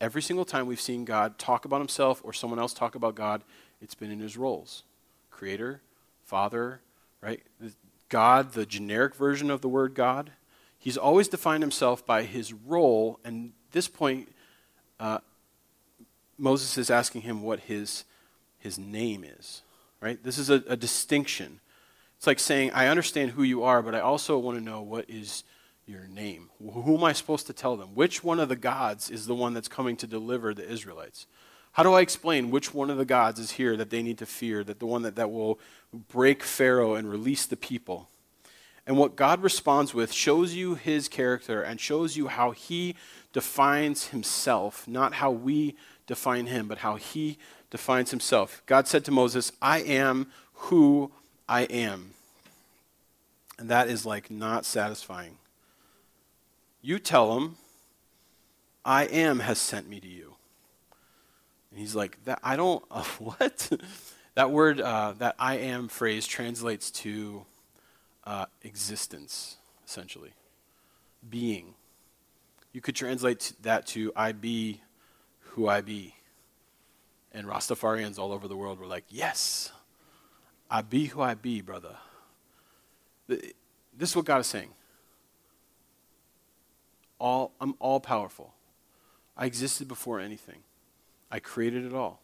Every 0.00 0.20
single 0.20 0.44
time 0.44 0.66
we've 0.66 0.80
seen 0.80 1.04
God 1.04 1.38
talk 1.38 1.64
about 1.64 1.78
himself 1.78 2.20
or 2.24 2.32
someone 2.32 2.58
else 2.58 2.74
talk 2.74 2.96
about 2.96 3.14
God, 3.14 3.44
it's 3.80 3.94
been 3.94 4.10
in 4.10 4.18
his 4.18 4.36
roles 4.36 4.82
creator, 5.30 5.80
father, 6.24 6.80
right? 7.20 7.42
God, 8.08 8.52
the 8.52 8.66
generic 8.66 9.14
version 9.14 9.50
of 9.50 9.60
the 9.60 9.68
word 9.68 9.94
God, 9.94 10.32
he's 10.78 10.96
always 10.96 11.28
defined 11.28 11.62
himself 11.62 12.06
by 12.06 12.22
his 12.22 12.52
role. 12.52 13.20
And 13.24 13.52
this 13.72 13.88
point, 13.88 14.32
uh, 14.98 15.18
Moses 16.38 16.78
is 16.78 16.90
asking 16.90 17.22
him 17.22 17.42
what 17.42 17.60
his, 17.60 18.04
his 18.58 18.78
name 18.78 19.24
is, 19.24 19.62
right? 20.00 20.22
This 20.22 20.38
is 20.38 20.50
a, 20.50 20.62
a 20.68 20.76
distinction. 20.76 21.60
It's 22.16 22.26
like 22.26 22.38
saying, 22.38 22.70
I 22.72 22.88
understand 22.88 23.32
who 23.32 23.42
you 23.42 23.62
are, 23.62 23.82
but 23.82 23.94
I 23.94 24.00
also 24.00 24.38
want 24.38 24.58
to 24.58 24.64
know 24.64 24.82
what 24.82 25.08
is 25.08 25.44
your 25.86 26.06
name. 26.06 26.50
Who 26.60 26.96
am 26.96 27.04
I 27.04 27.12
supposed 27.12 27.46
to 27.46 27.52
tell 27.52 27.76
them? 27.76 27.94
Which 27.94 28.22
one 28.22 28.40
of 28.40 28.48
the 28.48 28.56
gods 28.56 29.10
is 29.10 29.26
the 29.26 29.34
one 29.34 29.54
that's 29.54 29.68
coming 29.68 29.96
to 29.96 30.06
deliver 30.06 30.52
the 30.52 30.68
Israelites? 30.68 31.26
How 31.78 31.84
do 31.84 31.92
I 31.92 32.00
explain 32.00 32.50
which 32.50 32.74
one 32.74 32.90
of 32.90 32.98
the 32.98 33.04
gods 33.04 33.38
is 33.38 33.52
here 33.52 33.76
that 33.76 33.88
they 33.88 34.02
need 34.02 34.18
to 34.18 34.26
fear, 34.26 34.64
that 34.64 34.80
the 34.80 34.86
one 34.86 35.02
that, 35.02 35.14
that 35.14 35.30
will 35.30 35.60
break 36.08 36.42
Pharaoh 36.42 36.96
and 36.96 37.08
release 37.08 37.46
the 37.46 37.56
people? 37.56 38.08
And 38.84 38.96
what 38.96 39.14
God 39.14 39.44
responds 39.44 39.94
with 39.94 40.12
shows 40.12 40.54
you 40.54 40.74
his 40.74 41.06
character 41.06 41.62
and 41.62 41.78
shows 41.78 42.16
you 42.16 42.26
how 42.26 42.50
he 42.50 42.96
defines 43.32 44.08
himself, 44.08 44.88
not 44.88 45.12
how 45.12 45.30
we 45.30 45.76
define 46.08 46.46
him, 46.46 46.66
but 46.66 46.78
how 46.78 46.96
he 46.96 47.38
defines 47.70 48.10
himself. 48.10 48.60
God 48.66 48.88
said 48.88 49.04
to 49.04 49.12
Moses, 49.12 49.52
I 49.62 49.78
am 49.78 50.32
who 50.54 51.12
I 51.48 51.62
am. 51.62 52.10
And 53.56 53.68
that 53.68 53.88
is 53.88 54.04
like 54.04 54.32
not 54.32 54.64
satisfying. 54.64 55.36
You 56.82 56.98
tell 56.98 57.38
him, 57.38 57.56
I 58.84 59.04
am 59.04 59.38
has 59.38 59.60
sent 59.60 59.88
me 59.88 60.00
to 60.00 60.08
you. 60.08 60.37
And 61.78 61.86
he's 61.86 61.94
like, 61.94 62.18
that, 62.24 62.40
I 62.42 62.56
don't, 62.56 62.84
uh, 62.90 63.04
what? 63.20 63.70
that 64.34 64.50
word, 64.50 64.80
uh, 64.80 65.14
that 65.18 65.36
I 65.38 65.58
am 65.58 65.86
phrase 65.86 66.26
translates 66.26 66.90
to 66.90 67.46
uh, 68.24 68.46
existence, 68.64 69.58
essentially, 69.86 70.32
being. 71.30 71.74
You 72.72 72.80
could 72.80 72.96
translate 72.96 73.52
that 73.62 73.86
to 73.88 74.12
I 74.16 74.32
be 74.32 74.80
who 75.38 75.68
I 75.68 75.80
be. 75.80 76.16
And 77.30 77.46
Rastafarians 77.46 78.18
all 78.18 78.32
over 78.32 78.48
the 78.48 78.56
world 78.56 78.80
were 78.80 78.86
like, 78.86 79.04
yes, 79.08 79.70
I 80.68 80.82
be 80.82 81.04
who 81.04 81.22
I 81.22 81.34
be, 81.34 81.60
brother. 81.60 81.94
This 83.28 83.52
is 84.00 84.16
what 84.16 84.24
God 84.24 84.40
is 84.40 84.48
saying. 84.48 84.70
All, 87.20 87.52
I'm 87.60 87.76
all 87.78 88.00
powerful. 88.00 88.52
I 89.36 89.46
existed 89.46 89.86
before 89.86 90.18
anything. 90.18 90.64
I 91.30 91.40
created 91.40 91.84
it 91.84 91.94
all. 91.94 92.20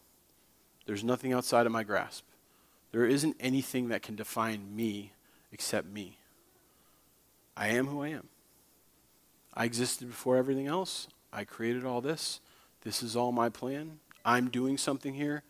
There's 0.85 1.03
nothing 1.03 1.33
outside 1.33 1.65
of 1.65 1.71
my 1.71 1.83
grasp. 1.83 2.23
There 2.91 3.05
isn't 3.05 3.35
anything 3.39 3.89
that 3.89 4.01
can 4.01 4.15
define 4.15 4.75
me 4.75 5.11
except 5.51 5.87
me. 5.87 6.17
I 7.57 7.69
am 7.69 7.87
who 7.87 8.01
I 8.01 8.09
am. 8.09 8.29
I 9.53 9.65
existed 9.65 10.07
before 10.07 10.37
everything 10.37 10.67
else. 10.67 11.07
I 11.31 11.43
created 11.43 11.85
all 11.85 12.01
this. 12.01 12.39
This 12.81 13.01
is 13.01 13.15
all 13.15 13.31
my 13.31 13.49
plan. 13.49 13.99
I'm 14.23 14.49
doing 14.49 14.77
something 14.77 15.13
here. 15.13 15.43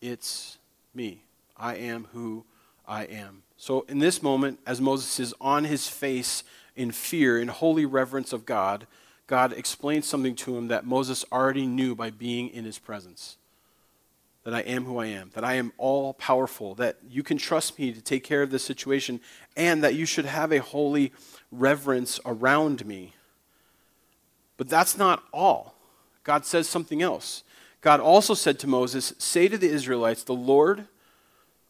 It's 0.00 0.58
me. 0.94 1.24
I 1.56 1.76
am 1.76 2.08
who 2.12 2.44
I 2.86 3.04
am. 3.04 3.42
So, 3.56 3.82
in 3.88 3.98
this 3.98 4.22
moment, 4.22 4.60
as 4.66 4.80
Moses 4.80 5.20
is 5.20 5.34
on 5.40 5.64
his 5.64 5.88
face 5.88 6.42
in 6.74 6.90
fear, 6.90 7.38
in 7.38 7.48
holy 7.48 7.84
reverence 7.84 8.32
of 8.32 8.46
God, 8.46 8.86
God 9.30 9.52
explains 9.52 10.08
something 10.08 10.34
to 10.34 10.58
him 10.58 10.66
that 10.68 10.84
Moses 10.84 11.24
already 11.30 11.64
knew 11.64 11.94
by 11.94 12.10
being 12.10 12.48
in 12.48 12.64
his 12.64 12.80
presence. 12.80 13.36
That 14.42 14.52
I 14.52 14.62
am 14.62 14.86
who 14.86 14.98
I 14.98 15.06
am, 15.06 15.30
that 15.34 15.44
I 15.44 15.54
am 15.54 15.72
all 15.78 16.14
powerful, 16.14 16.74
that 16.74 16.98
you 17.08 17.22
can 17.22 17.38
trust 17.38 17.78
me 17.78 17.92
to 17.92 18.00
take 18.00 18.24
care 18.24 18.42
of 18.42 18.50
this 18.50 18.64
situation, 18.64 19.20
and 19.56 19.84
that 19.84 19.94
you 19.94 20.04
should 20.04 20.24
have 20.24 20.50
a 20.50 20.58
holy 20.58 21.12
reverence 21.52 22.18
around 22.26 22.84
me. 22.84 23.14
But 24.56 24.68
that's 24.68 24.98
not 24.98 25.22
all. 25.32 25.76
God 26.24 26.44
says 26.44 26.68
something 26.68 27.00
else. 27.00 27.44
God 27.82 28.00
also 28.00 28.34
said 28.34 28.58
to 28.58 28.66
Moses, 28.66 29.12
Say 29.18 29.46
to 29.46 29.56
the 29.56 29.70
Israelites, 29.70 30.24
The 30.24 30.34
Lord, 30.34 30.88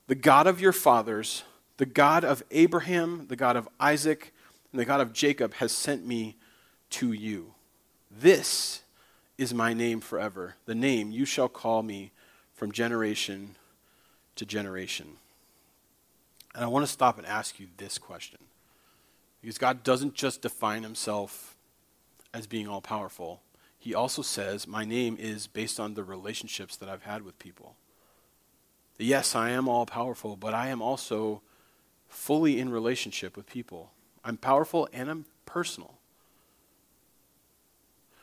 the 0.06 0.14
God 0.14 0.46
of 0.46 0.62
your 0.62 0.72
fathers, 0.72 1.42
the 1.76 1.84
God 1.84 2.24
of 2.24 2.42
Abraham, 2.52 3.26
the 3.28 3.36
God 3.36 3.56
of 3.56 3.68
Isaac, 3.78 4.32
and 4.72 4.80
the 4.80 4.86
God 4.86 5.02
of 5.02 5.12
Jacob 5.12 5.52
has 5.54 5.72
sent 5.72 6.06
me 6.06 6.38
to 6.90 7.12
you. 7.12 7.54
This 8.10 8.82
is 9.38 9.54
my 9.54 9.72
name 9.72 10.00
forever, 10.00 10.56
the 10.66 10.74
name 10.74 11.10
you 11.10 11.24
shall 11.24 11.48
call 11.48 11.82
me 11.82 12.12
from 12.52 12.72
generation 12.72 13.56
to 14.36 14.44
generation. 14.44 15.16
And 16.54 16.64
I 16.64 16.66
want 16.66 16.84
to 16.84 16.92
stop 16.92 17.16
and 17.16 17.26
ask 17.26 17.58
you 17.58 17.68
this 17.76 17.96
question. 17.96 18.38
Because 19.40 19.58
God 19.58 19.82
doesn't 19.82 20.14
just 20.14 20.42
define 20.42 20.82
himself 20.82 21.56
as 22.34 22.46
being 22.46 22.68
all 22.68 22.80
powerful, 22.80 23.40
he 23.78 23.94
also 23.94 24.20
says, 24.20 24.66
My 24.66 24.84
name 24.84 25.16
is 25.18 25.46
based 25.46 25.80
on 25.80 25.94
the 25.94 26.04
relationships 26.04 26.76
that 26.76 26.88
I've 26.88 27.04
had 27.04 27.22
with 27.22 27.38
people. 27.38 27.76
Yes, 28.98 29.34
I 29.34 29.50
am 29.50 29.66
all 29.66 29.86
powerful, 29.86 30.36
but 30.36 30.52
I 30.52 30.68
am 30.68 30.82
also 30.82 31.40
fully 32.08 32.60
in 32.60 32.68
relationship 32.68 33.36
with 33.36 33.46
people. 33.46 33.92
I'm 34.22 34.36
powerful 34.36 34.88
and 34.92 35.08
I'm 35.08 35.24
personal. 35.46 35.94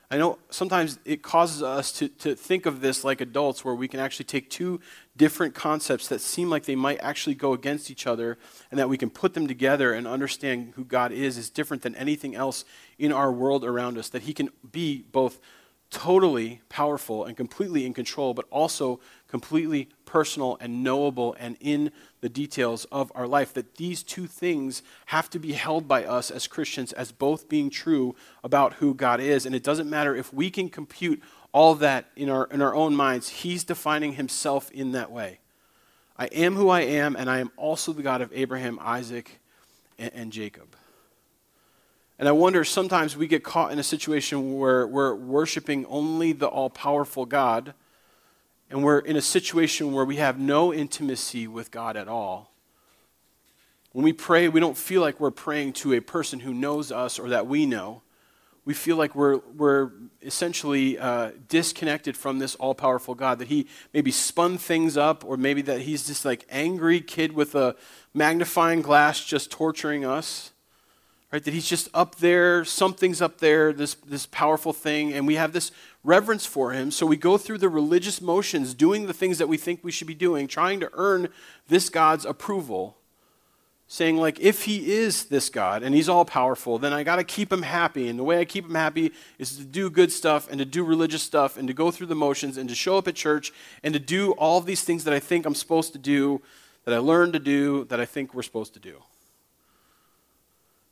I 0.10 0.18
know 0.18 0.40
sometimes 0.50 1.00
it 1.04 1.22
causes 1.22 1.62
us 1.62 1.92
to, 1.94 2.08
to 2.08 2.34
think 2.34 2.66
of 2.66 2.80
this 2.80 3.04
like 3.04 3.20
adults, 3.20 3.66
where 3.66 3.76
we 3.76 3.90
can 3.90 4.00
actually 4.00 4.26
take 4.26 4.50
two 4.50 4.80
different 5.18 5.54
concepts 5.54 6.08
that 6.08 6.22
seem 6.22 6.50
like 6.50 6.64
they 6.64 6.78
might 6.78 7.00
actually 7.02 7.36
go 7.36 7.52
against 7.52 7.92
each 7.92 8.08
other, 8.08 8.38
and 8.72 8.80
that 8.80 8.88
we 8.88 8.98
can 8.98 9.10
put 9.10 9.34
them 9.34 9.48
together 9.48 9.94
and 9.94 10.08
understand 10.08 10.74
who 10.76 10.86
God 10.86 11.12
is 11.12 11.38
is 11.38 11.50
different 11.50 11.84
than 11.84 11.94
anything 11.96 12.36
else 12.36 12.64
in 12.98 13.12
our 13.12 13.32
world 13.32 13.66
around 13.66 13.98
us. 13.98 14.08
That 14.08 14.22
He 14.22 14.34
can 14.34 14.50
be 14.72 15.04
both 15.12 15.42
totally 15.90 16.62
powerful 16.70 17.26
and 17.26 17.36
completely 17.36 17.86
in 17.86 17.94
control, 17.94 18.34
but 18.34 18.46
also 18.50 19.02
completely 19.28 19.90
personal 20.06 20.58
and 20.60 20.84
knowable 20.84 21.36
and 21.40 21.58
in 21.60 21.92
the 22.22 22.30
details 22.30 22.86
of 22.86 23.12
our 23.16 23.28
life. 23.28 23.54
That 23.54 23.76
these 23.76 24.04
two 24.04 24.28
things 24.28 24.82
have 25.08 25.30
to 25.32 25.40
be 25.40 25.54
held 25.54 25.88
by 25.88 26.06
us 26.06 26.32
as 26.32 26.48
Christians 26.48 26.94
as 26.94 27.12
both 27.12 27.50
being 27.50 27.70
true 27.70 28.16
about 28.44 28.76
who 28.76 28.94
God 28.94 29.20
is. 29.20 29.46
And 29.46 29.54
it 29.54 29.64
doesn't 29.64 29.90
matter 29.90 30.16
if 30.16 30.34
we 30.34 30.50
can 30.50 30.70
compute 30.70 31.22
all 31.52 31.76
that 31.76 32.10
in 32.16 32.30
our, 32.30 32.46
in 32.46 32.62
our 32.62 32.76
own 32.76 32.96
minds, 32.96 33.30
He's 33.30 33.64
defining 33.64 34.14
Himself 34.14 34.70
in 34.72 34.92
that 34.92 35.12
way. 35.12 35.40
I 36.18 36.26
am 36.28 36.56
who 36.56 36.70
I 36.70 36.82
am, 36.82 37.16
and 37.16 37.30
I 37.30 37.40
am 37.40 37.52
also 37.58 37.94
the 37.94 38.02
God 38.02 38.22
of 38.22 38.32
Abraham, 38.34 38.80
Isaac, 38.82 39.40
and, 40.00 40.12
and 40.14 40.32
Jacob. 40.32 40.76
And 42.20 42.28
I 42.28 42.32
wonder 42.32 42.64
sometimes 42.64 43.16
we 43.16 43.28
get 43.28 43.44
caught 43.44 43.72
in 43.72 43.78
a 43.78 43.84
situation 43.84 44.58
where 44.58 44.88
we're 44.88 45.14
worshiping 45.14 45.86
only 45.86 46.32
the 46.32 46.48
all 46.48 46.70
powerful 46.70 47.26
God, 47.26 47.74
and 48.70 48.84
we're 48.84 49.00
in 49.00 49.16
a 49.16 49.22
situation 49.22 49.94
where 49.94 50.06
we 50.06 50.18
have 50.18 50.40
no 50.40 50.74
intimacy 50.74 51.48
with 51.48 51.72
God 51.72 51.96
at 51.96 52.08
all. 52.08 52.52
When 53.94 54.04
we 54.04 54.14
pray, 54.14 54.50
we 54.50 54.60
don't 54.60 54.78
feel 54.78 55.02
like 55.02 55.20
we're 55.20 55.32
praying 55.32 55.74
to 55.74 55.94
a 55.94 56.02
person 56.02 56.42
who 56.42 56.54
knows 56.54 56.92
us 56.92 57.18
or 57.18 57.30
that 57.30 57.48
we 57.48 57.66
know. 57.66 58.02
We 58.66 58.74
feel 58.74 58.98
like 58.98 59.16
we're, 59.16 59.38
we're 59.56 59.92
essentially 60.22 61.00
uh, 61.00 61.32
disconnected 61.48 62.18
from 62.18 62.40
this 62.40 62.56
all 62.56 62.76
powerful 62.76 63.16
God, 63.16 63.40
that 63.40 63.48
He 63.48 63.68
maybe 63.94 64.12
spun 64.12 64.58
things 64.58 64.98
up, 64.98 65.24
or 65.24 65.38
maybe 65.38 65.62
that 65.64 65.82
He's 65.82 66.06
this 66.06 66.26
like 66.26 66.46
angry 66.50 67.00
kid 67.00 67.32
with 67.32 67.56
a 67.56 67.78
magnifying 68.14 68.82
glass 68.82 69.24
just 69.24 69.50
torturing 69.50 70.06
us 70.06 70.52
right? 71.32 71.44
That 71.44 71.54
he's 71.54 71.68
just 71.68 71.90
up 71.94 72.16
there, 72.16 72.64
something's 72.64 73.22
up 73.22 73.40
there, 73.40 73.74
this, 73.74 73.96
this 73.96 74.26
powerful 74.26 74.74
thing, 74.74 75.14
and 75.14 75.28
we 75.28 75.36
have 75.36 75.52
this 75.52 75.72
reverence 76.08 76.46
for 76.46 76.72
him. 76.72 76.90
So 76.90 77.06
we 77.06 77.18
go 77.18 77.38
through 77.38 77.58
the 77.58 77.70
religious 77.70 78.22
motions, 78.22 78.74
doing 78.74 79.06
the 79.06 79.14
things 79.14 79.38
that 79.38 79.48
we 79.48 79.58
think 79.58 79.82
we 79.84 79.92
should 79.92 80.08
be 80.08 80.16
doing, 80.16 80.48
trying 80.48 80.80
to 80.80 80.90
earn 80.94 81.28
this 81.68 81.90
God's 81.90 82.26
approval. 82.26 82.96
Saying, 83.90 84.18
like, 84.18 84.38
if 84.42 84.64
he 84.64 84.92
is 84.92 85.26
this 85.26 85.50
God 85.50 85.82
and 85.82 85.96
he's 85.96 86.10
all 86.10 86.26
powerful, 86.26 86.78
then 86.78 86.92
I 86.92 87.04
got 87.04 87.18
to 87.18 87.24
keep 87.24 87.52
him 87.52 87.62
happy. 87.62 88.10
And 88.10 88.20
the 88.20 88.24
way 88.24 88.38
I 88.38 88.44
keep 88.44 88.66
him 88.66 88.76
happy 88.76 89.14
is 89.40 89.56
to 89.58 89.64
do 89.64 89.90
good 89.90 90.12
stuff 90.12 90.50
and 90.50 90.60
to 90.60 90.66
do 90.66 90.84
religious 90.84 91.24
stuff 91.24 91.58
and 91.58 91.70
to 91.70 91.74
go 91.74 91.90
through 91.90 92.08
the 92.08 92.16
motions 92.16 92.58
and 92.58 92.68
to 92.68 92.76
show 92.76 92.98
up 92.98 93.08
at 93.08 93.16
church 93.16 93.54
and 93.84 93.94
to 93.94 94.00
do 94.00 94.32
all 94.32 94.60
these 94.60 94.84
things 94.84 95.06
that 95.06 95.14
I 95.14 95.20
think 95.20 95.46
I'm 95.46 95.56
supposed 95.56 95.94
to 95.94 96.00
do, 96.00 96.42
that 96.84 96.94
I 96.94 96.98
learned 96.98 97.32
to 97.34 97.40
do, 97.40 97.86
that 97.86 98.02
I 98.02 98.06
think 98.06 98.34
we're 98.34 98.44
supposed 98.44 98.74
to 98.74 98.80
do. 98.82 99.02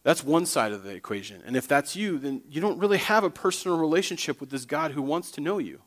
That's 0.06 0.24
one 0.24 0.46
side 0.46 0.72
of 0.72 0.84
the 0.84 0.92
equation. 0.92 1.42
And 1.48 1.58
if 1.58 1.68
that's 1.68 1.96
you, 1.96 2.20
then 2.20 2.44
you 2.48 2.62
don't 2.62 2.78
really 2.78 3.00
have 3.00 3.24
a 3.24 3.30
personal 3.32 3.80
relationship 3.80 4.40
with 4.40 4.52
this 4.52 4.64
God 4.64 4.92
who 4.92 5.02
wants 5.02 5.32
to 5.32 5.42
know 5.42 5.58
you. 5.58 5.82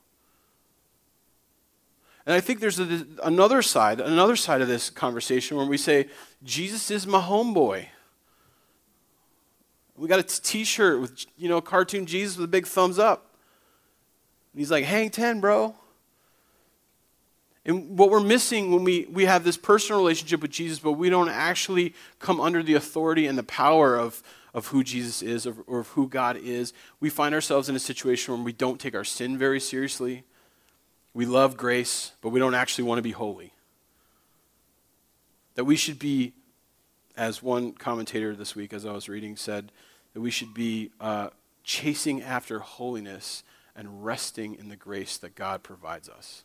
And 2.27 2.35
I 2.35 2.41
think 2.41 2.59
there's 2.59 2.81
a, 2.81 3.07
another 3.23 3.63
side, 3.63 4.01
another 4.01 4.35
side 4.35 4.61
of 4.61 4.67
this 4.67 4.91
conversation 4.91 5.57
where 5.57 5.67
we 5.67 5.79
say, 5.79 6.09
Jesus 6.43 6.91
is 6.91 7.07
my 7.07 7.21
homeboy. 7.21 7.87
We 9.97 10.09
got 10.09 10.19
a 10.19 10.25
t-shirt 10.25 11.01
with, 11.01 11.25
you 11.37 11.49
know, 11.49 11.61
cartoon 11.61 12.05
Jesus 12.05 12.37
with 12.37 12.47
a 12.47 12.49
big 12.49 12.67
thumbs 12.67 12.99
up. 12.99 13.37
And 14.53 14.59
he's 14.59 14.73
like, 14.73 14.85
hang 14.85 15.11
10, 15.11 15.39
bro. 15.39 15.77
And 17.65 17.99
what 17.99 18.11
we're 18.11 18.21
missing 18.21 18.73
when 18.73 18.85
we, 18.85 19.07
we 19.11 19.27
have 19.27 19.45
this 19.45 19.57
personal 19.57 20.01
relationship 20.01 20.41
with 20.41 20.51
Jesus, 20.51 20.79
but 20.79 20.93
we 20.93 21.11
don't 21.11 21.29
actually 21.29 21.95
come 22.19 22.41
under 22.41 22.63
the 22.63 22.75
authority 22.75 23.27
and 23.27 23.37
the 23.37 23.43
power 23.43 23.97
of, 23.97 24.23
of 24.55 24.69
who 24.69 24.83
Jesus 24.83 25.23
is 25.23 25.47
or, 25.47 25.57
or 25.67 25.81
of 25.81 25.89
who 25.89 26.09
God 26.09 26.37
is, 26.37 26.73
we 27.01 27.11
find 27.11 27.35
ourselves 27.35 27.69
in 27.69 27.77
a 27.77 27.81
situation 27.81 28.35
where 28.35 28.43
we 28.43 28.53
don't 28.53 28.81
take 28.81 28.95
our 28.95 29.05
sin 29.05 29.37
very 29.37 29.61
seriously. 29.61 30.25
We 31.13 31.27
love 31.27 31.57
grace, 31.57 32.13
but 32.21 32.31
we 32.31 32.41
don't 32.41 32.55
actually 32.55 32.85
want 32.85 32.99
to 32.99 33.03
be 33.03 33.11
holy. 33.11 33.53
That 35.55 35.65
we 35.65 35.77
should 35.77 35.99
be, 35.99 36.33
as 37.17 37.43
one 37.43 37.73
commentator 37.73 38.35
this 38.35 38.55
week, 38.55 38.73
as 38.73 38.87
I 38.87 38.93
was 38.93 39.09
reading, 39.09 39.37
said, 39.37 39.73
that 40.15 40.21
we 40.21 40.31
should 40.31 40.55
be 40.55 40.91
uh, 41.01 41.31
chasing 41.65 42.23
after 42.23 42.61
holiness 42.61 43.43
and 43.77 44.05
resting 44.05 44.55
in 44.55 44.69
the 44.69 44.77
grace 44.77 45.17
that 45.19 45.35
God 45.35 45.63
provides 45.63 46.09
us. 46.09 46.45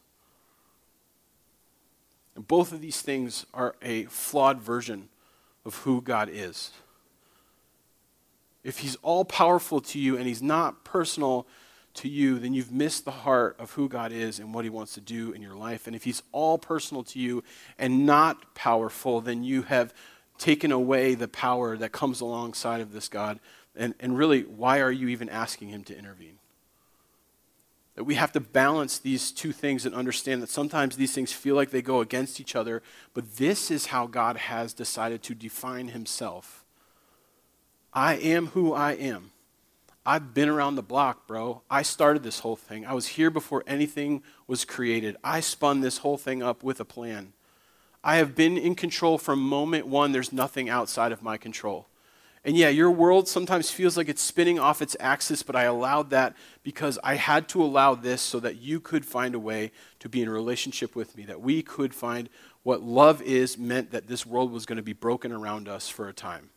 And 2.35 2.47
both 2.47 2.71
of 2.71 2.81
these 2.81 3.01
things 3.01 3.45
are 3.53 3.75
a 3.81 4.03
flawed 4.05 4.59
version 4.59 5.09
of 5.65 5.75
who 5.77 6.01
God 6.01 6.29
is. 6.31 6.71
If 8.63 8.79
He's 8.79 8.95
all 8.97 9.25
powerful 9.25 9.81
to 9.81 9.99
you 9.99 10.17
and 10.17 10.27
He's 10.27 10.41
not 10.41 10.83
personal 10.83 11.45
to 11.95 12.09
you, 12.09 12.39
then 12.39 12.53
you've 12.53 12.71
missed 12.71 13.05
the 13.05 13.11
heart 13.11 13.55
of 13.59 13.71
who 13.71 13.87
God 13.87 14.11
is 14.11 14.39
and 14.39 14.53
what 14.53 14.63
He 14.63 14.69
wants 14.69 14.93
to 14.95 15.01
do 15.01 15.31
in 15.31 15.41
your 15.41 15.55
life. 15.55 15.85
And 15.85 15.95
if 15.95 16.03
He's 16.03 16.23
all 16.31 16.57
personal 16.57 17.03
to 17.03 17.19
you 17.19 17.43
and 17.77 18.05
not 18.05 18.55
powerful, 18.55 19.21
then 19.21 19.43
you 19.43 19.63
have 19.63 19.93
taken 20.37 20.71
away 20.71 21.13
the 21.13 21.27
power 21.27 21.77
that 21.77 21.91
comes 21.91 22.19
alongside 22.19 22.81
of 22.81 22.93
this 22.93 23.07
God. 23.07 23.39
And, 23.75 23.93
and 23.99 24.17
really, 24.17 24.41
why 24.41 24.79
are 24.79 24.91
you 24.91 25.07
even 25.09 25.29
asking 25.29 25.69
Him 25.69 25.83
to 25.85 25.97
intervene? 25.97 26.39
That 27.95 28.05
we 28.05 28.15
have 28.15 28.31
to 28.31 28.39
balance 28.39 28.97
these 28.97 29.31
two 29.31 29.51
things 29.51 29.85
and 29.85 29.93
understand 29.93 30.41
that 30.41 30.49
sometimes 30.49 30.95
these 30.95 31.13
things 31.13 31.31
feel 31.31 31.55
like 31.55 31.69
they 31.69 31.81
go 31.81 32.01
against 32.01 32.39
each 32.39 32.55
other, 32.55 32.81
but 33.13 33.35
this 33.37 33.69
is 33.69 33.87
how 33.87 34.07
God 34.07 34.37
has 34.37 34.73
decided 34.73 35.21
to 35.23 35.35
define 35.35 35.89
himself. 35.89 36.65
I 37.93 38.15
am 38.15 38.47
who 38.47 38.73
I 38.73 38.93
am. 38.93 39.31
I've 40.05 40.33
been 40.33 40.49
around 40.49 40.75
the 40.75 40.83
block, 40.83 41.27
bro. 41.27 41.61
I 41.69 41.83
started 41.83 42.23
this 42.23 42.39
whole 42.39 42.55
thing. 42.55 42.85
I 42.85 42.93
was 42.93 43.07
here 43.07 43.29
before 43.29 43.63
anything 43.65 44.23
was 44.47 44.65
created. 44.65 45.15
I 45.23 45.39
spun 45.39 45.81
this 45.81 45.99
whole 45.99 46.17
thing 46.17 46.43
up 46.43 46.63
with 46.63 46.79
a 46.79 46.85
plan. 46.85 47.33
I 48.03 48.17
have 48.17 48.35
been 48.35 48.57
in 48.57 48.75
control 48.75 49.17
from 49.17 49.39
moment 49.39 49.87
one. 49.87 50.11
There's 50.11 50.33
nothing 50.33 50.67
outside 50.67 51.13
of 51.13 51.23
my 51.23 51.37
control. 51.37 51.87
And 52.45 52.57
yeah, 52.57 52.67
your 52.67 52.91
world 52.91 53.29
sometimes 53.29 53.71
feels 53.71 53.95
like 53.95 54.09
it's 54.09 54.21
spinning 54.21 54.59
off 54.59 54.81
its 54.81 54.97
axis, 54.99 55.43
but 55.43 55.55
I 55.55 55.63
allowed 55.63 56.09
that 56.09 56.35
because 56.61 56.99
I 57.01 57.15
had 57.15 57.47
to 57.49 57.63
allow 57.63 57.95
this 57.95 58.21
so 58.21 58.39
that 58.41 58.57
you 58.57 58.81
could 58.81 59.05
find 59.05 59.33
a 59.33 59.39
way 59.39 59.71
to 59.99 60.09
be 60.09 60.21
in 60.21 60.29
relationship 60.29 60.93
with 60.93 61.15
me, 61.15 61.23
that 61.25 61.39
we 61.39 61.61
could 61.61 61.95
find 61.95 62.27
what 62.63 62.81
love 62.81 63.21
is 63.21 63.57
meant 63.57 63.91
that 63.91 64.07
this 64.07 64.25
world 64.25 64.51
was 64.51 64.65
going 64.65 64.77
to 64.77 64.83
be 64.83 64.93
broken 64.93 65.31
around 65.31 65.69
us 65.69 65.87
for 65.87 66.09
a 66.09 66.13
time. 66.13 66.49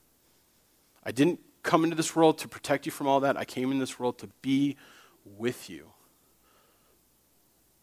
I 1.04 1.12
didn't 1.12 1.38
come 1.62 1.84
into 1.84 1.96
this 1.96 2.16
world 2.16 2.38
to 2.38 2.48
protect 2.48 2.86
you 2.86 2.92
from 2.92 3.06
all 3.06 3.20
that. 3.20 3.36
I 3.36 3.44
came 3.44 3.70
in 3.70 3.78
this 3.78 3.98
world 3.98 4.18
to 4.18 4.28
be 4.42 4.76
with 5.24 5.70
you. 5.70 5.90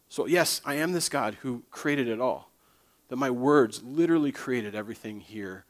So, 0.09 0.25
yes, 0.25 0.61
I 0.65 0.75
am 0.75 0.91
this 0.91 1.09
God 1.09 1.35
who 1.35 1.63
created 1.71 2.09
it 2.09 2.19
all, 2.19 2.51
that 3.07 3.15
my 3.15 3.31
words 3.31 3.81
literally 3.81 4.31
created 4.31 4.75
everything 4.75 5.21
here 5.21 5.65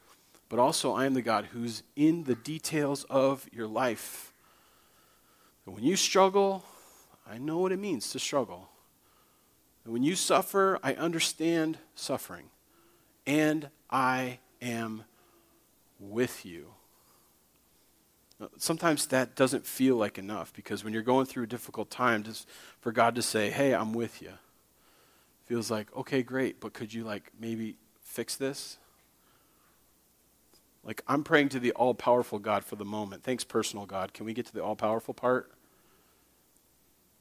but 0.53 0.59
also 0.59 0.93
I 0.93 1.07
am 1.07 1.15
the 1.15 1.23
God 1.23 1.45
who's 1.45 1.81
in 1.95 2.25
the 2.25 2.35
details 2.35 3.05
of 3.05 3.49
your 3.51 3.65
life. 3.65 4.35
And 5.65 5.73
when 5.73 5.83
you 5.83 5.95
struggle, 5.95 6.63
I 7.27 7.39
know 7.39 7.57
what 7.57 7.71
it 7.71 7.79
means 7.79 8.11
to 8.11 8.19
struggle. 8.19 8.69
And 9.83 9.91
when 9.91 10.03
you 10.03 10.15
suffer, 10.15 10.77
I 10.83 10.93
understand 10.93 11.79
suffering. 11.95 12.51
And 13.25 13.71
I 13.89 14.37
am 14.61 15.05
with 15.99 16.45
you. 16.45 16.75
Sometimes 18.59 19.07
that 19.07 19.35
doesn't 19.35 19.65
feel 19.65 19.95
like 19.95 20.19
enough 20.19 20.53
because 20.53 20.83
when 20.83 20.93
you're 20.93 21.01
going 21.01 21.25
through 21.25 21.45
a 21.45 21.47
difficult 21.47 21.89
time, 21.89 22.21
just 22.21 22.47
for 22.79 22.91
God 22.91 23.15
to 23.15 23.23
say, 23.23 23.49
hey, 23.49 23.73
I'm 23.73 23.91
with 23.91 24.21
you, 24.21 24.33
feels 25.47 25.71
like, 25.71 25.87
okay, 25.97 26.21
great, 26.21 26.59
but 26.59 26.73
could 26.73 26.93
you 26.93 27.03
like 27.03 27.31
maybe 27.39 27.75
fix 28.03 28.35
this? 28.35 28.77
Like, 30.83 31.01
I'm 31.07 31.23
praying 31.23 31.49
to 31.49 31.59
the 31.59 31.71
all 31.71 31.93
powerful 31.93 32.39
God 32.39 32.65
for 32.65 32.75
the 32.75 32.85
moment. 32.85 33.23
Thanks, 33.23 33.43
personal 33.43 33.85
God. 33.85 34.13
Can 34.13 34.25
we 34.25 34.33
get 34.33 34.45
to 34.47 34.53
the 34.53 34.63
all 34.63 34.75
powerful 34.75 35.13
part? 35.13 35.51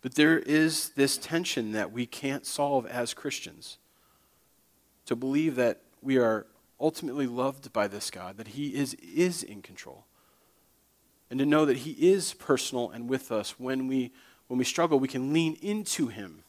But 0.00 0.16
there 0.16 0.38
is 0.38 0.90
this 0.90 1.16
tension 1.16 1.72
that 1.72 1.92
we 1.92 2.06
can't 2.06 2.44
solve 2.44 2.86
as 2.86 3.14
Christians. 3.14 3.78
To 5.06 5.16
believe 5.16 5.54
that 5.56 5.80
we 6.00 6.18
are 6.18 6.46
ultimately 6.80 7.26
loved 7.26 7.72
by 7.72 7.86
this 7.86 8.10
God, 8.10 8.36
that 8.36 8.48
He 8.48 8.74
is, 8.74 8.94
is 8.94 9.44
in 9.44 9.62
control. 9.62 10.06
And 11.30 11.38
to 11.38 11.46
know 11.46 11.64
that 11.64 11.78
He 11.78 11.92
is 11.92 12.34
personal 12.34 12.90
and 12.90 13.08
with 13.08 13.30
us 13.30 13.60
when 13.60 13.86
we, 13.86 14.10
when 14.48 14.58
we 14.58 14.64
struggle, 14.64 14.98
we 14.98 15.08
can 15.08 15.32
lean 15.32 15.56
into 15.62 16.08
Him 16.08 16.42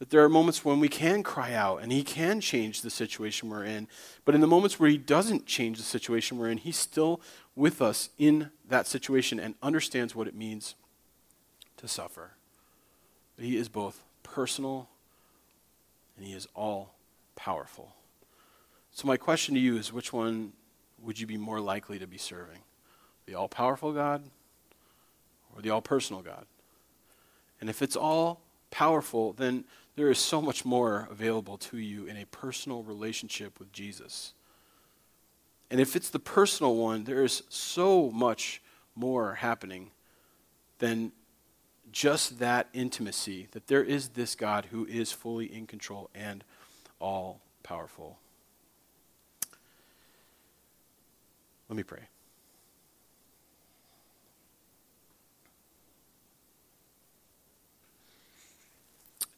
that 0.00 0.08
there 0.08 0.24
are 0.24 0.30
moments 0.30 0.64
when 0.64 0.80
we 0.80 0.88
can 0.88 1.22
cry 1.22 1.52
out 1.52 1.82
and 1.82 1.92
He 1.92 2.02
can 2.02 2.40
change 2.40 2.80
the 2.80 2.90
situation 2.90 3.50
we're 3.50 3.64
in. 3.64 3.86
But 4.24 4.34
in 4.34 4.40
the 4.40 4.46
moments 4.46 4.80
where 4.80 4.88
He 4.88 4.96
doesn't 4.96 5.46
change 5.46 5.76
the 5.76 5.84
situation 5.84 6.38
we're 6.38 6.48
in, 6.48 6.56
He's 6.58 6.78
still 6.78 7.20
with 7.54 7.80
us 7.82 8.08
in 8.18 8.50
that 8.66 8.86
situation 8.86 9.38
and 9.38 9.54
understands 9.62 10.16
what 10.16 10.26
it 10.26 10.34
means 10.34 10.74
to 11.76 11.86
suffer. 11.86 12.32
But 13.36 13.44
He 13.44 13.56
is 13.56 13.68
both 13.68 14.02
personal 14.22 14.88
and 16.16 16.26
He 16.26 16.32
is 16.32 16.48
all 16.54 16.94
powerful. 17.36 17.94
So, 18.92 19.06
my 19.06 19.18
question 19.18 19.54
to 19.54 19.60
you 19.60 19.76
is 19.76 19.92
which 19.92 20.14
one 20.14 20.52
would 21.02 21.20
you 21.20 21.26
be 21.26 21.36
more 21.36 21.60
likely 21.60 21.98
to 21.98 22.06
be 22.06 22.18
serving? 22.18 22.60
The 23.26 23.34
all 23.34 23.48
powerful 23.48 23.92
God 23.92 24.24
or 25.54 25.60
the 25.60 25.70
all 25.70 25.82
personal 25.82 26.22
God? 26.22 26.46
And 27.60 27.68
if 27.68 27.82
it's 27.82 27.96
all 27.96 28.40
powerful, 28.70 29.34
then 29.34 29.64
there 29.96 30.10
is 30.10 30.18
so 30.18 30.40
much 30.40 30.64
more 30.64 31.08
available 31.10 31.58
to 31.58 31.78
you 31.78 32.06
in 32.06 32.16
a 32.16 32.24
personal 32.26 32.82
relationship 32.82 33.58
with 33.58 33.72
Jesus. 33.72 34.32
And 35.70 35.80
if 35.80 35.94
it's 35.94 36.10
the 36.10 36.18
personal 36.18 36.76
one, 36.76 37.04
there 37.04 37.24
is 37.24 37.42
so 37.48 38.10
much 38.10 38.62
more 38.94 39.34
happening 39.34 39.90
than 40.78 41.12
just 41.92 42.38
that 42.38 42.68
intimacy, 42.72 43.48
that 43.52 43.66
there 43.66 43.82
is 43.82 44.10
this 44.10 44.34
God 44.34 44.66
who 44.70 44.86
is 44.86 45.12
fully 45.12 45.46
in 45.46 45.66
control 45.66 46.10
and 46.14 46.44
all 47.00 47.40
powerful. 47.62 48.18
Let 51.68 51.76
me 51.76 51.82
pray. 51.82 52.08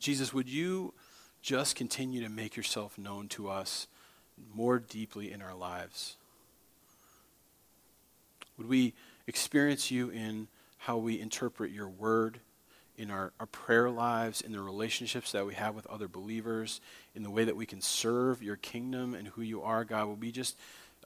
Jesus, 0.02 0.34
would 0.34 0.48
you 0.48 0.94
just 1.42 1.76
continue 1.76 2.22
to 2.22 2.28
make 2.28 2.56
yourself 2.56 2.98
known 2.98 3.28
to 3.28 3.48
us 3.48 3.86
more 4.52 4.80
deeply 4.80 5.30
in 5.30 5.40
our 5.40 5.54
lives? 5.54 6.16
Would 8.58 8.68
we 8.68 8.94
experience 9.28 9.92
you 9.92 10.10
in 10.10 10.48
how 10.78 10.96
we 10.96 11.20
interpret 11.20 11.70
your 11.70 11.88
word, 11.88 12.40
in 12.98 13.12
our, 13.12 13.32
our 13.38 13.46
prayer 13.46 13.88
lives, 13.90 14.40
in 14.40 14.50
the 14.50 14.60
relationships 14.60 15.30
that 15.30 15.46
we 15.46 15.54
have 15.54 15.76
with 15.76 15.86
other 15.86 16.08
believers, 16.08 16.80
in 17.14 17.22
the 17.22 17.30
way 17.30 17.44
that 17.44 17.54
we 17.54 17.64
can 17.64 17.80
serve 17.80 18.42
your 18.42 18.56
kingdom 18.56 19.14
and 19.14 19.28
who 19.28 19.42
you 19.42 19.62
are, 19.62 19.84
God? 19.84 20.08
Would 20.08 20.20
we 20.20 20.32
just 20.32 20.56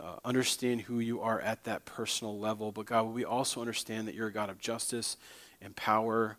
uh, 0.01 0.16
understand 0.24 0.80
who 0.80 1.01
you 1.01 1.20
are 1.20 1.38
at 1.38 1.64
that 1.64 1.84
personal 1.84 2.38
level? 2.38 2.72
But 2.72 2.86
God, 2.86 3.05
would 3.05 3.14
we 3.14 3.26
also 3.26 3.61
understand 3.61 4.09
that 4.09 4.14
you're 4.14 4.28
a 4.28 4.32
God 4.32 4.49
of 4.49 4.59
justice 4.59 5.18
and 5.61 5.76
power 5.76 6.38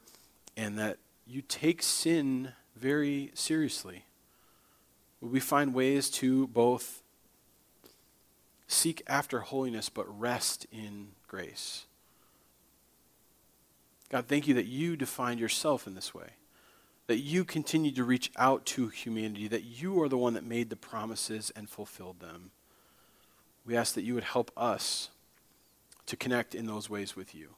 and 0.55 0.79
that 0.79 0.97
you 1.27 1.41
take 1.41 1.83
sin 1.83 2.53
very 2.75 3.31
seriously. 3.33 4.05
We 5.19 5.39
find 5.39 5.73
ways 5.73 6.09
to 6.11 6.47
both 6.47 7.01
seek 8.67 9.01
after 9.07 9.41
holiness 9.41 9.89
but 9.89 10.07
rest 10.19 10.67
in 10.71 11.09
grace. 11.27 11.85
God, 14.09 14.27
thank 14.27 14.47
you 14.47 14.53
that 14.53 14.67
you 14.67 14.95
defined 14.95 15.39
yourself 15.39 15.85
in 15.85 15.95
this 15.95 16.13
way, 16.13 16.29
that 17.07 17.19
you 17.19 17.43
continue 17.43 17.91
to 17.91 18.03
reach 18.05 18.31
out 18.37 18.65
to 18.67 18.87
humanity, 18.87 19.49
that 19.49 19.63
you 19.63 20.01
are 20.01 20.07
the 20.07 20.17
one 20.17 20.33
that 20.33 20.45
made 20.45 20.69
the 20.69 20.75
promises 20.77 21.51
and 21.55 21.69
fulfilled 21.69 22.21
them. 22.21 22.51
We 23.65 23.75
ask 23.75 23.95
that 23.95 24.03
you 24.03 24.13
would 24.13 24.23
help 24.23 24.51
us 24.55 25.09
to 26.05 26.15
connect 26.15 26.55
in 26.55 26.67
those 26.67 26.89
ways 26.89 27.17
with 27.17 27.35
you 27.35 27.55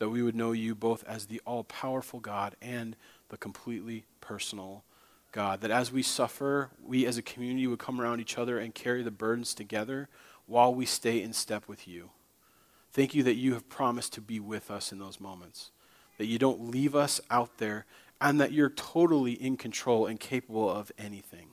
that 0.00 0.08
we 0.08 0.22
would 0.22 0.34
know 0.34 0.52
you 0.52 0.74
both 0.74 1.04
as 1.06 1.26
the 1.26 1.42
all 1.44 1.62
powerful 1.62 2.20
God 2.20 2.56
and 2.62 2.96
the 3.28 3.36
completely 3.36 4.04
personal 4.22 4.82
God. 5.30 5.60
That 5.60 5.70
as 5.70 5.92
we 5.92 6.02
suffer, 6.02 6.70
we 6.82 7.04
as 7.04 7.18
a 7.18 7.22
community 7.22 7.66
would 7.66 7.78
come 7.78 8.00
around 8.00 8.18
each 8.18 8.38
other 8.38 8.58
and 8.58 8.74
carry 8.74 9.02
the 9.02 9.10
burdens 9.10 9.52
together 9.52 10.08
while 10.46 10.74
we 10.74 10.86
stay 10.86 11.22
in 11.22 11.34
step 11.34 11.68
with 11.68 11.86
you. 11.86 12.08
Thank 12.94 13.14
you 13.14 13.22
that 13.24 13.34
you 13.34 13.52
have 13.52 13.68
promised 13.68 14.14
to 14.14 14.22
be 14.22 14.40
with 14.40 14.70
us 14.70 14.90
in 14.90 14.98
those 14.98 15.20
moments, 15.20 15.70
that 16.16 16.26
you 16.26 16.38
don't 16.38 16.70
leave 16.70 16.96
us 16.96 17.20
out 17.30 17.58
there, 17.58 17.84
and 18.22 18.40
that 18.40 18.52
you're 18.52 18.70
totally 18.70 19.32
in 19.32 19.58
control 19.58 20.06
and 20.06 20.18
capable 20.18 20.68
of 20.68 20.90
anything. 20.98 21.48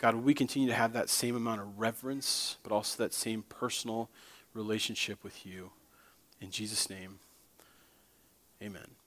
God, 0.00 0.16
we 0.16 0.34
continue 0.34 0.66
to 0.66 0.74
have 0.74 0.94
that 0.94 1.08
same 1.08 1.36
amount 1.36 1.60
of 1.60 1.78
reverence, 1.78 2.56
but 2.64 2.72
also 2.72 3.00
that 3.04 3.14
same 3.14 3.44
personal 3.48 4.10
relationship 4.52 5.22
with 5.22 5.46
you. 5.46 5.70
In 6.40 6.50
Jesus' 6.50 6.90
name. 6.90 7.20
Amen. 8.62 9.01